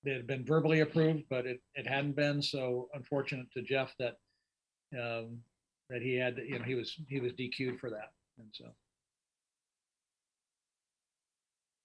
it 0.04 0.16
had 0.16 0.26
been 0.26 0.44
verbally 0.44 0.80
approved, 0.80 1.24
but 1.30 1.46
it, 1.46 1.61
it 1.74 1.87
hadn't 1.87 2.16
been. 2.16 2.42
So 2.42 2.88
unfortunate 2.94 3.46
to 3.56 3.62
Jeff 3.62 3.94
that 3.98 4.14
um, 4.98 5.38
that 5.88 6.02
he 6.02 6.16
had, 6.16 6.38
you 6.46 6.58
know, 6.58 6.64
he 6.64 6.74
was 6.74 6.96
he 7.08 7.20
was 7.20 7.32
DQ'd 7.32 7.78
for 7.78 7.90
that, 7.90 8.11
and 8.38 8.48
so. 8.52 8.66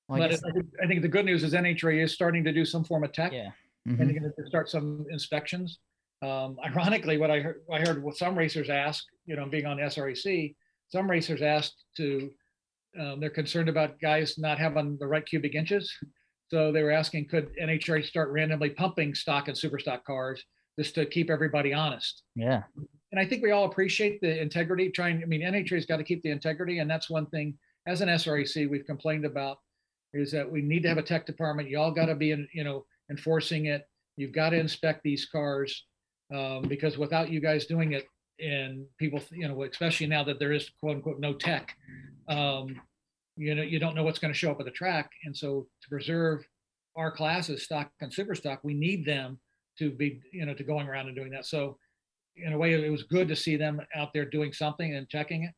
Well, 0.07 0.21
I 0.21 0.25
but 0.25 0.31
guess, 0.31 0.43
I 0.43 0.51
think, 0.51 0.65
I 0.81 0.87
think 0.87 1.01
the 1.01 1.07
good 1.09 1.25
news 1.25 1.43
is 1.43 1.53
NHRA 1.53 2.03
is 2.03 2.13
starting 2.13 2.43
to 2.45 2.53
do 2.53 2.63
some 2.63 2.85
form 2.85 3.03
of 3.03 3.11
tech 3.11 3.33
yeah. 3.33 3.49
and 3.85 3.95
mhm. 3.95 3.97
they're 3.97 4.19
going 4.19 4.31
to 4.37 4.47
start 4.47 4.69
some 4.69 5.05
inspections. 5.11 5.79
Um, 6.21 6.57
ironically, 6.65 7.17
what 7.17 7.29
I 7.29 7.41
heard, 7.41 7.61
I 7.71 7.79
heard 7.79 8.01
what 8.01 8.15
some 8.15 8.37
racers 8.37 8.69
ask, 8.69 9.03
you 9.25 9.35
know, 9.35 9.45
being 9.47 9.65
on 9.65 9.77
SRAC, 9.77 10.55
some 10.89 11.09
racers 11.09 11.41
asked 11.41 11.83
to, 11.97 12.31
um, 12.99 13.19
they're 13.19 13.29
concerned 13.29 13.69
about 13.69 13.99
guys 13.99 14.37
not 14.37 14.59
having 14.59 14.97
the 14.99 15.07
right 15.07 15.25
cubic 15.25 15.55
inches. 15.55 15.93
So 16.49 16.71
they 16.71 16.81
were 16.83 16.91
asking, 16.91 17.27
could 17.27 17.51
NHRA 17.61 18.05
start 18.05 18.29
randomly 18.31 18.69
pumping 18.69 19.13
stock 19.13 19.47
and 19.47 19.57
super 19.57 19.79
stock 19.79 20.05
cars 20.05 20.43
just 20.79 20.95
to 20.95 21.05
keep 21.05 21.29
everybody 21.29 21.73
honest? 21.73 22.23
Yeah. 22.35 22.63
And 23.11 23.19
I 23.19 23.25
think 23.25 23.43
we 23.43 23.51
all 23.51 23.65
appreciate 23.65 24.21
the 24.21 24.41
integrity 24.41 24.89
trying, 24.89 25.21
I 25.21 25.25
mean, 25.25 25.41
NHRA's 25.41 25.85
got 25.85 25.97
to 25.97 26.03
keep 26.03 26.23
the 26.23 26.31
integrity. 26.31 26.79
And 26.79 26.89
that's 26.89 27.09
one 27.09 27.25
thing 27.27 27.57
as 27.85 28.01
an 28.01 28.09
SRAC 28.09 28.69
we've 28.69 28.85
complained 28.85 29.25
about 29.25 29.57
is 30.13 30.31
that 30.31 30.49
we 30.49 30.61
need 30.61 30.83
to 30.83 30.89
have 30.89 30.97
a 30.97 31.03
tech 31.03 31.25
department. 31.25 31.69
Y'all 31.69 31.91
got 31.91 32.05
to 32.05 32.15
be, 32.15 32.31
in, 32.31 32.47
you 32.53 32.63
know, 32.63 32.85
enforcing 33.09 33.65
it. 33.65 33.85
You've 34.15 34.33
got 34.33 34.51
to 34.51 34.59
inspect 34.59 35.03
these 35.03 35.25
cars 35.25 35.85
um, 36.33 36.63
because 36.63 36.97
without 36.97 37.29
you 37.29 37.39
guys 37.39 37.65
doing 37.65 37.93
it, 37.93 38.05
and 38.39 38.85
people, 38.97 39.21
you 39.31 39.47
know, 39.47 39.63
especially 39.63 40.07
now 40.07 40.23
that 40.23 40.39
there 40.39 40.51
is 40.51 40.69
quote 40.79 40.97
unquote 40.97 41.19
no 41.19 41.33
tech, 41.33 41.75
um, 42.27 42.79
you 43.35 43.55
know, 43.55 43.63
you 43.63 43.79
don't 43.79 43.95
know 43.95 44.03
what's 44.03 44.19
going 44.19 44.33
to 44.33 44.37
show 44.37 44.51
up 44.51 44.59
at 44.59 44.65
the 44.65 44.71
track. 44.71 45.11
And 45.25 45.35
so 45.35 45.67
to 45.81 45.89
preserve 45.89 46.47
our 46.95 47.11
classes, 47.11 47.63
stock 47.63 47.91
and 48.01 48.13
super 48.13 48.35
stock, 48.35 48.59
we 48.63 48.73
need 48.73 49.05
them 49.05 49.39
to 49.79 49.91
be, 49.91 50.21
you 50.31 50.45
know, 50.45 50.53
to 50.53 50.63
going 50.63 50.87
around 50.87 51.07
and 51.07 51.15
doing 51.15 51.29
that. 51.31 51.45
So 51.45 51.77
in 52.35 52.53
a 52.53 52.57
way, 52.57 52.73
it 52.73 52.91
was 52.91 53.03
good 53.03 53.27
to 53.27 53.35
see 53.35 53.55
them 53.55 53.81
out 53.95 54.13
there 54.13 54.25
doing 54.25 54.53
something 54.53 54.95
and 54.95 55.07
checking 55.07 55.43
it. 55.43 55.53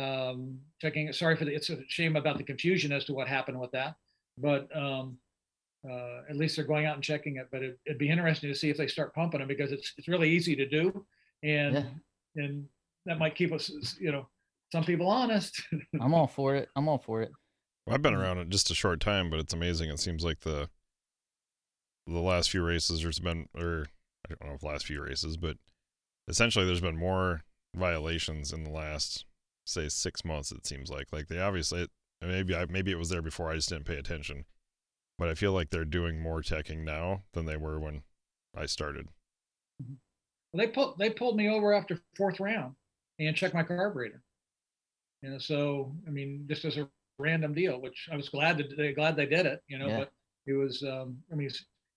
Um, 0.00 0.58
checking 0.80 1.08
it. 1.08 1.14
Sorry 1.14 1.36
for 1.36 1.44
the, 1.44 1.54
it's 1.54 1.70
a 1.70 1.78
shame 1.88 2.16
about 2.16 2.38
the 2.38 2.44
confusion 2.44 2.92
as 2.92 3.04
to 3.06 3.12
what 3.12 3.26
happened 3.26 3.58
with 3.58 3.72
that, 3.72 3.96
but 4.38 4.68
um, 4.76 5.18
uh, 5.88 6.20
at 6.28 6.36
least 6.36 6.54
they're 6.54 6.64
going 6.64 6.86
out 6.86 6.94
and 6.94 7.02
checking 7.02 7.36
it. 7.36 7.48
But 7.50 7.62
it, 7.62 7.78
it'd 7.84 7.98
be 7.98 8.08
interesting 8.08 8.48
to 8.50 8.54
see 8.54 8.70
if 8.70 8.76
they 8.76 8.86
start 8.86 9.14
pumping 9.14 9.40
them 9.40 9.48
because 9.48 9.72
it's 9.72 9.92
it's 9.98 10.06
really 10.06 10.30
easy 10.30 10.54
to 10.54 10.68
do, 10.68 11.04
and 11.42 11.74
Yeah. 11.74 11.84
And 12.36 12.66
that 13.06 13.18
might 13.18 13.34
keep 13.34 13.52
us, 13.52 13.70
you 13.98 14.12
know, 14.12 14.28
some 14.72 14.84
people 14.84 15.08
honest. 15.08 15.62
I'm 16.00 16.14
all 16.14 16.26
for 16.26 16.54
it. 16.54 16.68
I'm 16.76 16.88
all 16.88 16.98
for 16.98 17.22
it. 17.22 17.30
Well, 17.86 17.94
I've 17.94 18.02
been 18.02 18.14
around 18.14 18.38
it 18.38 18.48
just 18.50 18.70
a 18.70 18.74
short 18.74 19.00
time, 19.00 19.30
but 19.30 19.40
it's 19.40 19.52
amazing. 19.52 19.90
It 19.90 20.00
seems 20.00 20.24
like 20.24 20.40
the 20.40 20.68
the 22.06 22.20
last 22.20 22.50
few 22.50 22.62
races 22.62 23.02
there's 23.02 23.20
been, 23.20 23.48
or 23.54 23.86
I 24.26 24.34
don't 24.34 24.48
know 24.48 24.54
if 24.54 24.62
last 24.62 24.86
few 24.86 25.02
races, 25.02 25.36
but 25.36 25.56
essentially 26.28 26.64
there's 26.64 26.80
been 26.80 26.96
more 26.96 27.42
violations 27.74 28.52
in 28.52 28.64
the 28.64 28.70
last 28.70 29.24
say 29.64 29.88
six 29.88 30.24
months. 30.24 30.52
It 30.52 30.66
seems 30.66 30.90
like 30.90 31.08
like 31.12 31.28
they 31.28 31.40
obviously 31.40 31.88
maybe 32.20 32.54
I 32.54 32.66
maybe 32.66 32.90
it 32.90 32.98
was 32.98 33.08
there 33.08 33.22
before 33.22 33.50
I 33.50 33.56
just 33.56 33.68
didn't 33.68 33.86
pay 33.86 33.96
attention, 33.96 34.44
but 35.18 35.28
I 35.28 35.34
feel 35.34 35.52
like 35.52 35.70
they're 35.70 35.84
doing 35.84 36.20
more 36.20 36.42
teching 36.42 36.84
now 36.84 37.22
than 37.32 37.46
they 37.46 37.56
were 37.56 37.78
when 37.78 38.02
I 38.56 38.66
started. 38.66 39.08
Mm-hmm. 39.82 39.94
Well, 40.52 40.66
they 40.66 40.72
pulled 40.72 40.98
they 40.98 41.10
pulled 41.10 41.36
me 41.36 41.48
over 41.48 41.72
after 41.72 41.98
fourth 42.16 42.40
round 42.40 42.74
and 43.18 43.36
checked 43.36 43.54
my 43.54 43.62
carburetor. 43.62 44.22
You 45.22 45.30
know, 45.30 45.38
so 45.38 45.94
I 46.06 46.10
mean, 46.10 46.46
just 46.48 46.64
as 46.64 46.76
a 46.76 46.88
random 47.18 47.52
deal, 47.54 47.80
which 47.80 48.08
I 48.10 48.16
was 48.16 48.28
glad 48.28 48.58
that 48.58 48.76
they 48.76 48.92
glad 48.92 49.16
they 49.16 49.26
did 49.26 49.46
it. 49.46 49.62
You 49.68 49.78
know, 49.78 49.88
Yeah. 49.88 49.98
but 49.98 50.12
it 50.46 50.54
was 50.54 50.82
um, 50.82 51.18
I 51.30 51.34
mean, 51.36 51.48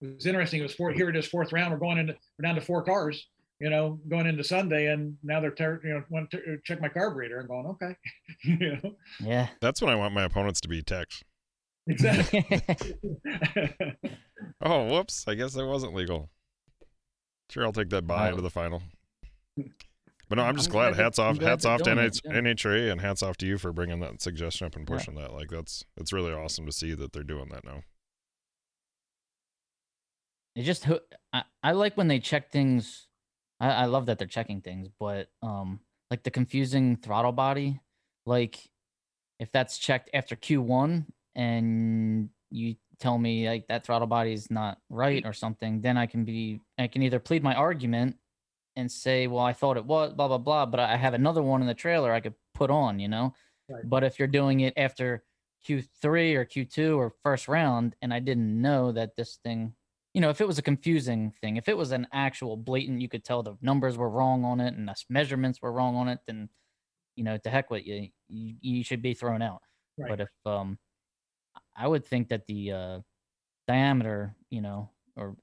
it 0.02 0.16
was 0.16 0.26
interesting. 0.26 0.60
It 0.60 0.64
was 0.64 0.76
four 0.76 0.92
here 0.92 1.10
it 1.10 1.16
is 1.16 1.26
fourth 1.26 1.54
round. 1.54 1.72
We're 1.72 1.80
going 1.80 1.98
into 1.98 2.16
we're 2.38 2.44
down 2.48 2.56
to 2.56 2.62
four 2.62 2.84
cars. 2.84 3.28
You 3.60 3.70
know, 3.70 4.00
going 4.10 4.26
into 4.28 4.44
Sunday, 4.44 4.88
and 4.92 5.16
now 5.24 5.40
they're 5.40 5.52
ter- 5.52 5.80
you 5.84 5.94
know 5.94 6.04
want 6.10 6.30
to 6.32 6.58
check 6.66 6.82
my 6.82 6.90
carburetor. 6.90 7.40
and 7.40 7.48
going 7.48 7.66
okay. 7.68 7.96
you 8.44 8.78
know, 8.84 8.96
Yeah. 9.22 9.48
That's 9.62 9.82
when 9.82 9.90
I 9.90 9.96
want 9.96 10.14
my 10.14 10.24
opponents 10.24 10.60
to 10.62 10.68
be 10.68 10.82
teched. 10.82 11.24
exactly. 11.88 12.46
Oh, 14.62 14.86
whoops! 14.90 15.26
I 15.28 15.36
guess 15.36 15.54
that 15.54 15.66
wasn't 15.66 15.94
legal. 15.94 16.30
Sure, 17.50 17.64
I'll 17.66 17.74
take 17.74 17.90
that 17.90 18.08
bye 18.08 18.26
Wow. 18.26 18.30
into 18.32 18.42
the 18.42 18.50
final. 18.50 18.82
But 20.30 20.38
no, 20.38 20.44
I'm 20.44 20.50
I'm 20.50 20.56
just 20.56 20.70
glad 20.72 20.94
glad. 20.96 21.04
Hats 21.04 21.20
off, 21.20 21.38
glad 21.38 21.50
hats 21.50 21.66
off 21.66 21.82
to 21.84 21.92
NH- 21.92 22.22
yeah. 22.26 22.32
NHRA, 22.32 22.92
and 22.92 23.02
hats 23.02 23.22
off 23.22 23.38
to 23.38 23.46
you 23.46 23.58
for 23.58 23.72
bringing 23.72 24.00
that 24.00 24.22
suggestion 24.22 24.66
up 24.66 24.76
and 24.76 24.88
pushing 24.88 25.14
that. 25.16 25.32
Like 25.34 25.50
that's 25.50 25.86
it's 25.98 26.12
really 26.14 26.32
awesome 26.34 26.66
to 26.66 26.72
see 26.72 26.94
that 26.96 27.12
they're 27.14 27.24
doing 27.24 27.50
that 27.50 27.64
now. 27.64 27.84
it 30.56 30.64
just 30.64 30.88
I, 31.34 31.44
I 31.64 31.72
like 31.72 31.98
when 31.98 32.08
they 32.08 32.20
check 32.20 32.52
things 32.52 33.08
I, 33.60 33.70
I 33.72 33.86
love 33.86 34.06
that 34.06 34.18
they're 34.20 34.28
checking 34.28 34.62
things 34.62 34.88
but 35.00 35.30
um 35.42 35.80
like 36.12 36.24
the 36.24 36.32
confusing 36.32 36.96
throttle 36.98 37.32
body 37.32 37.80
like 38.26 38.60
if 39.40 39.52
that's 39.52 39.78
checked 39.80 40.10
after 40.14 40.36
q1 40.36 41.06
and 41.36 42.30
you 42.52 42.76
tell 43.04 43.18
me 43.18 43.48
like 43.48 43.68
that 43.68 43.86
throttle 43.86 44.08
body 44.08 44.34
is 44.34 44.50
not 44.50 44.80
right 44.90 45.26
or 45.26 45.34
something 45.34 45.82
then 45.82 45.98
i 45.98 46.06
can 46.06 46.24
be 46.24 46.60
i 46.80 46.88
can 46.88 47.02
either 47.04 47.20
plead 47.20 47.44
my 47.44 47.54
argument 47.54 48.16
and 48.78 48.92
say 48.92 49.28
well 49.28 49.44
i 49.44 49.54
thought 49.54 49.78
it 49.78 49.86
was 49.86 50.14
blah 50.14 50.28
blah 50.30 50.38
blah 50.38 50.66
but 50.66 50.80
i 50.80 50.96
have 50.96 51.14
another 51.14 51.44
one 51.44 51.62
in 51.62 51.68
the 51.68 51.74
trailer 51.74 52.12
i 52.14 52.20
could 52.20 52.36
put 52.54 52.70
on 52.72 53.00
you 53.00 53.08
know 53.08 53.34
Right. 53.70 53.90
but 53.90 54.04
if 54.04 54.20
you're 54.20 54.28
doing 54.28 54.60
it 54.60 54.74
after 54.76 55.24
q3 55.66 56.36
or 56.36 56.46
q2 56.46 56.98
or 56.98 57.14
first 57.24 57.48
round 57.48 57.96
and 58.02 58.14
i 58.14 58.20
didn't 58.20 58.62
know 58.62 58.92
that 58.92 59.16
this 59.16 59.38
thing 59.44 59.74
you 60.14 60.22
know, 60.22 60.30
if 60.30 60.42
it 60.42 60.48
was 60.48 60.60
a 60.60 60.62
confusing 60.62 61.34
thing, 61.42 61.58
if 61.58 61.68
it 61.68 61.76
was 61.76 61.92
an 61.92 62.06
actual 62.14 62.56
blatant, 62.56 63.02
you 63.02 63.10
could 63.10 63.24
tell 63.24 63.42
the 63.42 63.56
numbers 63.62 63.98
were 63.98 64.12
wrong 64.12 64.46
on 64.46 64.60
it 64.60 64.76
and 64.76 64.88
the 64.88 64.96
measurements 65.10 65.60
were 65.60 65.72
wrong 65.72 65.96
on 65.96 66.08
it, 66.08 66.20
then, 66.28 66.50
you 67.16 67.24
know, 67.24 67.36
to 67.38 67.50
heck 67.50 67.72
with 67.72 67.84
you, 67.88 68.10
you, 68.28 68.56
you 68.62 68.84
should 68.84 69.02
be 69.02 69.16
thrown 69.16 69.42
out. 69.42 69.64
Right. 69.98 70.10
But 70.10 70.22
if, 70.22 70.30
um, 70.46 70.78
I 71.76 71.88
would 71.88 72.06
think 72.06 72.30
that 72.30 72.46
the 72.46 72.72
uh, 72.72 73.00
diameter, 73.68 74.36
you 74.50 74.62
know, 74.62 74.90
or 75.16 75.36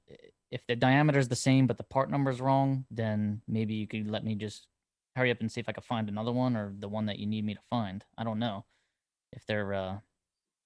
if 0.51 0.65
the 0.67 0.75
diameter 0.75 1.19
is 1.19 1.27
the 1.27 1.35
same 1.35 1.67
but 1.67 1.77
the 1.77 1.83
part 1.83 2.09
number 2.09 2.29
is 2.29 2.41
wrong, 2.41 2.85
then 2.91 3.41
maybe 3.47 3.73
you 3.73 3.87
could 3.87 4.09
let 4.09 4.23
me 4.23 4.35
just 4.35 4.67
hurry 5.15 5.31
up 5.31 5.41
and 5.41 5.51
see 5.51 5.59
if 5.59 5.69
I 5.69 5.73
could 5.73 5.83
find 5.83 6.09
another 6.09 6.31
one 6.31 6.55
or 6.55 6.73
the 6.77 6.87
one 6.87 7.05
that 7.07 7.19
you 7.19 7.25
need 7.25 7.45
me 7.45 7.53
to 7.53 7.59
find. 7.69 8.03
I 8.17 8.23
don't 8.23 8.39
know 8.39 8.65
if 9.31 9.45
they're 9.45 9.73
uh, 9.73 9.97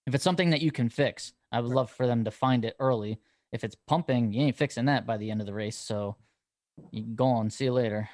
if 0.08 0.14
it's 0.16 0.24
something 0.24 0.52
that 0.52 0.62
you 0.62 0.72
can 0.72 0.90
fix. 0.90 1.34
I 1.52 1.60
would 1.60 1.72
love 1.72 1.92
for 1.92 2.08
them 2.08 2.24
to 2.26 2.32
find 2.32 2.66
it 2.66 2.76
early. 2.80 3.20
If 3.52 3.64
it's 3.64 3.76
pumping, 3.88 4.34
you 4.34 4.42
ain't 4.42 4.58
fixing 4.58 4.86
that 4.86 5.06
by 5.06 5.18
the 5.18 5.32
end 5.32 5.40
of 5.40 5.48
the 5.48 5.54
race. 5.54 5.78
So 5.78 6.18
you 6.92 7.04
go 7.04 7.26
on. 7.26 7.50
See 7.50 7.66
you 7.66 7.74
later. 7.74 8.10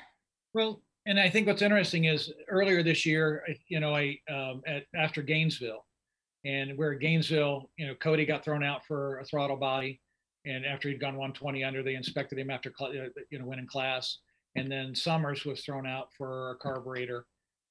Well, 0.53 0.81
and 1.05 1.19
I 1.19 1.29
think 1.29 1.47
what's 1.47 1.63
interesting 1.63 2.05
is 2.05 2.31
earlier 2.47 2.83
this 2.83 3.05
year, 3.05 3.43
you 3.67 3.79
know, 3.79 3.95
I 3.95 4.19
um, 4.29 4.61
at 4.67 4.83
after 4.95 5.21
Gainesville, 5.21 5.85
and 6.45 6.77
where 6.77 6.93
Gainesville, 6.95 7.69
you 7.77 7.87
know, 7.87 7.95
Cody 7.95 8.25
got 8.25 8.43
thrown 8.43 8.63
out 8.63 8.85
for 8.85 9.19
a 9.19 9.25
throttle 9.25 9.57
body, 9.57 10.01
and 10.45 10.65
after 10.65 10.89
he'd 10.89 10.99
gone 10.99 11.15
120 11.15 11.63
under, 11.63 11.83
they 11.83 11.95
inspected 11.95 12.39
him 12.39 12.49
after 12.49 12.71
uh, 12.81 12.85
you 13.29 13.39
know 13.39 13.45
winning 13.45 13.67
class, 13.67 14.19
and 14.55 14.71
then 14.71 14.95
Summers 14.95 15.45
was 15.45 15.63
thrown 15.63 15.85
out 15.85 16.09
for 16.17 16.51
a 16.51 16.55
carburetor 16.55 17.25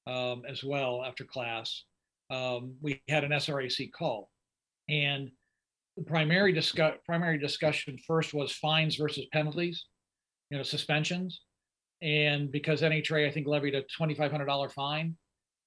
um, 0.06 0.42
as 0.48 0.62
well 0.62 1.04
after 1.04 1.24
class. 1.24 1.84
Um, 2.30 2.74
we 2.80 3.02
had 3.08 3.24
an 3.24 3.32
SRAC 3.32 3.90
call, 3.92 4.30
and 4.88 5.30
the 5.96 6.04
primary 6.04 6.52
discuss 6.52 6.94
primary 7.04 7.38
discussion 7.38 7.98
first 8.06 8.32
was 8.32 8.52
fines 8.52 8.96
versus 8.96 9.26
penalties, 9.32 9.86
you 10.50 10.56
know, 10.56 10.62
suspensions. 10.62 11.40
And 12.02 12.50
because 12.50 12.80
NHRA 12.80 13.28
I 13.28 13.30
think 13.30 13.46
levied 13.46 13.74
a 13.74 13.82
twenty 13.96 14.14
five 14.14 14.30
hundred 14.30 14.46
dollar 14.46 14.68
fine, 14.68 15.16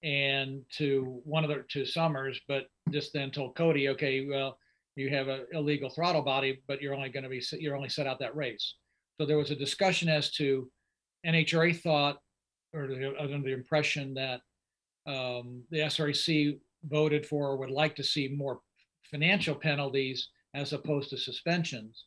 and 0.03 0.61
to 0.77 1.21
one 1.23 1.43
of 1.43 1.49
the 1.49 1.63
two 1.69 1.85
Summers, 1.85 2.39
but 2.47 2.65
just 2.91 3.13
then 3.13 3.31
told 3.31 3.55
Cody, 3.55 3.89
okay, 3.89 4.25
well 4.27 4.57
you 4.95 5.09
have 5.09 5.27
an 5.27 5.45
illegal 5.53 5.89
throttle 5.89 6.21
body, 6.21 6.61
but 6.67 6.81
you're 6.81 6.93
only 6.93 7.09
going 7.09 7.23
to 7.23 7.29
be 7.29 7.41
you're 7.59 7.75
only 7.75 7.89
set 7.89 8.07
out 8.07 8.19
that 8.19 8.35
race. 8.35 8.75
So 9.19 9.25
there 9.25 9.37
was 9.37 9.51
a 9.51 9.55
discussion 9.55 10.09
as 10.09 10.31
to 10.33 10.69
NHRA 11.25 11.79
thought 11.79 12.17
or 12.73 12.83
under 13.19 13.41
the 13.41 13.53
impression 13.53 14.13
that 14.15 14.41
um, 15.07 15.63
the 15.69 15.79
SRC 15.79 16.59
voted 16.85 17.25
for 17.25 17.49
or 17.49 17.57
would 17.57 17.71
like 17.71 17.95
to 17.95 18.03
see 18.03 18.27
more 18.35 18.59
financial 19.09 19.55
penalties 19.55 20.29
as 20.53 20.73
opposed 20.73 21.09
to 21.09 21.17
suspensions. 21.17 22.05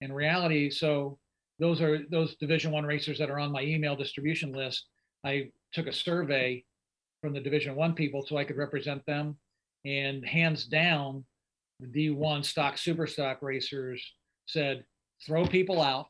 In 0.00 0.12
reality, 0.12 0.70
so 0.70 1.18
those 1.58 1.80
are 1.80 2.00
those 2.10 2.36
division 2.36 2.72
one 2.72 2.84
racers 2.84 3.18
that 3.18 3.30
are 3.30 3.38
on 3.38 3.52
my 3.52 3.62
email 3.62 3.94
distribution 3.96 4.52
list 4.52 4.86
i 5.24 5.48
took 5.72 5.86
a 5.86 5.92
survey 5.92 6.62
from 7.24 7.32
the 7.32 7.40
division 7.40 7.74
one 7.74 7.94
people 7.94 8.22
so 8.26 8.36
i 8.36 8.44
could 8.44 8.58
represent 8.58 9.04
them. 9.06 9.36
And 9.86 10.24
hands 10.24 10.66
down 10.66 11.24
the 11.80 12.10
d1 12.10 12.44
stock 12.44 12.76
super 12.78 13.06
stock 13.06 13.38
racers 13.40 14.02
said 14.46 14.84
throw 15.26 15.46
people 15.46 15.80
out. 15.80 16.08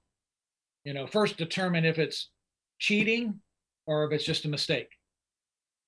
You 0.85 0.95
know 0.95 1.07
first 1.07 1.37
determine 1.37 1.85
if 1.85 1.99
it's 1.99 2.31
cheating 2.81 3.41
or 3.87 4.05
if 4.05 4.13
it's 4.13 4.25
just 4.25 4.45
a 4.45 4.49
mistake. 4.49 4.89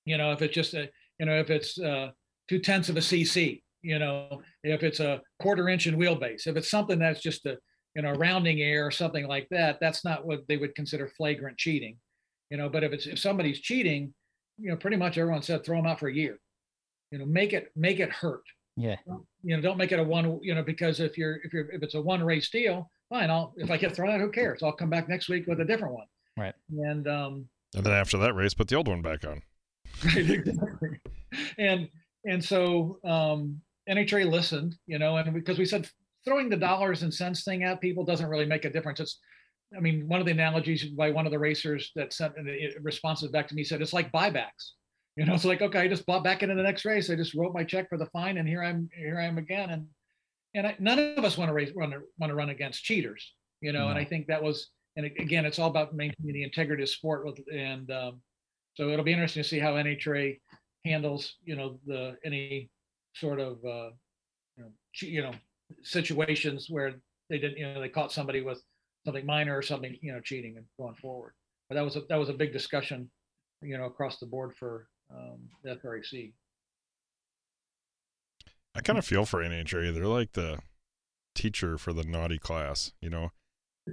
You 0.05 0.17
know 0.17 0.31
if 0.31 0.41
it's 0.41 0.55
just 0.55 0.73
a 0.73 0.89
you 1.19 1.25
know 1.25 1.39
if 1.39 1.49
it's 1.49 1.77
uh 1.77 2.11
two 2.47 2.59
tenths 2.59 2.87
of 2.87 2.95
a 2.95 3.01
cc 3.01 3.61
you 3.81 3.99
know 3.99 4.41
if 4.63 4.81
it's 4.81 5.01
a 5.01 5.21
quarter 5.41 5.67
inch 5.67 5.85
in 5.85 5.97
wheelbase 5.97 6.47
if 6.47 6.55
it's 6.55 6.71
something 6.71 6.97
that's 6.97 7.21
just 7.21 7.45
a 7.45 7.57
you 7.97 8.03
know, 8.03 8.11
rounding 8.11 8.61
error 8.61 8.85
or 8.85 8.91
something 8.91 9.27
like 9.27 9.47
that, 9.49 9.79
that's 9.81 10.05
not 10.05 10.23
what 10.23 10.47
they 10.47 10.55
would 10.55 10.75
consider 10.75 11.11
flagrant 11.17 11.57
cheating. 11.57 11.97
You 12.51 12.57
know, 12.57 12.69
but 12.69 12.83
if 12.83 12.93
it's 12.93 13.07
if 13.07 13.17
somebody's 13.17 13.59
cheating, 13.59 14.13
you 14.57 14.69
know, 14.69 14.75
pretty 14.75 14.97
much 14.97 15.17
everyone 15.17 15.41
said 15.41 15.63
throw 15.63 15.77
them 15.77 15.85
out 15.85 15.99
for 15.99 16.07
a 16.07 16.13
year. 16.13 16.37
You 17.11 17.19
know, 17.19 17.25
make 17.25 17.53
it 17.53 17.71
make 17.75 17.99
it 17.99 18.11
hurt. 18.11 18.43
Yeah. 18.75 18.97
You 19.43 19.55
know, 19.55 19.61
don't 19.61 19.77
make 19.77 19.91
it 19.91 19.99
a 19.99 20.03
one. 20.03 20.39
You 20.41 20.55
know, 20.55 20.63
because 20.63 20.99
if 20.99 21.17
you're 21.17 21.39
if 21.43 21.53
you're 21.53 21.71
if 21.71 21.83
it's 21.83 21.95
a 21.95 22.01
one 22.01 22.23
race 22.23 22.49
deal, 22.49 22.89
fine. 23.09 23.29
I'll 23.29 23.53
if 23.57 23.71
I 23.71 23.77
get 23.77 23.95
thrown 23.95 24.11
out, 24.11 24.19
who 24.19 24.31
cares? 24.31 24.61
I'll 24.63 24.73
come 24.73 24.89
back 24.89 25.07
next 25.09 25.29
week 25.29 25.47
with 25.47 25.59
a 25.61 25.65
different 25.65 25.93
one. 25.93 26.05
Right. 26.37 26.53
And 26.69 27.07
um, 27.07 27.45
And 27.75 27.85
then 27.85 27.93
after 27.93 28.17
that 28.19 28.35
race, 28.35 28.53
put 28.53 28.67
the 28.67 28.75
old 28.75 28.87
one 28.87 29.01
back 29.01 29.25
on. 29.25 29.41
right 30.05 30.29
exactly 30.29 30.99
and 31.57 31.89
and 32.25 32.43
so 32.43 32.99
um 33.03 33.59
nhra 33.89 34.29
listened 34.29 34.75
you 34.85 34.99
know 34.99 35.17
and 35.17 35.33
because 35.33 35.57
we 35.57 35.65
said 35.65 35.89
throwing 36.25 36.49
the 36.49 36.57
dollars 36.57 37.03
and 37.03 37.13
cents 37.13 37.43
thing 37.43 37.63
at 37.63 37.81
people 37.81 38.03
doesn't 38.03 38.29
really 38.29 38.45
make 38.45 38.65
a 38.65 38.69
difference 38.69 38.99
it's 38.99 39.19
i 39.75 39.79
mean 39.79 40.07
one 40.07 40.19
of 40.19 40.25
the 40.25 40.31
analogies 40.31 40.85
by 40.85 41.09
one 41.09 41.25
of 41.25 41.31
the 41.31 41.39
racers 41.39 41.91
that 41.95 42.13
sent 42.13 42.35
the 42.35 42.69
responses 42.81 43.29
back 43.29 43.47
to 43.47 43.55
me 43.55 43.63
said 43.63 43.81
it's 43.81 43.93
like 43.93 44.11
buybacks. 44.11 44.71
You 45.15 45.25
know 45.25 45.33
it's 45.35 45.45
like 45.45 45.61
okay 45.61 45.79
i 45.79 45.87
just 45.87 46.05
bought 46.05 46.23
back 46.23 46.43
into 46.43 46.55
the 46.55 46.63
next 46.63 46.85
race. 46.85 47.09
I 47.09 47.15
just 47.15 47.33
wrote 47.33 47.53
my 47.53 47.63
check 47.63 47.89
for 47.89 47.97
the 47.97 48.07
fine 48.07 48.37
and 48.37 48.47
here 48.47 48.63
i'm 48.63 48.89
here 48.95 49.19
i 49.19 49.25
am 49.25 49.37
again. 49.37 49.69
And 49.69 49.87
and 50.53 50.67
I, 50.67 50.75
none 50.79 50.99
of 50.99 51.25
us 51.25 51.37
want 51.37 51.49
to 51.49 51.53
race 51.53 51.71
run 51.75 51.93
want 52.19 52.31
to 52.31 52.35
run 52.35 52.49
against 52.49 52.83
cheaters 52.83 53.33
you 53.61 53.71
know 53.71 53.89
and 53.89 53.97
i 53.97 54.05
think 54.05 54.27
that 54.27 54.41
was 54.41 54.69
and 54.95 55.05
again 55.05 55.45
it's 55.45 55.59
all 55.59 55.69
about 55.69 55.93
maintaining 55.93 56.33
the 56.33 56.43
integrity 56.43 56.83
of 56.83 56.89
sport 56.89 57.25
with 57.25 57.39
and 57.51 57.91
um, 57.91 58.21
so 58.77 58.89
it'll 58.89 59.03
be 59.03 59.11
interesting 59.11 59.41
to 59.41 59.49
see 59.49 59.57
how 59.57 59.73
NHRA 59.73 60.39
handles, 60.85 61.35
you 61.43 61.55
know, 61.55 61.79
the 61.87 62.15
any 62.23 62.69
sort 63.15 63.39
of 63.39 63.57
uh, 63.65 63.89
you 64.55 64.63
know, 64.63 64.71
you 65.01 65.21
know, 65.23 65.33
situations 65.81 66.67
where 66.69 66.93
they 67.27 67.39
didn't, 67.39 67.57
you 67.57 67.73
know, 67.73 67.81
they 67.81 67.89
caught 67.89 68.11
somebody 68.11 68.41
with 68.41 68.61
something 69.07 69.25
minor 69.25 69.57
or 69.57 69.61
something, 69.61 69.97
you 70.01 70.11
know, 70.11 70.19
cheating 70.19 70.57
and 70.57 70.65
going 70.77 70.95
forward. 70.95 71.31
But 71.69 71.75
that 71.75 71.85
was 71.85 71.95
a, 71.95 72.01
that 72.09 72.17
was 72.17 72.27
a 72.27 72.33
big 72.33 72.51
discussion, 72.51 73.09
you 73.61 73.77
know, 73.77 73.85
across 73.85 74.19
the 74.19 74.25
board 74.25 74.53
for 74.53 74.87
um, 75.09 75.39
the 75.63 75.75
SRAC. 75.75 76.33
I 78.75 78.81
kind 78.81 78.99
of 78.99 79.05
feel 79.05 79.25
for 79.25 79.41
NHRA. 79.41 79.93
They're 79.93 80.05
like 80.05 80.33
the 80.33 80.59
teacher 81.35 81.77
for 81.77 81.93
the 81.93 82.03
naughty 82.03 82.37
class, 82.37 82.91
you 83.01 83.09
know. 83.09 83.31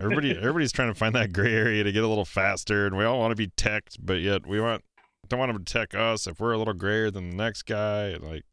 Everybody 0.01 0.33
everybody's 0.37 0.73
trying 0.73 0.93
to 0.93 0.99
find 0.99 1.15
that 1.15 1.33
gray 1.33 1.55
area 1.55 1.85
to 1.85 1.93
get 1.93 2.03
a 2.03 2.09
little 2.09 2.25
faster 2.25 2.87
and 2.87 2.97
we 2.97 3.05
all 3.05 3.21
want 3.21 3.31
to 3.31 3.37
be 3.37 3.53
teched, 3.57 4.05
but 4.05 4.21
yet 4.21 4.45
we 4.49 4.61
want 4.61 4.83
don't 5.29 5.39
want 5.39 5.53
them 5.53 5.65
to 5.65 5.73
tech 5.73 5.95
us 5.95 6.27
if 6.27 6.41
we're 6.41 6.53
a 6.53 6.59
little 6.59 6.75
grayer 6.75 7.11
than 7.11 7.31
the 7.31 7.37
next 7.37 7.62
guy 7.62 8.07
and 8.07 8.25
like 8.25 8.45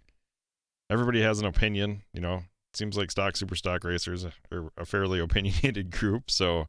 everybody 0.92 1.24
has 1.24 1.40
an 1.40 1.48
opinion, 1.48 2.04
you 2.14 2.22
know. 2.22 2.44
Seems 2.74 2.98
like 2.98 3.12
stock 3.12 3.36
super 3.36 3.56
stock 3.56 3.84
racers 3.84 4.26
are 4.52 4.72
a 4.78 4.86
fairly 4.86 5.20
opinionated 5.22 5.92
group, 5.92 6.32
so 6.32 6.68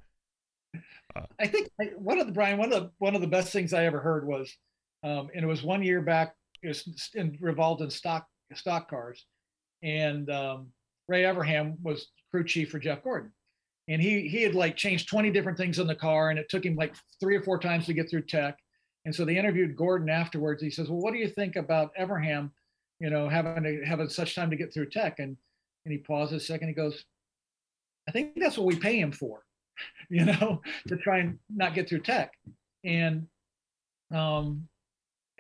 I 1.39 1.47
think 1.47 1.71
one 1.97 2.19
of 2.19 2.27
the 2.27 2.33
Brian, 2.33 2.59
one 2.59 2.73
of 2.73 2.83
the 2.83 2.91
one 2.99 3.15
of 3.15 3.21
the 3.21 3.27
best 3.27 3.53
things 3.53 3.75
I 3.75 3.85
ever 3.85 4.01
heard 4.01 4.27
was, 4.27 4.55
um, 5.03 5.29
and 5.35 5.45
it 5.45 5.49
was 5.49 5.63
one 5.63 5.83
year 5.83 6.01
back. 6.01 6.35
It 6.63 6.69
was 6.69 7.11
in, 7.15 7.37
revolved 7.41 7.83
in 7.83 7.91
stock 7.91 8.27
stock 8.55 8.89
cars, 8.89 9.27
and 9.83 10.31
um, 10.31 10.69
Ray 11.09 11.23
Evernham 11.23 11.77
was 11.83 12.09
crew 12.31 12.45
chief 12.45 12.71
for 12.71 12.79
Jeff 12.79 13.03
Gordon, 13.03 13.33
and 13.89 14.01
he 14.01 14.29
he 14.29 14.43
had 14.43 14.55
like 14.55 14.77
changed 14.77 15.09
twenty 15.09 15.31
different 15.31 15.59
things 15.59 15.79
in 15.79 15.87
the 15.87 15.95
car, 15.95 16.31
and 16.31 16.39
it 16.39 16.49
took 16.49 16.65
him 16.65 16.77
like 16.77 16.95
three 17.21 17.37
or 17.37 17.43
four 17.43 17.59
times 17.59 17.87
to 17.87 17.95
get 17.95 18.09
through 18.09 18.23
tech. 18.23 18.59
And 19.05 19.15
so 19.15 19.25
they 19.25 19.37
interviewed 19.37 19.77
Gordon 19.77 20.09
afterwards. 20.09 20.63
He 20.63 20.71
says, 20.71 20.89
"Well, 20.89 21.01
what 21.01 21.13
do 21.13 21.19
you 21.19 21.29
think 21.29 21.57
about 21.57 21.95
Evernham, 21.97 22.51
you 23.01 23.11
know, 23.11 23.29
having 23.29 23.65
to 23.65 23.85
having 23.85 24.09
such 24.09 24.35
time 24.35 24.51
to 24.51 24.57
get 24.57 24.73
through 24.73 24.91
tech?" 24.91 25.19
And 25.19 25.37
and 25.85 25.93
he 25.93 25.99
pauses 25.99 26.43
a 26.43 26.47
second. 26.47 26.69
He 26.69 26.75
goes, 26.75 27.05
"I 28.09 28.13
think 28.13 28.33
that's 28.37 28.59
what 28.59 28.67
we 28.67 28.77
pay 28.77 28.99
him 28.99 29.13
for." 29.13 29.45
you 30.11 30.25
know, 30.25 30.61
to 30.89 30.97
try 30.97 31.19
and 31.19 31.39
not 31.55 31.75
get 31.75 31.89
through 31.89 32.01
tech. 32.01 32.33
And 32.85 33.27
um, 34.15 34.69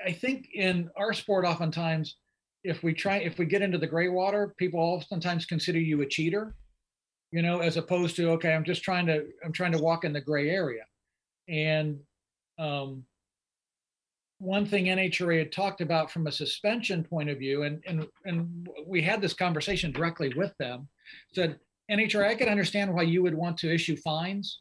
I 0.05 0.13
think 0.13 0.49
in 0.55 0.91
our 0.97 1.13
sport, 1.13 1.45
oftentimes, 1.45 2.17
if 2.65 2.83
we 2.83 2.95
try, 2.95 3.19
if 3.19 3.39
we 3.39 3.47
get 3.47 3.63
into 3.63 3.79
the 3.79 3.87
gray 3.87 4.09
water, 4.09 4.55
people 4.57 4.81
oftentimes 4.81 5.47
consider 5.47 5.81
you 5.81 6.03
a 6.03 6.07
cheater, 6.07 6.55
you 7.33 7.43
know, 7.43 7.61
as 7.61 7.77
opposed 7.77 8.17
to, 8.17 8.31
okay, 8.31 8.55
I'm 8.55 8.65
just 8.65 8.83
trying 8.83 9.07
to, 9.07 9.27
I'm 9.45 9.53
trying 9.53 9.73
to 9.73 9.83
walk 9.83 10.05
in 10.05 10.13
the 10.13 10.21
gray 10.21 10.51
area. 10.51 10.85
And 11.49 11.99
um, 12.59 13.05
one 14.43 14.67
thing 14.67 14.87
NHRA 14.87 15.39
had 15.39 15.53
talked 15.53 15.81
about 15.81 16.11
from 16.11 16.27
a 16.27 16.33
suspension 16.33 17.05
point 17.05 17.31
of 17.31 17.39
view, 17.39 17.63
and, 17.63 17.81
and, 17.87 18.09
and 18.25 18.69
we 18.85 19.01
had 19.01 19.21
this 19.23 19.35
conversation 19.35 19.93
directly 19.93 20.33
with 20.35 20.53
them, 20.59 20.89
said, 21.33 21.61
NHRA, 21.89 22.27
I 22.27 22.35
can 22.35 22.49
understand 22.49 22.93
why 22.93 23.03
you 23.03 23.23
would 23.23 23.35
want 23.35 23.57
to 23.59 23.73
issue 23.73 23.97
fines. 23.97 24.61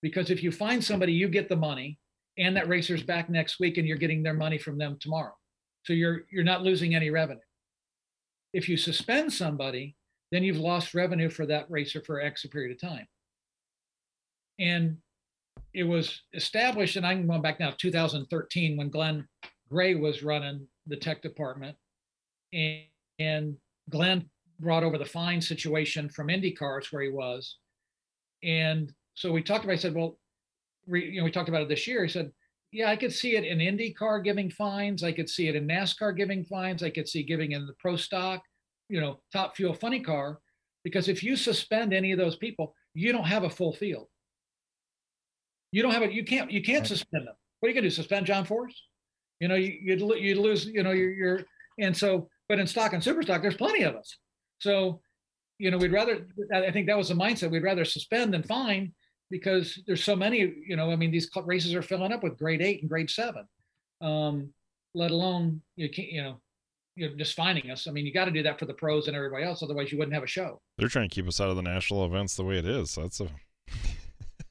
Because 0.00 0.30
if 0.30 0.42
you 0.42 0.50
find 0.50 0.82
somebody, 0.82 1.12
you 1.12 1.28
get 1.28 1.50
the 1.50 1.56
money 1.56 1.98
and 2.38 2.56
that 2.56 2.68
racer's 2.68 3.02
back 3.02 3.28
next 3.28 3.60
week 3.60 3.76
and 3.76 3.86
you're 3.86 3.98
getting 3.98 4.22
their 4.22 4.34
money 4.34 4.56
from 4.56 4.78
them 4.78 4.96
tomorrow. 4.98 5.34
So 5.84 5.92
you're, 5.92 6.22
you're 6.30 6.42
not 6.42 6.62
losing 6.62 6.94
any 6.94 7.10
revenue. 7.10 7.40
If 8.54 8.66
you 8.66 8.78
suspend 8.78 9.30
somebody, 9.30 9.94
then 10.30 10.42
you've 10.42 10.56
lost 10.56 10.94
revenue 10.94 11.28
for 11.28 11.44
that 11.46 11.70
racer 11.70 12.00
for 12.00 12.20
X 12.22 12.46
period 12.46 12.72
of 12.72 12.80
time. 12.80 13.06
And 14.58 14.96
it 15.74 15.84
was 15.84 16.22
established, 16.34 16.96
and 16.96 17.06
I'm 17.06 17.26
going 17.26 17.42
back 17.42 17.58
now, 17.58 17.72
2013, 17.78 18.76
when 18.76 18.90
Glenn 18.90 19.26
Gray 19.70 19.94
was 19.94 20.22
running 20.22 20.66
the 20.86 20.96
tech 20.96 21.22
department. 21.22 21.76
And, 22.52 22.82
and 23.18 23.56
Glenn 23.88 24.28
brought 24.60 24.84
over 24.84 24.98
the 24.98 25.04
fine 25.04 25.40
situation 25.40 26.08
from 26.08 26.30
Indy 26.30 26.52
cars 26.52 26.88
where 26.90 27.02
he 27.02 27.08
was. 27.08 27.56
And 28.42 28.92
so 29.14 29.32
we 29.32 29.42
talked 29.42 29.64
about, 29.64 29.74
I 29.74 29.76
said, 29.76 29.94
well, 29.94 30.18
we, 30.86 31.06
you 31.06 31.18
know, 31.18 31.24
we 31.24 31.30
talked 31.30 31.48
about 31.48 31.62
it 31.62 31.68
this 31.68 31.86
year. 31.86 32.02
He 32.04 32.10
said, 32.10 32.32
yeah, 32.70 32.90
I 32.90 32.96
could 32.96 33.12
see 33.12 33.36
it 33.36 33.44
in 33.44 33.58
IndyCar 33.58 34.24
giving 34.24 34.50
fines. 34.50 35.02
I 35.02 35.12
could 35.12 35.28
see 35.28 35.48
it 35.48 35.56
in 35.56 35.66
NASCAR 35.66 36.16
giving 36.16 36.44
fines. 36.44 36.82
I 36.82 36.90
could 36.90 37.08
see 37.08 37.22
giving 37.22 37.52
in 37.52 37.66
the 37.66 37.74
pro 37.78 37.96
stock, 37.96 38.42
you 38.88 39.00
know, 39.00 39.20
top 39.32 39.56
fuel 39.56 39.74
funny 39.74 40.00
car. 40.00 40.38
Because 40.84 41.08
if 41.08 41.22
you 41.22 41.36
suspend 41.36 41.92
any 41.92 42.12
of 42.12 42.18
those 42.18 42.36
people, 42.36 42.74
you 42.94 43.12
don't 43.12 43.24
have 43.24 43.44
a 43.44 43.50
full 43.50 43.72
field. 43.72 44.08
You 45.72 45.82
don't 45.82 45.92
have 45.92 46.02
it. 46.02 46.12
You 46.12 46.24
can't. 46.24 46.50
You 46.50 46.62
can't 46.62 46.80
Right. 46.82 46.88
suspend 46.88 47.26
them. 47.26 47.34
What 47.60 47.66
are 47.66 47.70
you 47.70 47.74
gonna 47.74 47.86
do? 47.86 47.90
Suspend 47.90 48.26
John 48.26 48.44
Force? 48.44 48.80
You 49.40 49.48
know, 49.48 49.54
you, 49.56 49.76
you'd 49.82 50.00
you'd 50.22 50.38
lose. 50.38 50.66
You 50.66 50.82
know, 50.82 50.92
you're, 50.92 51.12
you're 51.12 51.40
and 51.78 51.96
so. 51.96 52.28
But 52.48 52.58
in 52.58 52.66
stock 52.66 52.92
and 52.92 53.02
super 53.02 53.22
stock, 53.22 53.40
there's 53.42 53.56
plenty 53.56 53.82
of 53.84 53.94
us. 53.96 54.16
So, 54.58 55.00
you 55.58 55.70
know, 55.70 55.78
we'd 55.78 55.92
rather. 55.92 56.26
I 56.52 56.66
I 56.66 56.70
think 56.70 56.86
that 56.86 56.96
was 56.98 57.08
the 57.08 57.14
mindset. 57.14 57.50
We'd 57.50 57.62
rather 57.62 57.84
suspend 57.84 58.34
than 58.34 58.42
fine 58.42 58.92
because 59.30 59.80
there's 59.86 60.04
so 60.04 60.14
many. 60.14 60.38
You 60.66 60.76
know, 60.76 60.90
I 60.92 60.96
mean, 60.96 61.10
these 61.10 61.30
races 61.44 61.74
are 61.74 61.82
filling 61.82 62.12
up 62.12 62.22
with 62.22 62.38
grade 62.38 62.60
eight 62.62 62.80
and 62.82 62.90
grade 62.90 63.10
seven. 63.10 63.48
Um, 64.00 64.52
let 64.94 65.10
alone 65.10 65.62
you 65.76 65.88
can't. 65.88 66.08
You 66.08 66.22
know, 66.22 66.40
you're 66.96 67.10
just 67.16 67.34
finding 67.34 67.70
us. 67.70 67.86
I 67.86 67.90
mean, 67.92 68.04
you 68.04 68.12
got 68.12 68.26
to 68.26 68.30
do 68.30 68.42
that 68.42 68.58
for 68.58 68.66
the 68.66 68.74
pros 68.74 69.06
and 69.08 69.16
everybody 69.16 69.44
else. 69.44 69.62
Otherwise, 69.62 69.90
you 69.90 69.96
wouldn't 69.98 70.14
have 70.14 70.24
a 70.24 70.26
show. 70.26 70.60
They're 70.76 70.88
trying 70.88 71.08
to 71.08 71.14
keep 71.14 71.26
us 71.26 71.40
out 71.40 71.48
of 71.48 71.56
the 71.56 71.62
national 71.62 72.04
events 72.04 72.36
the 72.36 72.44
way 72.44 72.58
it 72.58 72.66
is. 72.66 72.90
So 72.90 73.02
that's 73.02 73.20
a 73.20 73.28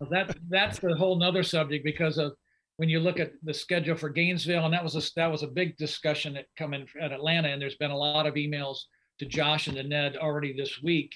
Well, 0.01 0.09
That, 0.09 0.35
that's 0.49 0.83
a 0.83 0.95
whole 0.95 1.15
nother 1.15 1.43
subject 1.43 1.85
because 1.85 2.17
of 2.17 2.33
when 2.77 2.89
you 2.89 2.99
look 2.99 3.19
at 3.19 3.33
the 3.43 3.53
schedule 3.53 3.95
for 3.95 4.09
Gainesville, 4.09 4.65
and 4.65 4.73
that 4.73 4.83
was 4.83 4.95
a, 4.95 5.11
that 5.15 5.31
was 5.31 5.43
a 5.43 5.47
big 5.47 5.77
discussion 5.77 6.33
that 6.33 6.47
come 6.57 6.73
in 6.73 6.87
at 6.99 7.11
Atlanta, 7.11 7.49
and 7.49 7.61
there's 7.61 7.75
been 7.75 7.91
a 7.91 7.97
lot 7.97 8.25
of 8.25 8.33
emails 8.33 8.79
to 9.19 9.25
Josh 9.27 9.67
and 9.67 9.77
to 9.77 9.83
Ned 9.83 10.17
already 10.17 10.53
this 10.53 10.81
week 10.81 11.13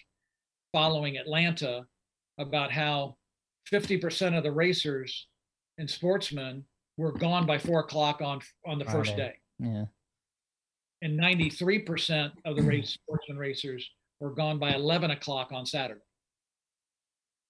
following 0.71 1.17
Atlanta 1.17 1.81
about 2.37 2.71
how 2.71 3.15
50% 3.71 4.37
of 4.37 4.43
the 4.43 4.51
racers 4.51 5.27
and 5.79 5.89
sportsmen 5.89 6.63
were 6.97 7.11
gone 7.11 7.47
by 7.47 7.57
four 7.57 7.79
o'clock 7.79 8.21
on, 8.21 8.39
on 8.67 8.77
the 8.77 8.85
first 8.85 9.17
day. 9.17 9.33
Yeah. 9.57 9.85
And 11.01 11.19
93% 11.19 12.31
of 12.45 12.55
the 12.55 12.61
race 12.61 12.89
sportsmen 12.91 13.37
racers 13.37 13.89
were 14.19 14.35
gone 14.35 14.59
by 14.59 14.75
11 14.75 15.11
o'clock 15.11 15.51
on 15.51 15.65
Saturday. 15.65 16.01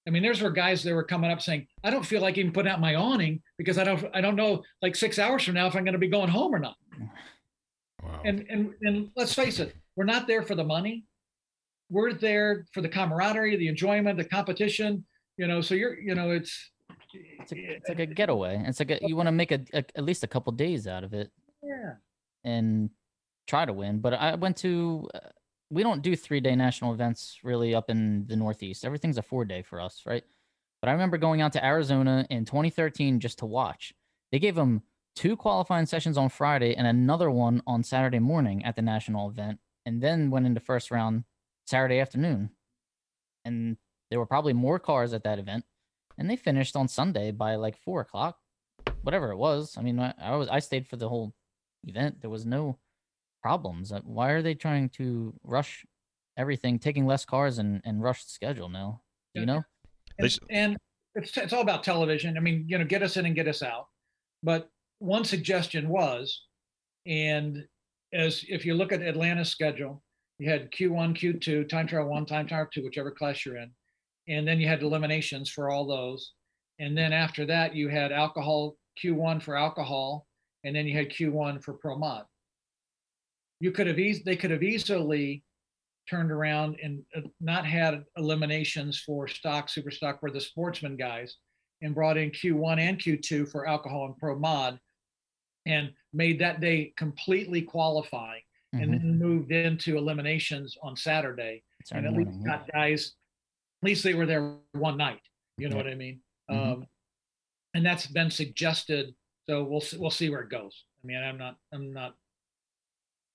I 0.07 0.11
mean, 0.11 0.21
there's 0.21 0.41
where 0.41 0.51
guys 0.51 0.83
that 0.83 0.93
were 0.93 1.03
coming 1.03 1.31
up 1.31 1.41
saying, 1.41 1.67
I 1.83 1.89
don't 1.89 2.05
feel 2.05 2.21
like 2.21 2.37
even 2.37 2.51
putting 2.51 2.71
out 2.71 2.79
my 2.79 2.95
awning 2.95 3.41
because 3.57 3.77
I 3.77 3.83
don't 3.83 4.05
I 4.13 4.21
don't 4.21 4.35
know 4.35 4.63
like 4.81 4.95
six 4.95 5.17
hours 5.17 5.43
from 5.43 5.55
now 5.55 5.67
if 5.67 5.75
I'm 5.75 5.83
going 5.83 5.93
to 5.93 5.99
be 5.99 6.07
going 6.07 6.29
home 6.29 6.53
or 6.53 6.59
not. 6.59 6.75
wow. 8.03 8.21
And 8.23 8.45
and 8.49 8.73
and 8.81 9.09
let's 9.15 9.33
face 9.33 9.59
it, 9.59 9.75
we're 9.95 10.05
not 10.05 10.27
there 10.27 10.43
for 10.43 10.55
the 10.55 10.63
money. 10.63 11.05
We're 11.89 12.13
there 12.13 12.65
for 12.71 12.81
the 12.81 12.89
camaraderie, 12.89 13.55
the 13.57 13.67
enjoyment, 13.67 14.17
the 14.17 14.25
competition. 14.25 15.05
You 15.37 15.47
know, 15.47 15.61
so 15.61 15.73
you're 15.75 15.99
you 15.99 16.13
know 16.13 16.31
it's 16.31 16.71
It's, 17.13 17.51
a, 17.51 17.55
it's 17.55 17.89
like 17.89 17.99
a 17.99 18.05
getaway. 18.05 18.63
It's 18.67 18.79
like 18.79 18.91
a, 18.91 18.99
you 19.01 19.15
want 19.15 19.27
to 19.27 19.31
make 19.31 19.51
a, 19.51 19.61
a 19.73 19.83
at 19.95 20.03
least 20.03 20.23
a 20.23 20.27
couple 20.27 20.51
days 20.51 20.87
out 20.87 21.03
of 21.03 21.13
it 21.13 21.31
yeah. 21.63 21.93
and 22.43 22.89
try 23.47 23.65
to 23.65 23.73
win. 23.73 23.99
But 23.99 24.13
I 24.13 24.35
went 24.35 24.57
to. 24.57 25.09
Uh, 25.13 25.19
We 25.69 25.83
don't 25.83 26.01
do 26.01 26.15
three 26.15 26.39
day 26.39 26.55
national 26.55 26.93
events 26.93 27.39
really 27.43 27.73
up 27.73 27.89
in 27.89 28.27
the 28.27 28.35
Northeast. 28.35 28.85
Everything's 28.85 29.17
a 29.17 29.21
four 29.21 29.45
day 29.45 29.61
for 29.61 29.81
us, 29.81 30.03
right? 30.05 30.23
But 30.81 30.89
I 30.89 30.93
remember 30.93 31.17
going 31.17 31.41
out 31.41 31.53
to 31.53 31.65
Arizona 31.65 32.27
in 32.29 32.45
2013 32.45 33.19
just 33.19 33.39
to 33.39 33.45
watch. 33.45 33.93
They 34.31 34.39
gave 34.39 34.55
them 34.55 34.83
two 35.15 35.35
qualifying 35.35 35.85
sessions 35.85 36.17
on 36.17 36.29
Friday 36.29 36.75
and 36.75 36.85
another 36.85 37.31
one 37.31 37.61
on 37.65 37.83
Saturday 37.83 38.19
morning 38.19 38.63
at 38.65 38.75
the 38.75 38.81
national 38.81 39.29
event, 39.29 39.59
and 39.85 40.01
then 40.01 40.29
went 40.29 40.45
into 40.45 40.59
first 40.59 40.91
round 40.91 41.23
Saturday 41.65 41.99
afternoon. 41.99 42.51
And 43.45 43.77
there 44.09 44.19
were 44.19 44.25
probably 44.25 44.53
more 44.53 44.79
cars 44.79 45.13
at 45.13 45.23
that 45.23 45.39
event, 45.39 45.65
and 46.17 46.29
they 46.29 46.35
finished 46.35 46.75
on 46.75 46.87
Sunday 46.87 47.31
by 47.31 47.55
like 47.55 47.77
four 47.77 48.01
o'clock, 48.01 48.37
whatever 49.01 49.31
it 49.31 49.37
was. 49.37 49.75
I 49.77 49.81
mean, 49.81 49.99
I, 49.99 50.13
I 50.21 50.35
was 50.35 50.49
I 50.49 50.59
stayed 50.59 50.87
for 50.87 50.97
the 50.97 51.09
whole 51.09 51.33
event. 51.83 52.21
There 52.21 52.29
was 52.29 52.45
no 52.45 52.77
problems. 53.49 53.91
Uh, 53.91 53.99
Why 54.03 54.31
are 54.31 54.41
they 54.41 54.55
trying 54.55 54.89
to 54.97 55.31
rush 55.43 55.85
everything, 56.35 56.79
taking 56.79 57.05
less 57.05 57.25
cars 57.25 57.59
and 57.59 57.79
and 57.85 58.01
rush 58.01 58.23
the 58.25 58.31
schedule 58.31 58.69
now? 58.69 59.01
Do 59.35 59.41
you 59.41 59.45
Yeah. 59.47 59.53
know? 59.53 59.63
And, 60.17 60.39
and 60.49 60.77
it's, 61.13 61.37
it's 61.37 61.53
all 61.53 61.61
about 61.61 61.83
television. 61.83 62.37
I 62.37 62.41
mean, 62.47 62.65
you 62.67 62.77
know, 62.79 62.85
get 62.85 63.03
us 63.03 63.17
in 63.17 63.25
and 63.27 63.35
get 63.35 63.47
us 63.47 63.61
out. 63.61 63.85
But 64.41 64.61
one 64.97 65.25
suggestion 65.25 65.89
was, 65.89 66.25
and 67.05 67.51
as 68.13 68.43
if 68.55 68.65
you 68.65 68.73
look 68.73 68.91
at 68.91 69.01
Atlanta's 69.03 69.49
schedule, 69.49 70.01
you 70.39 70.49
had 70.49 70.71
Q1, 70.71 71.09
Q2, 71.19 71.69
time 71.69 71.87
trial 71.87 72.07
one, 72.07 72.25
time 72.25 72.47
trial 72.47 72.67
two, 72.73 72.83
whichever 72.83 73.11
class 73.11 73.45
you're 73.45 73.57
in. 73.57 73.69
And 74.27 74.47
then 74.47 74.59
you 74.59 74.67
had 74.67 74.81
eliminations 74.81 75.51
for 75.51 75.69
all 75.69 75.85
those. 75.85 76.21
And 76.79 76.97
then 76.97 77.13
after 77.13 77.45
that, 77.45 77.75
you 77.75 77.89
had 77.89 78.11
alcohol, 78.11 78.75
Q1 78.99 79.43
for 79.43 79.55
alcohol, 79.55 80.25
and 80.63 80.75
then 80.75 80.87
you 80.87 80.95
had 80.97 81.09
Q1 81.11 81.63
for 81.63 81.73
pro 81.73 81.95
mod. 81.97 82.25
You 83.65 83.71
could 83.71 83.87
have 83.87 83.97
eas- 83.97 84.23
they 84.23 84.35
could 84.35 84.51
have 84.51 84.61
easily 84.61 85.43
turned 86.07 86.31
around 86.31 86.77
and 86.83 87.01
uh, 87.15 87.21
not 87.41 87.65
had 87.65 88.03
eliminations 88.15 88.99
for 88.99 89.27
stock, 89.27 89.69
super 89.69 89.89
stock 89.89 90.19
for 90.19 90.29
the 90.29 90.39
sportsman 90.39 90.95
guys 90.95 91.37
and 91.81 91.95
brought 91.95 92.15
in 92.15 92.29
Q1 92.29 92.77
and 92.77 92.99
Q2 92.99 93.49
for 93.51 93.67
alcohol 93.67 94.05
and 94.05 94.15
pro 94.19 94.37
mod 94.37 94.79
and 95.65 95.91
made 96.13 96.37
that 96.41 96.61
day 96.61 96.93
completely 96.95 97.63
qualifying 97.63 98.43
and 98.73 98.91
Mhm. 98.93 98.99
then 99.01 99.17
moved 99.17 99.51
into 99.51 99.97
eliminations 99.97 100.77
on 100.83 100.95
Saturday 100.95 101.63
and 101.91 102.05
at 102.05 102.13
least 102.13 102.43
got 102.45 102.71
guys, 102.71 103.15
at 103.81 103.87
least 103.87 104.03
they 104.03 104.13
were 104.13 104.27
there 104.27 104.57
one 104.73 104.95
night. 104.95 105.21
You 105.57 105.69
know 105.69 105.77
Yeah. 105.77 105.83
what 105.83 105.91
I 105.91 105.95
mean? 105.95 106.21
Mhm. 106.51 106.55
Um, 106.73 106.87
and 107.73 107.83
that's 107.83 108.05
been 108.05 108.29
suggested. 108.29 109.15
So 109.49 109.63
we'll 109.63 109.81
see, 109.81 109.97
we'll 109.97 110.11
see 110.11 110.29
where 110.29 110.41
it 110.41 110.49
goes. 110.49 110.85
I 111.03 111.07
mean, 111.07 111.17
I'm 111.17 111.39
not 111.39 111.57
I'm 111.71 111.91
not. 111.91 112.15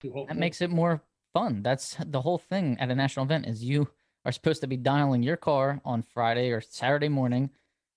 That 0.03 0.37
makes 0.37 0.61
it 0.61 0.71
more 0.71 1.03
fun. 1.33 1.63
That's 1.63 1.97
the 2.05 2.21
whole 2.21 2.39
thing 2.39 2.77
at 2.81 2.91
a 2.91 2.95
national 2.95 3.25
event 3.27 3.47
is 3.47 3.63
you 3.63 3.89
are 4.25 4.33
supposed 4.33 4.61
to 4.61 4.67
be 4.67 4.77
dialing 4.77 5.23
your 5.23 5.37
car 5.37 5.81
on 5.85 6.03
Friday 6.03 6.51
or 6.51 6.61
Saturday 6.61 7.09
morning 7.09 7.51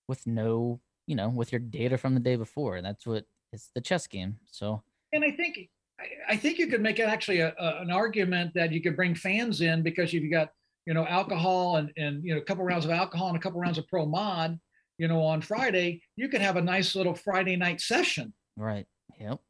with 0.08 0.26
no, 0.26 0.80
you 1.06 1.16
know, 1.16 1.28
with 1.28 1.52
your 1.52 1.60
data 1.60 1.98
from 1.98 2.14
the 2.14 2.20
day 2.20 2.36
before. 2.36 2.80
That's 2.82 3.06
what 3.06 3.24
it's 3.52 3.70
the 3.74 3.80
chess 3.80 4.06
game. 4.06 4.36
So 4.50 4.82
and 5.12 5.24
I 5.24 5.30
think 5.30 5.70
I, 6.00 6.34
I 6.34 6.36
think 6.36 6.58
you 6.58 6.66
could 6.66 6.80
make 6.80 6.98
it 6.98 7.08
actually 7.08 7.40
a, 7.40 7.54
a, 7.58 7.80
an 7.80 7.90
argument 7.90 8.52
that 8.54 8.72
you 8.72 8.82
could 8.82 8.96
bring 8.96 9.14
fans 9.14 9.60
in 9.60 9.82
because 9.82 10.12
you've 10.12 10.30
got 10.30 10.50
you 10.86 10.94
know 10.94 11.06
alcohol 11.06 11.76
and 11.76 11.90
and 11.96 12.24
you 12.24 12.34
know 12.34 12.40
a 12.40 12.44
couple 12.44 12.64
rounds 12.64 12.84
of 12.84 12.90
alcohol 12.90 13.28
and 13.28 13.36
a 13.36 13.40
couple 13.40 13.60
rounds 13.60 13.78
of 13.78 13.86
pro 13.88 14.04
mod 14.04 14.58
you 14.98 15.08
know 15.08 15.22
on 15.22 15.40
Friday 15.40 16.02
you 16.16 16.28
could 16.28 16.40
have 16.40 16.56
a 16.56 16.62
nice 16.62 16.94
little 16.94 17.14
Friday 17.14 17.56
night 17.56 17.80
session 17.80 18.32
right. 18.56 18.86
Yep. 19.18 19.40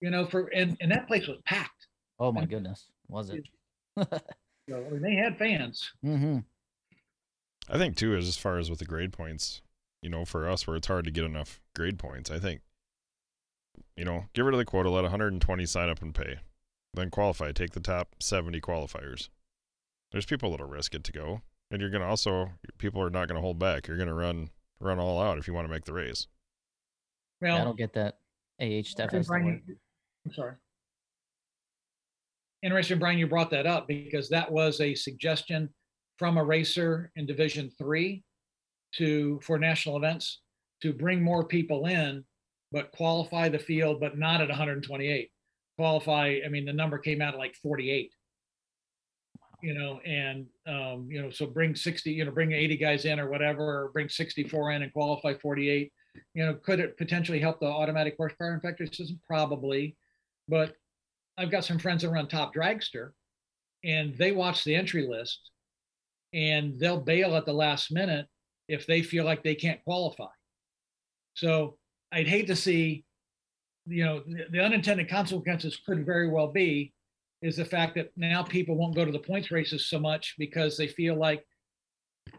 you 0.00 0.10
know 0.10 0.26
for 0.26 0.48
and 0.48 0.76
and 0.80 0.90
that 0.90 1.06
place 1.06 1.26
was 1.26 1.38
packed 1.46 1.75
Oh 2.18 2.32
my 2.32 2.44
goodness. 2.44 2.86
Was 3.08 3.30
it? 3.30 3.44
so 3.98 4.06
I 4.70 4.90
mean, 4.90 5.02
they 5.02 5.14
had 5.14 5.38
fans 5.38 5.92
mm-hmm. 6.04 6.38
I 7.68 7.78
think 7.78 7.96
too, 7.96 8.14
as 8.14 8.36
far 8.36 8.58
as 8.58 8.70
with 8.70 8.78
the 8.78 8.84
grade 8.84 9.12
points, 9.12 9.60
you 10.02 10.08
know, 10.08 10.24
for 10.24 10.48
us 10.48 10.66
where 10.66 10.76
it's 10.76 10.86
hard 10.86 11.04
to 11.06 11.10
get 11.10 11.24
enough 11.24 11.60
grade 11.74 11.98
points, 11.98 12.30
I 12.30 12.38
think, 12.38 12.60
you 13.96 14.04
know, 14.04 14.26
get 14.34 14.42
rid 14.42 14.54
of 14.54 14.58
the 14.58 14.64
quota, 14.64 14.90
let 14.90 15.02
120 15.02 15.66
sign 15.66 15.88
up 15.88 16.00
and 16.00 16.14
pay, 16.14 16.36
then 16.94 17.10
qualify, 17.10 17.52
take 17.52 17.72
the 17.72 17.80
top 17.80 18.14
70 18.20 18.60
qualifiers. 18.60 19.28
There's 20.12 20.26
people 20.26 20.50
that'll 20.50 20.68
risk 20.68 20.94
it 20.94 21.02
to 21.04 21.12
go, 21.12 21.42
and 21.70 21.80
you're 21.80 21.90
gonna 21.90 22.06
also 22.06 22.52
people 22.78 23.02
are 23.02 23.10
not 23.10 23.26
gonna 23.28 23.40
hold 23.40 23.58
back. 23.58 23.88
You're 23.88 23.98
gonna 23.98 24.14
run 24.14 24.50
run 24.78 24.98
all 25.00 25.20
out 25.20 25.38
if 25.38 25.48
you 25.48 25.54
want 25.54 25.66
to 25.66 25.72
make 25.72 25.84
the 25.84 25.92
race. 25.92 26.28
well 27.40 27.60
I 27.60 27.64
don't 27.64 27.76
get 27.76 27.94
that 27.94 28.18
AH 28.60 28.84
stuff. 28.84 29.12
Interesting, 29.12 29.18
has 29.18 29.26
to 29.26 29.28
Brian, 29.28 29.46
work. 29.46 29.60
you- 29.66 29.76
I'm 30.24 30.32
sorry. 30.32 30.54
Interesting, 32.66 32.98
Brian, 32.98 33.16
you 33.16 33.28
brought 33.28 33.50
that 33.50 33.64
up 33.64 33.86
because 33.86 34.28
that 34.30 34.50
was 34.50 34.80
a 34.80 34.92
suggestion 34.92 35.68
from 36.18 36.36
a 36.36 36.42
racer 36.42 37.12
in 37.14 37.24
Division 37.24 37.70
Three 37.78 38.24
to, 38.96 39.38
for 39.44 39.56
national 39.56 39.96
events, 39.96 40.40
to 40.82 40.92
bring 40.92 41.22
more 41.22 41.46
people 41.46 41.86
in 41.86 42.24
but 42.72 42.90
qualify 42.90 43.48
the 43.48 43.58
field, 43.58 44.00
but 44.00 44.18
not 44.18 44.40
at 44.40 44.48
128. 44.48 45.30
Qualify, 45.78 46.40
I 46.44 46.48
mean, 46.48 46.64
the 46.64 46.72
number 46.72 46.98
came 46.98 47.22
out 47.22 47.34
at 47.34 47.38
like 47.38 47.54
48. 47.54 48.12
You 49.62 49.74
know, 49.74 50.00
and 50.04 50.46
um, 50.66 51.06
you 51.08 51.22
know, 51.22 51.30
so 51.30 51.46
bring 51.46 51.76
60, 51.76 52.10
you 52.10 52.24
know, 52.24 52.32
bring 52.32 52.52
80 52.52 52.76
guys 52.76 53.04
in 53.04 53.20
or 53.20 53.30
whatever, 53.30 53.84
or 53.84 53.90
bring 53.92 54.08
64 54.08 54.72
in 54.72 54.82
and 54.82 54.92
qualify 54.92 55.34
48. 55.34 55.92
You 56.34 56.46
know, 56.46 56.54
could 56.54 56.80
it 56.80 56.98
potentially 56.98 57.38
help 57.38 57.60
the 57.60 57.66
automatic 57.66 58.16
horsepower 58.16 58.54
inspector 58.54 58.86
system? 58.86 59.20
Probably, 59.26 59.96
but 60.48 60.74
I've 61.38 61.50
got 61.50 61.64
some 61.64 61.78
friends 61.78 62.02
that 62.02 62.10
run 62.10 62.28
Top 62.28 62.54
Dragster, 62.54 63.10
and 63.84 64.16
they 64.16 64.32
watch 64.32 64.64
the 64.64 64.74
entry 64.74 65.06
list, 65.06 65.50
and 66.32 66.78
they'll 66.78 67.00
bail 67.00 67.36
at 67.36 67.46
the 67.46 67.52
last 67.52 67.92
minute 67.92 68.26
if 68.68 68.86
they 68.86 69.02
feel 69.02 69.24
like 69.24 69.42
they 69.42 69.54
can't 69.54 69.82
qualify. 69.84 70.26
So 71.34 71.76
I'd 72.12 72.26
hate 72.26 72.46
to 72.48 72.56
see, 72.56 73.04
you 73.86 74.04
know, 74.04 74.22
the, 74.26 74.46
the 74.50 74.60
unintended 74.60 75.08
consequences 75.08 75.78
could 75.86 76.04
very 76.04 76.28
well 76.28 76.48
be 76.48 76.92
is 77.42 77.56
the 77.56 77.64
fact 77.64 77.94
that 77.94 78.10
now 78.16 78.42
people 78.42 78.76
won't 78.76 78.96
go 78.96 79.04
to 79.04 79.12
the 79.12 79.18
points 79.18 79.50
races 79.50 79.88
so 79.88 79.98
much 79.98 80.34
because 80.38 80.76
they 80.76 80.88
feel 80.88 81.14
like, 81.14 81.44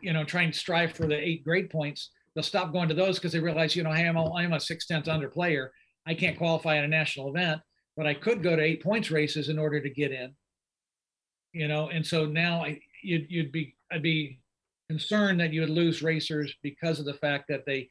you 0.01 0.11
know, 0.11 0.23
trying 0.23 0.51
to 0.51 0.57
strive 0.57 0.91
for 0.93 1.07
the 1.07 1.15
eight 1.15 1.43
grade 1.43 1.69
points. 1.69 2.11
They'll 2.33 2.43
stop 2.43 2.73
going 2.73 2.89
to 2.89 2.95
those 2.95 3.17
because 3.17 3.31
they 3.31 3.39
realize, 3.39 3.75
you 3.75 3.83
know, 3.83 3.91
hey, 3.91 4.07
I'm 4.07 4.17
a, 4.17 4.33
I'm 4.33 4.53
a 4.53 4.59
six 4.59 4.85
tenths 4.85 5.07
under 5.07 5.29
player. 5.29 5.71
I 6.05 6.13
can't 6.13 6.37
qualify 6.37 6.77
at 6.77 6.83
a 6.83 6.87
national 6.87 7.29
event, 7.29 7.61
but 7.97 8.05
I 8.05 8.13
could 8.13 8.43
go 8.43 8.55
to 8.55 8.61
eight 8.61 8.83
points 8.83 9.09
races 9.09 9.49
in 9.49 9.57
order 9.57 9.81
to 9.81 9.89
get 9.89 10.11
in. 10.11 10.33
You 11.51 11.67
know, 11.67 11.89
and 11.89 12.05
so 12.05 12.25
now 12.25 12.63
I, 12.63 12.79
you'd 13.03 13.25
you'd 13.29 13.51
be 13.51 13.75
I'd 13.91 14.03
be 14.03 14.39
concerned 14.89 15.39
that 15.39 15.51
you 15.51 15.61
would 15.61 15.71
lose 15.71 16.03
racers 16.03 16.53
because 16.61 16.99
of 16.99 17.05
the 17.05 17.15
fact 17.15 17.45
that 17.49 17.65
they, 17.65 17.89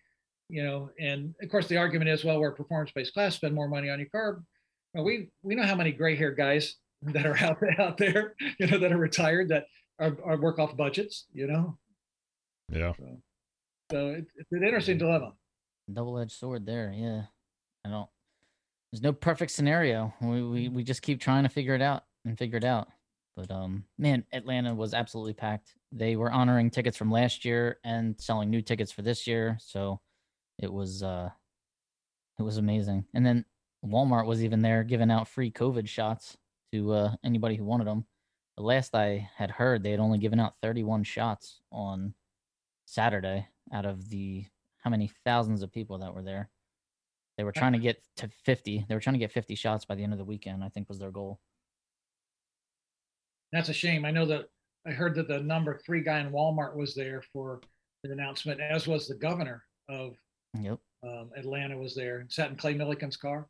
you 0.49 0.63
know, 0.63 0.91
and 1.01 1.35
of 1.43 1.51
course 1.51 1.67
the 1.67 1.77
argument 1.77 2.09
is, 2.09 2.25
well, 2.25 2.39
we're 2.41 2.51
a 2.51 2.55
performance-based 2.55 3.13
class, 3.13 3.35
spend 3.35 3.55
more 3.55 3.69
money 3.69 3.91
on 3.91 3.99
your 3.99 4.09
car. 4.09 4.43
Well, 4.95 5.05
we 5.05 5.29
we 5.43 5.57
know 5.57 5.65
how 5.65 5.75
many 5.75 5.91
gray-haired 5.91 6.37
guys 6.37 6.77
that 7.03 7.27
are 7.27 7.37
out 7.39 7.59
there, 7.61 7.81
out 7.81 7.99
there, 7.99 8.35
you 8.61 8.69
know, 8.69 8.79
that 8.79 8.93
are 8.93 8.99
retired 8.99 9.49
that 9.49 9.65
are, 9.99 10.17
are 10.25 10.41
work 10.41 10.59
off 10.59 10.77
budgets, 10.77 11.27
you 11.33 11.47
know. 11.49 11.77
Yeah. 12.71 12.93
So, 12.99 13.21
so 13.91 14.09
it, 14.11 14.27
it's 14.37 14.53
an 14.53 14.63
interesting 14.63 14.99
dilemma. 14.99 15.33
Double-edged 15.93 16.33
sword 16.33 16.67
there. 16.67 16.93
Yeah. 16.95 17.23
I 17.85 17.91
don't. 17.91 18.09
There's 18.93 19.03
no 19.03 19.13
perfect 19.13 19.51
scenario. 19.51 20.15
We 20.21 20.43
we 20.43 20.69
we 20.69 20.85
just 20.85 21.03
keep 21.03 21.21
trying 21.21 21.43
to 21.43 21.49
figure 21.49 21.75
it 21.75 21.83
out 21.83 22.05
and 22.25 22.39
figure 22.39 22.59
it 22.59 22.65
out. 22.65 22.89
But 23.37 23.51
um, 23.51 23.85
man, 23.99 24.25
Atlanta 24.33 24.75
was 24.75 24.95
absolutely 24.95 25.35
packed. 25.35 25.75
They 25.93 26.17
were 26.17 26.33
honoring 26.33 26.71
tickets 26.71 26.97
from 26.97 27.11
last 27.11 27.45
year 27.45 27.79
and 27.85 28.19
selling 28.19 28.49
new 28.49 28.63
tickets 28.63 28.91
for 28.91 29.03
this 29.03 29.27
year. 29.27 29.59
So 29.61 30.01
it 30.59 30.73
was 30.73 31.03
uh, 31.03 31.31
it 32.39 32.43
was 32.43 32.57
amazing. 32.57 33.05
And 33.15 33.25
then 33.25 33.45
Walmart 33.85 34.27
was 34.27 34.43
even 34.43 34.63
there 34.63 34.85
giving 34.85 35.11
out 35.11 35.29
free 35.29 35.51
COVID 35.51 35.89
shots 35.89 36.37
to 36.73 36.93
uh, 36.93 37.15
anybody 37.25 37.57
who 37.57 37.65
wanted 37.65 37.87
them. 37.87 38.07
The 38.57 38.63
last 38.63 38.95
I 38.95 39.29
had 39.37 39.51
heard, 39.51 39.83
they 39.83 39.91
had 39.91 40.01
only 40.01 40.19
given 40.19 40.41
out 40.41 40.55
31 40.63 41.05
shots 41.05 41.61
on 41.71 42.15
Saturday 42.87 43.49
out 43.73 43.85
of 43.85 44.09
the 44.09 44.47
how 44.79 44.91
many 44.91 45.11
thousands 45.25 45.63
of 45.63 45.73
people 45.73 45.99
that 45.99 46.15
were 46.15 46.23
there. 46.23 46.49
They 47.37 47.45
were 47.45 47.53
trying 47.53 47.73
to 47.75 47.79
get 47.79 48.03
to 48.17 48.31
50. 48.45 48.87
They 48.89 48.95
were 48.95 49.01
trying 49.01 49.15
to 49.15 49.19
get 49.19 49.33
50 49.33 49.55
shots 49.55 49.85
by 49.85 49.95
the 49.95 50.03
end 50.03 50.13
of 50.13 50.19
the 50.19 50.25
weekend, 50.25 50.65
I 50.65 50.69
think 50.69 50.89
was 50.89 50.99
their 50.99 51.11
goal. 51.11 51.39
That's 53.53 53.69
a 53.69 53.75
shame. 53.75 54.05
I 54.05 54.11
know 54.11 54.27
that 54.27 54.47
I 54.87 54.93
heard 54.93 55.15
that 55.17 55.29
the 55.29 55.41
number 55.41 55.79
three 55.85 56.03
guy 56.03 56.21
in 56.21 56.31
Walmart 56.31 56.77
was 56.77 56.95
there 56.95 57.23
for 57.33 57.61
the 58.03 58.13
announcement, 58.13 58.61
as 58.61 58.87
was 58.87 59.07
the 59.07 59.17
governor 59.17 59.63
of 59.89 60.15
Yep. 60.59 60.79
um, 61.07 61.31
Atlanta 61.37 61.77
was 61.77 61.95
there, 61.95 62.21
and 62.21 62.33
sat 62.33 62.51
in 62.51 62.57
Clay 62.57 62.75
Millican's 62.75 63.17
car. 63.17 63.49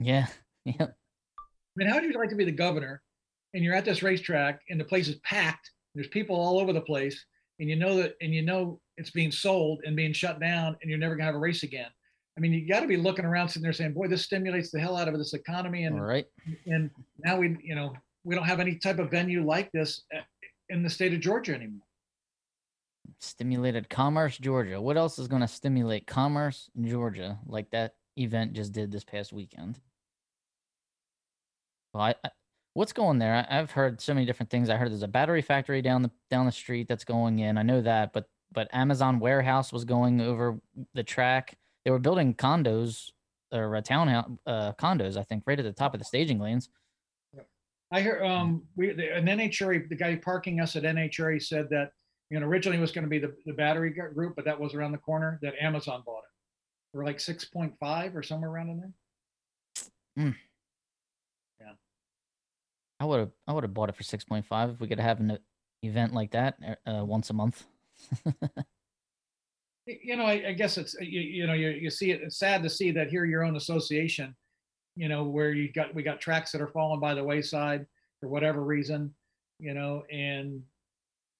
Yeah. 0.00 0.26
Yep. 0.66 0.80
I 0.80 1.42
mean, 1.76 1.88
how 1.88 1.96
would 1.96 2.04
you 2.04 2.18
like 2.18 2.30
to 2.30 2.36
be 2.36 2.46
the 2.46 2.50
governor 2.50 3.02
and 3.52 3.62
you're 3.62 3.74
at 3.74 3.84
this 3.84 4.02
racetrack 4.02 4.62
and 4.70 4.80
the 4.80 4.84
place 4.84 5.08
is 5.08 5.16
packed? 5.16 5.70
There's 5.94 6.08
people 6.08 6.36
all 6.36 6.58
over 6.58 6.72
the 6.72 6.80
place, 6.80 7.22
and 7.60 7.68
you 7.68 7.76
know 7.76 7.96
that, 7.96 8.14
and 8.22 8.32
you 8.32 8.40
know 8.40 8.80
it's 8.96 9.10
being 9.10 9.30
sold 9.30 9.82
and 9.84 9.94
being 9.94 10.14
shut 10.14 10.40
down, 10.40 10.74
and 10.80 10.88
you're 10.88 10.98
never 10.98 11.16
gonna 11.16 11.26
have 11.26 11.34
a 11.34 11.38
race 11.38 11.64
again. 11.64 11.90
I 12.36 12.40
mean, 12.40 12.52
you 12.52 12.68
got 12.68 12.80
to 12.80 12.88
be 12.88 12.96
looking 12.96 13.24
around, 13.24 13.48
sitting 13.48 13.62
there 13.62 13.72
saying, 13.72 13.92
"Boy, 13.92 14.08
this 14.08 14.22
stimulates 14.22 14.70
the 14.70 14.80
hell 14.80 14.96
out 14.96 15.08
of 15.08 15.16
this 15.16 15.34
economy," 15.34 15.84
and 15.84 15.96
All 15.96 16.04
right. 16.06 16.26
and 16.66 16.90
now 17.18 17.36
we, 17.36 17.56
you 17.62 17.74
know, 17.74 17.94
we 18.24 18.34
don't 18.34 18.44
have 18.44 18.60
any 18.60 18.76
type 18.76 18.98
of 18.98 19.10
venue 19.10 19.44
like 19.44 19.70
this 19.72 20.02
uh, 20.14 20.20
in 20.68 20.82
the 20.82 20.90
state 20.90 21.12
of 21.12 21.20
Georgia 21.20 21.54
anymore. 21.54 21.86
Stimulated 23.20 23.88
commerce, 23.88 24.36
Georgia. 24.36 24.80
What 24.80 24.96
else 24.96 25.18
is 25.18 25.28
going 25.28 25.42
to 25.42 25.48
stimulate 25.48 26.06
commerce, 26.06 26.70
Georgia, 26.80 27.38
like 27.46 27.70
that 27.70 27.94
event 28.18 28.54
just 28.54 28.72
did 28.72 28.90
this 28.90 29.04
past 29.04 29.32
weekend? 29.32 29.78
Well, 31.92 32.02
I, 32.02 32.14
I 32.24 32.30
what's 32.72 32.92
going 32.92 33.18
there? 33.18 33.46
I, 33.48 33.58
I've 33.60 33.70
heard 33.70 34.00
so 34.00 34.12
many 34.12 34.26
different 34.26 34.50
things. 34.50 34.68
I 34.68 34.76
heard 34.76 34.90
there's 34.90 35.02
a 35.02 35.08
battery 35.08 35.42
factory 35.42 35.82
down 35.82 36.02
the 36.02 36.10
down 36.30 36.46
the 36.46 36.52
street 36.52 36.88
that's 36.88 37.04
going 37.04 37.38
in. 37.38 37.56
I 37.56 37.62
know 37.62 37.80
that, 37.80 38.12
but 38.12 38.28
but 38.52 38.68
Amazon 38.72 39.20
warehouse 39.20 39.72
was 39.72 39.84
going 39.84 40.20
over 40.20 40.58
the 40.94 41.02
track. 41.02 41.56
They 41.84 41.90
were 41.90 41.98
building 41.98 42.34
condos 42.34 43.10
or 43.52 43.74
a 43.76 43.82
townhouse 43.82 44.30
uh, 44.46 44.72
condos, 44.72 45.16
I 45.16 45.22
think, 45.22 45.44
right 45.46 45.58
at 45.58 45.64
the 45.64 45.72
top 45.72 45.94
of 45.94 46.00
the 46.00 46.04
staging 46.04 46.38
lanes. 46.38 46.68
I 47.90 48.00
hear 48.00 48.24
um 48.24 48.62
we 48.74 48.92
the, 48.92 49.14
an 49.14 49.26
NHRA 49.26 49.88
the 49.88 49.94
guy 49.94 50.16
parking 50.16 50.60
us 50.60 50.74
at 50.74 50.82
NHRA 50.82 51.40
said 51.40 51.68
that 51.70 51.92
you 52.30 52.40
know 52.40 52.46
originally 52.46 52.78
it 52.78 52.80
was 52.80 52.90
going 52.90 53.04
to 53.04 53.10
be 53.10 53.20
the, 53.20 53.32
the 53.46 53.52
battery 53.52 53.90
group, 53.90 54.34
but 54.34 54.44
that 54.46 54.58
was 54.58 54.74
around 54.74 54.92
the 54.92 54.98
corner 54.98 55.38
that 55.42 55.54
Amazon 55.60 56.02
bought 56.04 56.18
it 56.24 56.30
for 56.92 57.04
like 57.04 57.20
six 57.20 57.44
point 57.44 57.72
five 57.78 58.16
or 58.16 58.22
somewhere 58.22 58.50
around 58.50 58.70
in 58.70 58.78
there. 58.78 58.92
Yeah. 61.60 61.72
I 62.98 63.04
would 63.04 63.20
have 63.20 63.30
I 63.46 63.52
would 63.52 63.62
have 63.64 63.74
bought 63.74 63.90
it 63.90 63.96
for 63.96 64.02
six 64.02 64.24
point 64.24 64.46
five 64.46 64.70
if 64.70 64.80
we 64.80 64.88
could 64.88 64.98
have 64.98 65.20
an 65.20 65.32
e- 65.32 65.86
event 65.86 66.14
like 66.14 66.32
that 66.32 66.56
uh, 66.86 67.04
once 67.04 67.30
a 67.30 67.34
month. 67.34 67.64
You 69.86 70.16
know, 70.16 70.24
I, 70.24 70.48
I 70.48 70.52
guess 70.52 70.78
it's 70.78 70.94
you, 71.00 71.20
you 71.20 71.46
know 71.46 71.52
you, 71.52 71.68
you 71.68 71.90
see 71.90 72.10
it. 72.10 72.22
It's 72.22 72.38
sad 72.38 72.62
to 72.62 72.70
see 72.70 72.90
that 72.92 73.10
here 73.10 73.24
your 73.24 73.44
own 73.44 73.56
association, 73.56 74.34
you 74.96 75.08
know, 75.08 75.24
where 75.24 75.52
you 75.52 75.70
got 75.72 75.94
we 75.94 76.02
got 76.02 76.20
tracks 76.20 76.52
that 76.52 76.60
are 76.60 76.68
falling 76.68 77.00
by 77.00 77.14
the 77.14 77.22
wayside 77.22 77.86
for 78.20 78.28
whatever 78.28 78.62
reason, 78.62 79.12
you 79.58 79.74
know, 79.74 80.04
and 80.10 80.62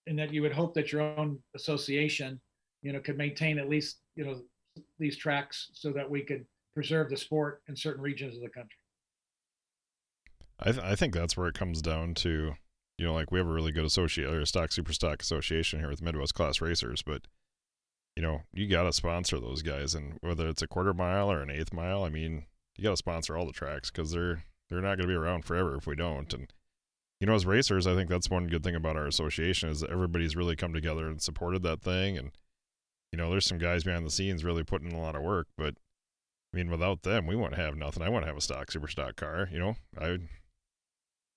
and 0.07 0.19
that 0.19 0.33
you 0.33 0.43
would 0.43 0.53
hope 0.53 0.75
that 0.75 0.93
your 0.93 1.01
own 1.01 1.39
association, 1.57 2.39
you 2.83 2.93
know, 2.93 3.01
could 3.01 3.17
maintain 3.17 3.59
at 3.59 3.69
least 3.69 3.99
you 4.15 4.25
know 4.25 4.43
these 4.99 5.17
tracks 5.17 5.71
so 5.73 5.91
that 5.93 6.09
we 6.09 6.21
could 6.21 6.45
preserve 6.75 7.09
the 7.09 7.17
sport 7.17 7.63
in 7.69 7.77
certain 7.77 8.03
regions 8.03 8.37
of 8.37 8.43
the 8.43 8.49
country. 8.49 8.77
I 10.61 10.73
th- 10.73 10.85
I 10.85 10.95
think 10.97 11.15
that's 11.15 11.37
where 11.37 11.49
it 11.49 11.55
comes 11.55 11.81
down 11.81 12.15
to, 12.15 12.55
you 12.99 13.07
know, 13.07 13.15
like 13.15 13.31
we 13.31 13.39
have 13.39 13.47
a 13.47 13.53
really 13.53 13.73
good 13.73 13.85
associate 13.85 14.33
or 14.33 14.45
stock 14.47 14.73
super 14.73 14.93
stock 14.93 15.23
association 15.23 15.81
here 15.81 15.89
with 15.89 16.03
Midwest 16.03 16.35
Class 16.35 16.61
Racers, 16.61 17.03
but 17.03 17.23
you 18.17 18.23
know, 18.23 18.43
you 18.53 18.69
got 18.69 18.85
to 18.85 18.93
sponsor 18.93 19.41
those 19.41 19.63
guys, 19.63 19.95
and 19.95 20.19
whether 20.21 20.49
it's 20.49 20.63
a 20.63 20.69
quarter 20.69 20.95
mile 20.95 21.31
or 21.31 21.43
an 21.43 21.51
eighth 21.51 21.73
mile, 21.73 22.05
I 22.05 22.11
mean, 22.11 22.45
you 22.77 22.85
got 22.85 22.91
to 22.91 22.97
sponsor 22.97 23.37
all 23.37 23.47
the 23.47 23.53
tracks 23.53 23.91
because 23.91 24.13
they're 24.13 24.45
they're 24.69 24.81
not 24.81 24.97
going 24.97 25.09
to 25.09 25.09
be 25.09 25.15
around 25.15 25.45
forever 25.45 25.77
if 25.77 25.87
we 25.87 25.97
don't. 25.97 26.33
And 26.33 26.53
you 27.21 27.27
know, 27.27 27.35
as 27.35 27.47
racers, 27.47 27.87
I 27.87 27.95
think 27.95 28.09
that's 28.09 28.31
one 28.31 28.47
good 28.47 28.63
thing 28.63 28.75
about 28.75 28.97
our 28.97 29.07
association 29.07 29.69
is 29.69 29.81
that 29.81 29.91
everybody's 29.91 30.37
really 30.37 30.57
come 30.57 30.73
together 30.73 31.07
and 31.07 31.21
supported 31.21 31.63
that 31.63 31.83
thing. 31.83 32.19
And 32.19 32.33
you 33.13 33.19
know, 33.19 33.31
there's 33.31 33.47
some 33.47 33.59
guys 33.59 33.85
behind 33.85 34.07
the 34.07 34.11
scenes 34.11 34.45
really 34.45 34.65
putting 34.65 34.91
in 34.91 34.97
a 34.97 35.01
lot 35.01 35.17
of 35.17 35.23
work, 35.23 35.49
but 35.57 35.75
I 36.53 36.57
mean, 36.57 36.71
without 36.71 37.03
them, 37.03 37.27
we 37.27 37.35
wouldn't 37.35 37.61
have 37.61 37.77
nothing. 37.77 38.03
I 38.03 38.09
wouldn't 38.09 38.29
have 38.29 38.37
a 38.37 38.41
stock 38.41 38.71
super 38.71 38.87
stock 38.87 39.17
car. 39.17 39.49
You 39.51 39.59
know, 39.59 39.77
I 40.01 40.19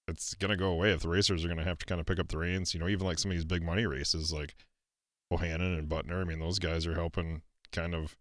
it's 0.08 0.36
gonna 0.36 0.56
go 0.56 0.70
away 0.70 0.92
if 0.92 1.02
the 1.02 1.10
racers 1.10 1.44
are 1.44 1.48
gonna 1.48 1.64
have 1.64 1.80
to 1.80 1.86
kind 1.86 2.00
of 2.00 2.06
pick 2.06 2.20
up 2.20 2.28
the 2.28 2.38
reins. 2.38 2.74
You 2.74 2.80
know, 2.80 2.88
even 2.88 3.08
like 3.08 3.18
some 3.18 3.32
of 3.32 3.38
these 3.38 3.46
big 3.46 3.64
money 3.64 3.88
races 3.88 4.32
like 4.32 4.56
Bohannon 5.32 5.78
and 5.78 5.90
Butner. 5.90 6.22
I 6.22 6.24
mean, 6.24 6.40
those 6.40 6.60
guys 6.60 6.86
are 6.88 6.96
helping 6.96 7.42
kind 7.72 7.94
of 7.94 8.16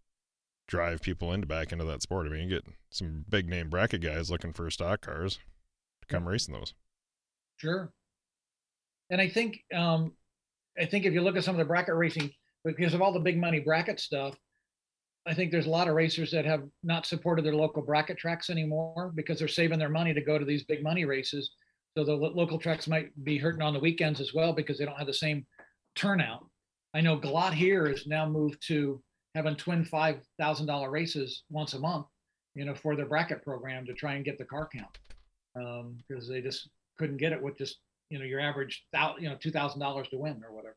drive 0.67 1.01
people 1.01 1.31
into 1.31 1.47
back 1.47 1.71
into 1.71 1.85
that 1.85 2.01
sport. 2.01 2.27
I 2.27 2.29
mean, 2.29 2.49
you 2.49 2.49
get 2.49 2.65
some 2.89 3.25
big 3.29 3.47
name 3.47 3.69
bracket 3.69 4.01
guys 4.01 4.29
looking 4.29 4.53
for 4.53 4.69
stock 4.69 5.01
cars 5.01 5.39
to 6.01 6.07
come 6.07 6.27
racing 6.27 6.53
those. 6.53 6.73
Sure. 7.57 7.91
And 9.09 9.21
I 9.21 9.29
think 9.29 9.63
um, 9.73 10.13
I 10.79 10.85
think 10.85 11.05
if 11.05 11.13
you 11.13 11.21
look 11.21 11.37
at 11.37 11.43
some 11.43 11.55
of 11.55 11.59
the 11.59 11.65
bracket 11.65 11.95
racing, 11.95 12.31
because 12.65 12.93
of 12.93 13.01
all 13.01 13.13
the 13.13 13.19
big 13.19 13.39
money 13.39 13.59
bracket 13.59 13.99
stuff, 13.99 14.35
I 15.25 15.33
think 15.33 15.51
there's 15.51 15.65
a 15.65 15.71
lot 15.71 15.87
of 15.87 15.95
racers 15.95 16.31
that 16.31 16.45
have 16.45 16.63
not 16.83 17.05
supported 17.05 17.45
their 17.45 17.55
local 17.55 17.81
bracket 17.81 18.17
tracks 18.17 18.49
anymore 18.49 19.11
because 19.15 19.39
they're 19.39 19.47
saving 19.47 19.79
their 19.79 19.89
money 19.89 20.13
to 20.13 20.21
go 20.21 20.37
to 20.37 20.45
these 20.45 20.63
big 20.63 20.83
money 20.83 21.05
races. 21.05 21.51
So 21.97 22.03
the 22.03 22.13
local 22.13 22.59
tracks 22.59 22.87
might 22.87 23.09
be 23.23 23.37
hurting 23.37 23.61
on 23.61 23.73
the 23.73 23.79
weekends 23.79 24.21
as 24.21 24.33
well 24.33 24.53
because 24.53 24.77
they 24.77 24.85
don't 24.85 24.97
have 24.97 25.07
the 25.07 25.13
same 25.13 25.45
turnout. 25.95 26.45
I 26.97 27.01
know 27.01 27.15
Galot 27.15 27.53
here 27.53 27.87
has 27.87 28.07
now 28.07 28.27
moved 28.27 28.65
to 28.69 28.99
having 29.35 29.55
twin 29.55 29.85
five 29.85 30.21
thousand 30.39 30.65
dollar 30.65 30.89
races 30.89 31.43
once 31.47 31.75
a 31.75 31.79
month, 31.79 32.07
you 32.55 32.65
know, 32.65 32.73
for 32.73 32.95
their 32.95 33.05
bracket 33.05 33.43
program 33.43 33.85
to 33.85 33.93
try 33.93 34.15
and 34.15 34.25
get 34.25 34.39
the 34.39 34.45
car 34.45 34.67
count 34.73 34.97
because 36.07 36.27
they 36.27 36.41
just 36.41 36.69
couldn't 36.97 37.17
get 37.17 37.33
it 37.33 37.41
with 37.41 37.55
just 37.55 37.77
you 38.09 38.17
know 38.17 38.25
your 38.25 38.39
average 38.39 38.85
thou 38.91 39.15
you 39.19 39.29
know 39.29 39.35
two 39.39 39.51
thousand 39.51 39.79
dollars 39.79 40.07
to 40.09 40.17
win 40.17 40.41
or 40.43 40.55
whatever. 40.55 40.75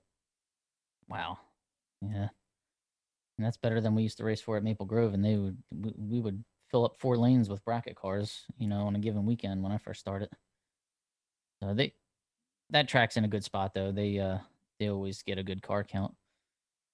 Wow. 1.08 1.38
Yeah. 2.02 2.28
And 3.38 3.46
that's 3.46 3.56
better 3.56 3.80
than 3.80 3.94
we 3.94 4.02
used 4.02 4.18
to 4.18 4.24
race 4.24 4.42
for 4.42 4.58
at 4.58 4.62
Maple 4.62 4.84
Grove, 4.84 5.14
and 5.14 5.24
they 5.24 5.36
would 5.36 5.56
we, 5.72 5.94
we 5.96 6.20
would 6.20 6.44
fill 6.70 6.84
up 6.84 6.96
four 6.98 7.16
lanes 7.16 7.48
with 7.48 7.64
bracket 7.64 7.96
cars, 7.96 8.44
you 8.58 8.68
know, 8.68 8.82
on 8.82 8.94
a 8.94 8.98
given 8.98 9.24
weekend 9.24 9.62
when 9.62 9.72
I 9.72 9.78
first 9.78 10.00
started. 10.00 10.28
So 11.62 11.72
they 11.72 11.94
that 12.68 12.88
track's 12.88 13.16
in 13.16 13.24
a 13.24 13.28
good 13.28 13.42
spot 13.42 13.72
though. 13.72 13.90
They 13.90 14.18
uh 14.18 14.38
they 14.80 14.88
always 14.88 15.22
get 15.22 15.38
a 15.38 15.44
good 15.44 15.62
car 15.62 15.84
count. 15.84 16.12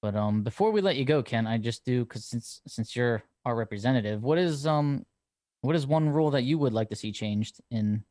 But 0.02 0.14
um 0.14 0.42
before 0.42 0.72
we 0.72 0.82
let 0.82 0.96
you 0.96 1.06
go, 1.06 1.22
Ken, 1.22 1.46
I 1.46 1.56
just 1.56 1.86
do 1.86 2.04
because 2.04 2.26
since 2.26 2.60
since 2.66 2.94
you're 2.94 3.22
our 3.46 3.56
representative, 3.56 4.22
what 4.22 4.36
is 4.36 4.66
um 4.66 5.06
what 5.62 5.74
is 5.74 5.86
one 5.86 6.10
rule 6.10 6.32
that 6.32 6.42
you 6.42 6.58
would 6.58 6.74
like 6.74 6.90
to 6.90 6.96
see 6.96 7.12
changed 7.12 7.60
in 7.70 8.04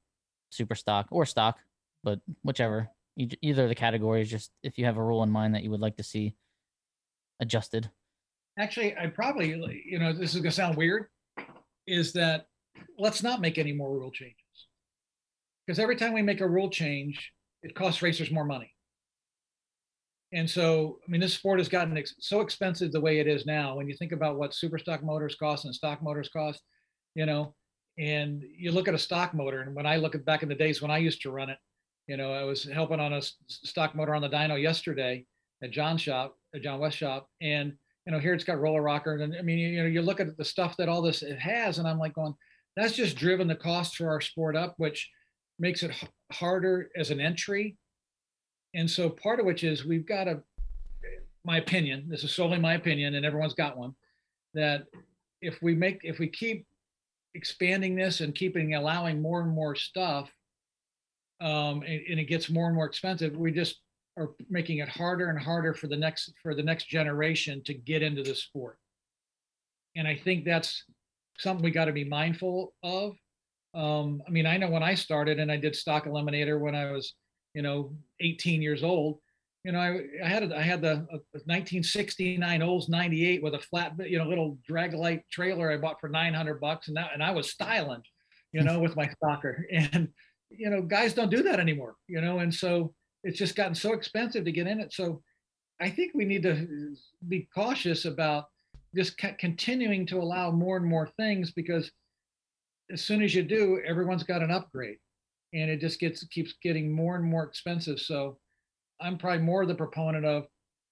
super 0.49 0.73
stock 0.73 1.07
or 1.11 1.25
stock, 1.25 1.59
but 2.03 2.19
whichever 2.43 2.89
either 3.17 3.67
the 3.67 3.75
categories, 3.75 4.29
just 4.29 4.51
if 4.63 4.77
you 4.77 4.85
have 4.85 4.97
a 4.97 5.03
rule 5.03 5.23
in 5.23 5.29
mind 5.29 5.55
that 5.55 5.63
you 5.63 5.69
would 5.69 5.79
like 5.79 5.95
to 5.97 6.03
see 6.03 6.35
adjusted. 7.39 7.89
Actually, 8.57 8.97
I 8.97 9.07
probably, 9.07 9.83
you 9.85 9.99
know, 9.99 10.11
this 10.11 10.33
is 10.33 10.41
gonna 10.41 10.51
sound 10.51 10.75
weird, 10.75 11.07
is 11.87 12.11
that 12.13 12.47
let's 12.97 13.21
not 13.21 13.41
make 13.41 13.57
any 13.57 13.73
more 13.73 13.93
rule 13.93 14.11
changes. 14.11 14.35
Because 15.65 15.79
every 15.79 15.95
time 15.95 16.13
we 16.13 16.21
make 16.21 16.41
a 16.41 16.47
rule 16.47 16.69
change, 16.69 17.31
it 17.63 17.75
costs 17.75 18.01
racers 18.01 18.31
more 18.31 18.45
money. 18.45 18.74
And 20.33 20.49
so, 20.49 20.99
I 21.07 21.11
mean, 21.11 21.21
this 21.21 21.33
sport 21.33 21.59
has 21.59 21.69
gotten 21.69 21.97
ex- 21.97 22.15
so 22.19 22.41
expensive 22.41 22.91
the 22.91 23.01
way 23.01 23.19
it 23.19 23.27
is 23.27 23.45
now. 23.45 23.75
When 23.75 23.87
you 23.87 23.95
think 23.95 24.11
about 24.11 24.37
what 24.37 24.53
super 24.53 24.77
stock 24.77 25.03
motors 25.03 25.35
cost 25.35 25.65
and 25.65 25.73
stock 25.73 26.01
motors 26.01 26.29
cost, 26.29 26.61
you 27.13 27.25
know, 27.25 27.53
and 27.97 28.43
you 28.57 28.71
look 28.71 28.87
at 28.87 28.93
a 28.93 28.99
stock 28.99 29.33
motor, 29.33 29.61
and 29.61 29.75
when 29.75 29.85
I 29.85 29.97
look 29.97 30.15
at 30.15 30.25
back 30.25 30.43
in 30.43 30.49
the 30.49 30.55
days 30.55 30.81
when 30.81 30.91
I 30.91 30.97
used 30.97 31.21
to 31.21 31.31
run 31.31 31.49
it, 31.49 31.57
you 32.07 32.17
know, 32.17 32.33
I 32.33 32.43
was 32.43 32.63
helping 32.63 32.99
on 32.99 33.13
a 33.13 33.21
stock 33.47 33.95
motor 33.95 34.13
on 34.13 34.21
the 34.21 34.29
dyno 34.29 34.61
yesterday 34.61 35.25
at 35.63 35.71
john's 35.71 36.01
shop, 36.01 36.35
at 36.53 36.61
John 36.61 36.79
West 36.79 36.97
shop, 36.97 37.27
and 37.41 37.73
you 38.05 38.11
know, 38.11 38.19
here 38.19 38.33
it's 38.33 38.43
got 38.43 38.59
roller 38.59 38.81
rocker, 38.81 39.15
and 39.15 39.35
I 39.35 39.41
mean, 39.41 39.57
you, 39.57 39.81
know, 39.81 39.89
you 39.89 40.01
look 40.01 40.19
at 40.19 40.37
the 40.37 40.45
stuff 40.45 40.77
that 40.77 40.89
all 40.89 41.01
this 41.01 41.23
it 41.23 41.39
has, 41.39 41.79
and 41.79 41.87
I'm 41.87 41.97
like 41.97 42.13
going, 42.13 42.35
that's 42.75 42.95
just 42.95 43.17
driven 43.17 43.47
the 43.47 43.55
cost 43.55 43.95
for 43.95 44.09
our 44.09 44.21
sport 44.21 44.55
up, 44.55 44.75
which 44.77 45.09
makes 45.57 45.81
it 45.81 45.91
h- 45.91 46.09
harder 46.31 46.89
as 46.95 47.09
an 47.09 47.19
entry. 47.19 47.77
And 48.75 48.89
so 48.89 49.09
part 49.09 49.39
of 49.39 49.45
which 49.45 49.63
is 49.63 49.85
we've 49.85 50.05
got 50.05 50.25
to, 50.25 50.43
my 51.43 51.57
opinion, 51.57 52.05
this 52.09 52.23
is 52.23 52.35
solely 52.35 52.59
my 52.59 52.73
opinion, 52.73 53.15
and 53.15 53.25
everyone's 53.25 53.53
got 53.53 53.77
one, 53.77 53.95
that 54.53 54.83
if 55.41 55.61
we 55.61 55.73
make, 55.73 56.01
if 56.03 56.19
we 56.19 56.27
keep 56.27 56.67
expanding 57.33 57.95
this 57.95 58.21
and 58.21 58.35
keeping 58.35 58.75
allowing 58.75 59.21
more 59.21 59.41
and 59.41 59.51
more 59.51 59.75
stuff, 59.75 60.29
um, 61.41 61.83
and, 61.83 62.01
and 62.09 62.19
it 62.19 62.25
gets 62.25 62.49
more 62.49 62.67
and 62.67 62.75
more 62.75 62.85
expensive, 62.85 63.35
we 63.35 63.51
just 63.51 63.81
are 64.17 64.31
making 64.49 64.79
it 64.79 64.89
harder 64.89 65.29
and 65.29 65.39
harder 65.39 65.73
for 65.73 65.87
the 65.87 65.97
next 65.97 66.33
for 66.41 66.55
the 66.55 66.63
next 66.63 66.87
generation 66.87 67.61
to 67.65 67.73
get 67.73 68.01
into 68.01 68.23
the 68.23 68.35
sport. 68.35 68.77
And 69.95 70.07
I 70.07 70.15
think 70.15 70.45
that's 70.45 70.83
something 71.37 71.63
we 71.63 71.71
got 71.71 71.85
to 71.85 71.91
be 71.93 72.05
mindful 72.05 72.73
of. 72.83 73.15
Um, 73.73 74.21
I 74.27 74.31
mean, 74.31 74.45
I 74.45 74.57
know 74.57 74.69
when 74.69 74.83
I 74.83 74.95
started 74.95 75.39
and 75.39 75.51
I 75.51 75.57
did 75.57 75.75
stock 75.75 76.05
eliminator 76.05 76.59
when 76.59 76.75
I 76.75 76.91
was, 76.91 77.13
you 77.55 77.61
know, 77.61 77.91
18 78.19 78.61
years 78.61 78.83
old. 78.83 79.17
You 79.63 79.71
know, 79.71 79.79
I, 79.79 80.01
I 80.23 80.27
had 80.27 80.43
a, 80.43 80.55
I 80.55 80.61
had 80.61 80.81
the 80.81 81.07
a 81.11 81.17
1969 81.45 82.61
Olds 82.61 82.87
98 82.87 83.41
with 83.41 83.55
a 83.55 83.59
flat, 83.59 83.93
you 84.07 84.19
know, 84.19 84.27
little 84.27 84.59
drag 84.67 84.93
light 84.93 85.23
trailer 85.31 85.71
I 85.71 85.77
bought 85.77 85.99
for 85.99 86.09
900 86.09 86.61
bucks, 86.61 86.87
and 86.87 86.97
that 86.97 87.11
and 87.13 87.23
I 87.23 87.31
was 87.31 87.49
styling, 87.49 88.03
you 88.51 88.61
know, 88.61 88.79
with 88.79 88.95
my 88.95 89.09
stocker. 89.23 89.63
And 89.71 90.09
you 90.51 90.69
know, 90.69 90.83
guys 90.83 91.13
don't 91.13 91.31
do 91.31 91.41
that 91.43 91.59
anymore. 91.59 91.95
You 92.07 92.21
know, 92.21 92.39
and 92.39 92.53
so 92.53 92.93
it's 93.23 93.39
just 93.39 93.55
gotten 93.55 93.73
so 93.73 93.93
expensive 93.93 94.45
to 94.45 94.51
get 94.51 94.67
in 94.67 94.79
it. 94.79 94.93
So 94.93 95.23
I 95.81 95.89
think 95.89 96.11
we 96.13 96.25
need 96.25 96.43
to 96.43 96.67
be 97.27 97.47
cautious 97.53 98.05
about 98.05 98.45
just 98.95 99.19
c- 99.19 99.35
continuing 99.39 100.05
to 100.07 100.19
allow 100.19 100.51
more 100.51 100.77
and 100.77 100.85
more 100.85 101.09
things 101.17 101.51
because 101.51 101.91
as 102.91 103.01
soon 103.01 103.23
as 103.23 103.33
you 103.33 103.41
do, 103.41 103.81
everyone's 103.85 104.23
got 104.23 104.43
an 104.43 104.51
upgrade 104.51 104.97
and 105.55 105.71
it 105.71 105.79
just 105.79 105.99
gets 105.99 106.23
keeps 106.27 106.53
getting 106.61 106.91
more 106.91 107.15
and 107.15 107.23
more 107.25 107.43
expensive. 107.43 107.99
So 107.99 108.37
I'm 109.01 109.17
probably 109.17 109.41
more 109.41 109.65
the 109.65 109.73
proponent 109.75 110.25
of 110.25 110.45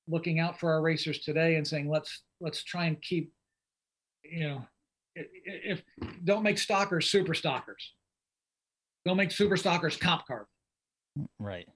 looking 0.08 0.40
out 0.40 0.60
for 0.60 0.72
our 0.72 0.82
racers 0.82 1.20
today 1.20 1.56
and 1.56 1.68
saying 1.68 1.88
let's 1.90 2.24
let's 2.42 2.64
try 2.64 2.86
and 2.86 3.02
keep 3.02 3.32
you 4.24 4.48
know 4.48 4.66
i- 5.18 5.22
i- 5.22 5.26
if 5.72 5.82
don't 6.26 6.44
make 6.44 6.58
stockers 6.58 7.10
super 7.10 7.34
stockers 7.34 7.94
don't 9.06 9.16
make 9.18 9.32
super 9.32 9.56
stockers 9.56 9.96
comp 9.96 10.26
cars 10.28 10.48
Right. 11.40 11.68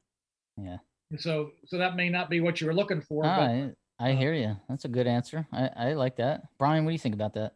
Yeah. 0.57 0.77
and 1.11 1.21
so 1.21 1.51
so 1.67 1.77
that 1.77 1.95
may 1.95 2.09
not 2.09 2.29
be 2.29 2.41
what 2.41 2.59
you 2.59 2.67
were 2.67 2.73
looking 2.73 2.99
for 3.01 3.23
but 3.23 3.29
I 3.39 3.71
I 3.99 4.11
uh, 4.11 4.15
hear 4.17 4.33
you. 4.33 4.55
That's 4.69 4.85
a 4.85 4.89
good 4.89 5.07
answer. 5.07 5.47
I, 5.51 5.69
I 5.75 5.93
like 5.93 6.17
that. 6.17 6.43
Brian, 6.59 6.83
what 6.85 6.89
do 6.91 6.93
you 6.93 6.99
think 6.99 7.15
about 7.15 7.33
that? 7.33 7.55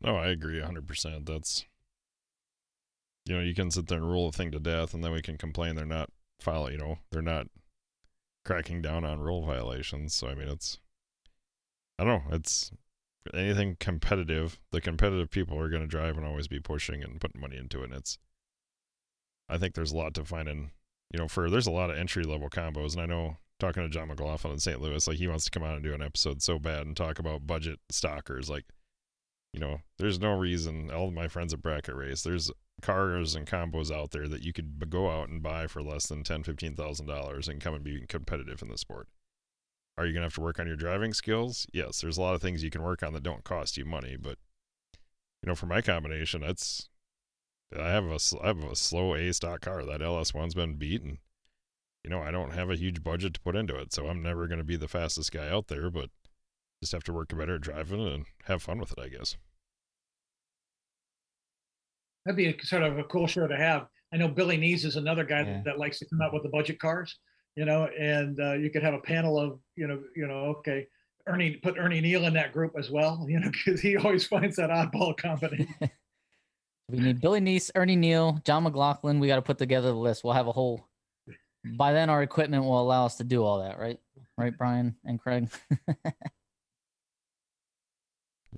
No, 0.00 0.16
I 0.16 0.28
agree 0.30 0.58
100%. 0.60 1.26
That's, 1.26 1.64
you 3.26 3.36
know, 3.36 3.42
you 3.42 3.54
can 3.54 3.70
sit 3.70 3.86
there 3.86 3.98
and 3.98 4.10
rule 4.10 4.28
a 4.28 4.32
thing 4.32 4.50
to 4.52 4.58
death, 4.58 4.94
and 4.94 5.02
then 5.04 5.12
we 5.12 5.22
can 5.22 5.38
complain 5.38 5.74
they're 5.74 5.86
not 5.86 6.10
following, 6.40 6.72
you 6.72 6.78
know, 6.78 6.98
they're 7.10 7.22
not 7.22 7.46
cracking 8.44 8.82
down 8.82 9.04
on 9.04 9.20
rule 9.20 9.44
violations. 9.44 10.14
So, 10.14 10.28
I 10.28 10.34
mean, 10.34 10.48
it's, 10.48 10.78
I 11.98 12.04
don't 12.04 12.24
know, 12.24 12.34
it's 12.34 12.72
anything 13.32 13.76
competitive. 13.78 14.58
The 14.72 14.80
competitive 14.80 15.30
people 15.30 15.58
are 15.58 15.68
going 15.68 15.82
to 15.82 15.88
drive 15.88 16.16
and 16.16 16.26
always 16.26 16.48
be 16.48 16.60
pushing 16.60 17.02
and 17.02 17.20
putting 17.20 17.40
money 17.40 17.56
into 17.56 17.82
it. 17.82 17.90
And 17.90 17.94
it's, 17.94 18.18
I 19.48 19.58
think 19.58 19.74
there's 19.74 19.92
a 19.92 19.96
lot 19.96 20.14
to 20.14 20.24
find 20.24 20.48
in, 20.48 20.70
you 21.12 21.20
know, 21.20 21.28
for, 21.28 21.48
there's 21.48 21.66
a 21.66 21.72
lot 21.72 21.90
of 21.90 21.96
entry 21.96 22.24
level 22.24 22.50
combos. 22.50 22.94
And 22.94 23.02
I 23.02 23.06
know 23.06 23.36
talking 23.60 23.84
to 23.84 23.88
John 23.88 24.08
McLaughlin 24.08 24.54
in 24.54 24.58
St. 24.58 24.80
Louis, 24.80 25.06
like 25.06 25.18
he 25.18 25.28
wants 25.28 25.44
to 25.44 25.50
come 25.50 25.62
out 25.62 25.74
and 25.74 25.84
do 25.84 25.94
an 25.94 26.02
episode 26.02 26.42
so 26.42 26.58
bad 26.58 26.86
and 26.86 26.96
talk 26.96 27.20
about 27.20 27.46
budget 27.46 27.78
stockers. 27.90 28.50
Like, 28.50 28.64
you 29.52 29.60
know, 29.60 29.78
there's 29.98 30.18
no 30.18 30.36
reason. 30.36 30.90
All 30.90 31.10
my 31.12 31.28
friends 31.28 31.52
at 31.52 31.62
Bracket 31.62 31.94
Race, 31.94 32.22
there's 32.22 32.50
cars 32.82 33.34
and 33.34 33.46
combos 33.46 33.90
out 33.90 34.10
there 34.10 34.28
that 34.28 34.42
you 34.42 34.52
could 34.52 34.90
go 34.90 35.10
out 35.10 35.28
and 35.28 35.42
buy 35.42 35.66
for 35.66 35.82
less 35.82 36.06
than 36.06 36.24
ten, 36.24 36.42
fifteen 36.42 36.74
thousand 36.74 37.06
dollars 37.06 37.48
and 37.48 37.60
come 37.60 37.74
and 37.74 37.84
be 37.84 38.04
competitive 38.06 38.60
in 38.60 38.68
the 38.68 38.76
sport. 38.76 39.08
Are 39.96 40.06
you 40.06 40.12
gonna 40.12 40.26
have 40.26 40.34
to 40.34 40.40
work 40.40 40.58
on 40.58 40.66
your 40.66 40.76
driving 40.76 41.12
skills? 41.14 41.66
Yes, 41.72 42.00
there's 42.00 42.18
a 42.18 42.22
lot 42.22 42.34
of 42.34 42.42
things 42.42 42.62
you 42.62 42.70
can 42.70 42.82
work 42.82 43.02
on 43.02 43.12
that 43.12 43.22
don't 43.22 43.44
cost 43.44 43.76
you 43.76 43.84
money, 43.84 44.16
but 44.16 44.38
you 45.42 45.48
know, 45.48 45.54
for 45.54 45.66
my 45.66 45.80
combination, 45.80 46.42
that's 46.42 46.88
I 47.78 47.88
have 47.88 48.04
a 48.04 48.18
I 48.42 48.48
have 48.48 48.62
a 48.62 48.76
slow 48.76 49.14
A 49.14 49.32
stock 49.32 49.60
car. 49.62 49.84
That 49.84 50.02
LS 50.02 50.34
one's 50.34 50.54
been 50.54 50.76
beaten. 50.76 51.18
You 52.04 52.10
know, 52.10 52.20
I 52.20 52.30
don't 52.30 52.52
have 52.52 52.70
a 52.70 52.76
huge 52.76 53.02
budget 53.02 53.34
to 53.34 53.40
put 53.40 53.56
into 53.56 53.76
it, 53.76 53.92
so 53.92 54.08
I'm 54.08 54.22
never 54.22 54.46
gonna 54.46 54.64
be 54.64 54.76
the 54.76 54.88
fastest 54.88 55.32
guy 55.32 55.48
out 55.48 55.68
there, 55.68 55.90
but 55.90 56.10
just 56.82 56.92
have 56.92 57.04
to 57.04 57.12
work 57.12 57.28
better 57.36 57.54
at 57.56 57.60
driving 57.60 58.06
and 58.06 58.26
have 58.44 58.62
fun 58.62 58.78
with 58.78 58.92
it, 58.92 58.98
I 58.98 59.08
guess. 59.08 59.36
That'd 62.24 62.36
be 62.36 62.46
a, 62.48 62.64
sort 62.64 62.82
of 62.82 62.98
a 62.98 63.04
cool 63.04 63.26
show 63.26 63.46
to 63.46 63.56
have 63.56 63.86
i 64.12 64.16
know 64.16 64.28
billy 64.28 64.56
nees 64.56 64.84
is 64.84 64.96
another 64.96 65.24
guy 65.24 65.40
Yeah. 65.40 65.52
that, 65.54 65.64
that 65.64 65.78
likes 65.78 65.98
to 66.00 66.06
come 66.06 66.20
out 66.22 66.32
with 66.32 66.42
the 66.42 66.48
budget 66.48 66.78
cars 66.78 67.18
you 67.56 67.64
know 67.64 67.86
and 67.98 68.38
uh, 68.40 68.52
you 68.54 68.70
could 68.70 68.82
have 68.82 68.94
a 68.94 69.00
panel 69.00 69.38
of 69.38 69.58
you 69.76 69.86
know 69.86 70.00
you 70.16 70.26
know 70.26 70.54
okay 70.58 70.86
ernie 71.26 71.56
put 71.56 71.78
ernie 71.78 72.00
neal 72.00 72.24
in 72.24 72.34
that 72.34 72.52
group 72.52 72.72
as 72.78 72.90
well 72.90 73.24
you 73.28 73.38
know 73.40 73.50
because 73.50 73.80
he 73.80 73.96
always 73.96 74.26
finds 74.26 74.56
that 74.56 74.70
oddball 74.70 75.16
combination 75.16 75.68
We 76.88 76.98
need 76.98 77.20
Billy 77.22 77.40
Neese, 77.40 77.70
Ernie 77.74 77.96
Neal, 77.96 78.38
John 78.44 78.64
McLaughlin. 78.64 79.18
We 79.18 79.26
got 79.26 79.36
to 79.36 79.42
put 79.42 79.56
together 79.56 79.88
the 79.88 79.94
list. 79.96 80.24
We'll 80.24 80.34
have 80.34 80.46
a 80.48 80.52
whole. 80.52 80.84
By 81.78 81.92
then, 81.92 82.10
our 82.10 82.22
equipment 82.22 82.64
will 82.64 82.78
allow 82.82 83.06
us 83.06 83.16
to 83.16 83.24
do 83.24 83.42
all 83.44 83.60
that, 83.62 83.78
right? 83.78 83.98
Right, 84.36 84.52
Brian 84.58 84.96
and 85.04 85.18
Craig. 85.18 85.48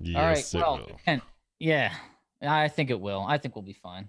Yes, 0.01 0.17
all 0.17 0.23
right. 0.25 0.39
it 0.39 0.55
Well, 0.55 0.87
will. 0.89 1.01
Kent, 1.05 1.23
yeah, 1.61 1.93
I 2.45 2.69
think 2.69 2.91
it 2.91 3.01
will. 3.01 3.25
I 3.27 3.39
think 3.39 3.55
we'll 3.55 3.63
be 3.63 3.73
fine. 3.73 4.09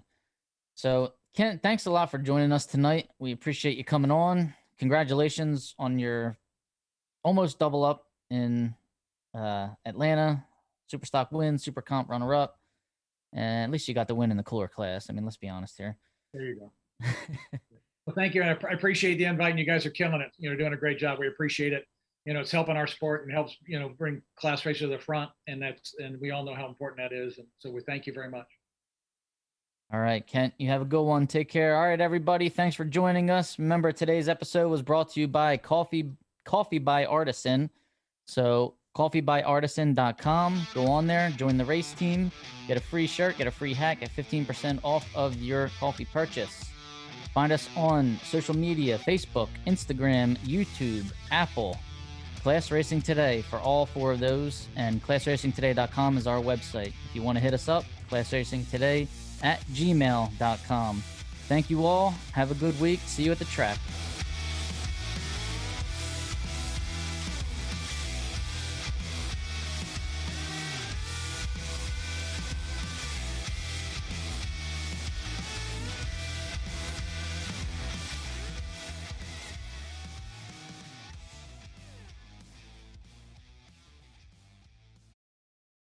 So, 0.74 1.12
Kent, 1.34 1.62
thanks 1.62 1.86
a 1.86 1.90
lot 1.90 2.10
for 2.10 2.18
joining 2.18 2.52
us 2.52 2.66
tonight. 2.66 3.08
We 3.18 3.32
appreciate 3.32 3.76
you 3.76 3.84
coming 3.84 4.10
on. 4.10 4.54
Congratulations 4.78 5.74
on 5.78 5.98
your 5.98 6.36
almost 7.24 7.58
double 7.58 7.84
up 7.84 8.06
in 8.30 8.74
uh, 9.34 9.68
Atlanta. 9.84 10.44
Super 10.88 11.06
stock 11.06 11.32
win, 11.32 11.58
super 11.58 11.82
comp 11.82 12.08
runner 12.08 12.34
up. 12.34 12.58
And 13.32 13.64
at 13.64 13.70
least 13.70 13.88
you 13.88 13.94
got 13.94 14.08
the 14.08 14.14
win 14.14 14.30
in 14.30 14.36
the 14.36 14.42
cooler 14.42 14.68
class. 14.68 15.08
I 15.10 15.12
mean, 15.12 15.24
let's 15.24 15.36
be 15.36 15.48
honest 15.48 15.76
here. 15.76 15.96
there 16.32 16.42
you 16.44 16.56
go 16.56 16.72
well 18.06 18.14
thank 18.14 18.34
you 18.34 18.42
and 18.42 18.50
I, 18.50 18.68
I 18.68 18.72
appreciate 18.72 19.16
the 19.16 19.24
invite 19.24 19.50
and 19.50 19.58
you 19.58 19.66
guys 19.66 19.84
are 19.84 19.90
killing 19.90 20.22
it 20.22 20.30
you 20.38 20.48
know 20.48 20.56
doing 20.56 20.72
a 20.72 20.76
great 20.76 20.98
job 20.98 21.18
we 21.18 21.28
appreciate 21.28 21.74
it 21.74 21.84
you 22.26 22.34
know 22.34 22.40
it's 22.40 22.50
helping 22.50 22.76
our 22.76 22.86
sport 22.86 23.22
and 23.22 23.32
helps 23.32 23.56
you 23.66 23.78
know 23.78 23.88
bring 23.88 24.20
class 24.38 24.66
races 24.66 24.82
to 24.82 24.88
the 24.88 24.98
front 24.98 25.30
and 25.46 25.62
that's 25.62 25.94
and 25.98 26.20
we 26.20 26.32
all 26.32 26.44
know 26.44 26.54
how 26.54 26.66
important 26.66 26.98
that 26.98 27.16
is 27.16 27.38
and 27.38 27.46
so 27.58 27.70
we 27.70 27.80
thank 27.82 28.06
you 28.06 28.12
very 28.12 28.28
much 28.28 28.48
All 29.92 30.00
right, 30.00 30.26
Kent, 30.26 30.52
you 30.58 30.68
have 30.68 30.82
a 30.82 30.84
good 30.84 31.04
one. 31.04 31.28
Take 31.28 31.48
care. 31.48 31.76
All 31.76 31.86
right, 31.86 32.00
everybody. 32.00 32.48
Thanks 32.48 32.74
for 32.74 32.84
joining 32.84 33.30
us. 33.30 33.56
Remember, 33.56 33.92
today's 33.92 34.28
episode 34.28 34.68
was 34.68 34.82
brought 34.82 35.12
to 35.12 35.20
you 35.20 35.28
by 35.28 35.56
Coffee 35.56 36.10
Coffee 36.44 36.80
by 36.80 37.04
Artisan. 37.06 37.70
So, 38.26 38.74
coffeebyartisan.com. 38.96 40.66
Go 40.74 40.86
on 40.88 41.06
there, 41.06 41.30
join 41.30 41.56
the 41.56 41.64
race 41.64 41.92
team, 41.92 42.32
get 42.66 42.76
a 42.76 42.80
free 42.80 43.06
shirt, 43.06 43.38
get 43.38 43.46
a 43.46 43.50
free 43.50 43.74
hat, 43.74 44.00
get 44.00 44.10
15% 44.10 44.80
off 44.82 45.06
of 45.14 45.36
your 45.36 45.70
coffee 45.78 46.06
purchase. 46.06 46.64
Find 47.32 47.52
us 47.52 47.68
on 47.76 48.18
social 48.24 48.56
media 48.56 48.98
Facebook, 48.98 49.48
Instagram, 49.66 50.38
YouTube, 50.38 51.12
Apple, 51.30 51.78
Class 52.46 52.70
Racing 52.70 53.02
Today 53.02 53.42
for 53.42 53.58
all 53.58 53.86
four 53.86 54.12
of 54.12 54.20
those. 54.20 54.68
And 54.76 55.02
classracingtoday.com 55.02 56.16
is 56.16 56.28
our 56.28 56.40
website. 56.40 56.92
If 57.08 57.10
you 57.12 57.20
want 57.20 57.36
to 57.36 57.42
hit 57.42 57.52
us 57.52 57.68
up, 57.68 57.84
classracingtoday 58.08 59.08
at 59.42 59.60
gmail.com. 59.72 61.02
Thank 61.48 61.70
you 61.70 61.84
all. 61.84 62.10
Have 62.34 62.52
a 62.52 62.54
good 62.54 62.80
week. 62.80 63.00
See 63.06 63.24
you 63.24 63.32
at 63.32 63.40
the 63.40 63.46
track. 63.46 63.78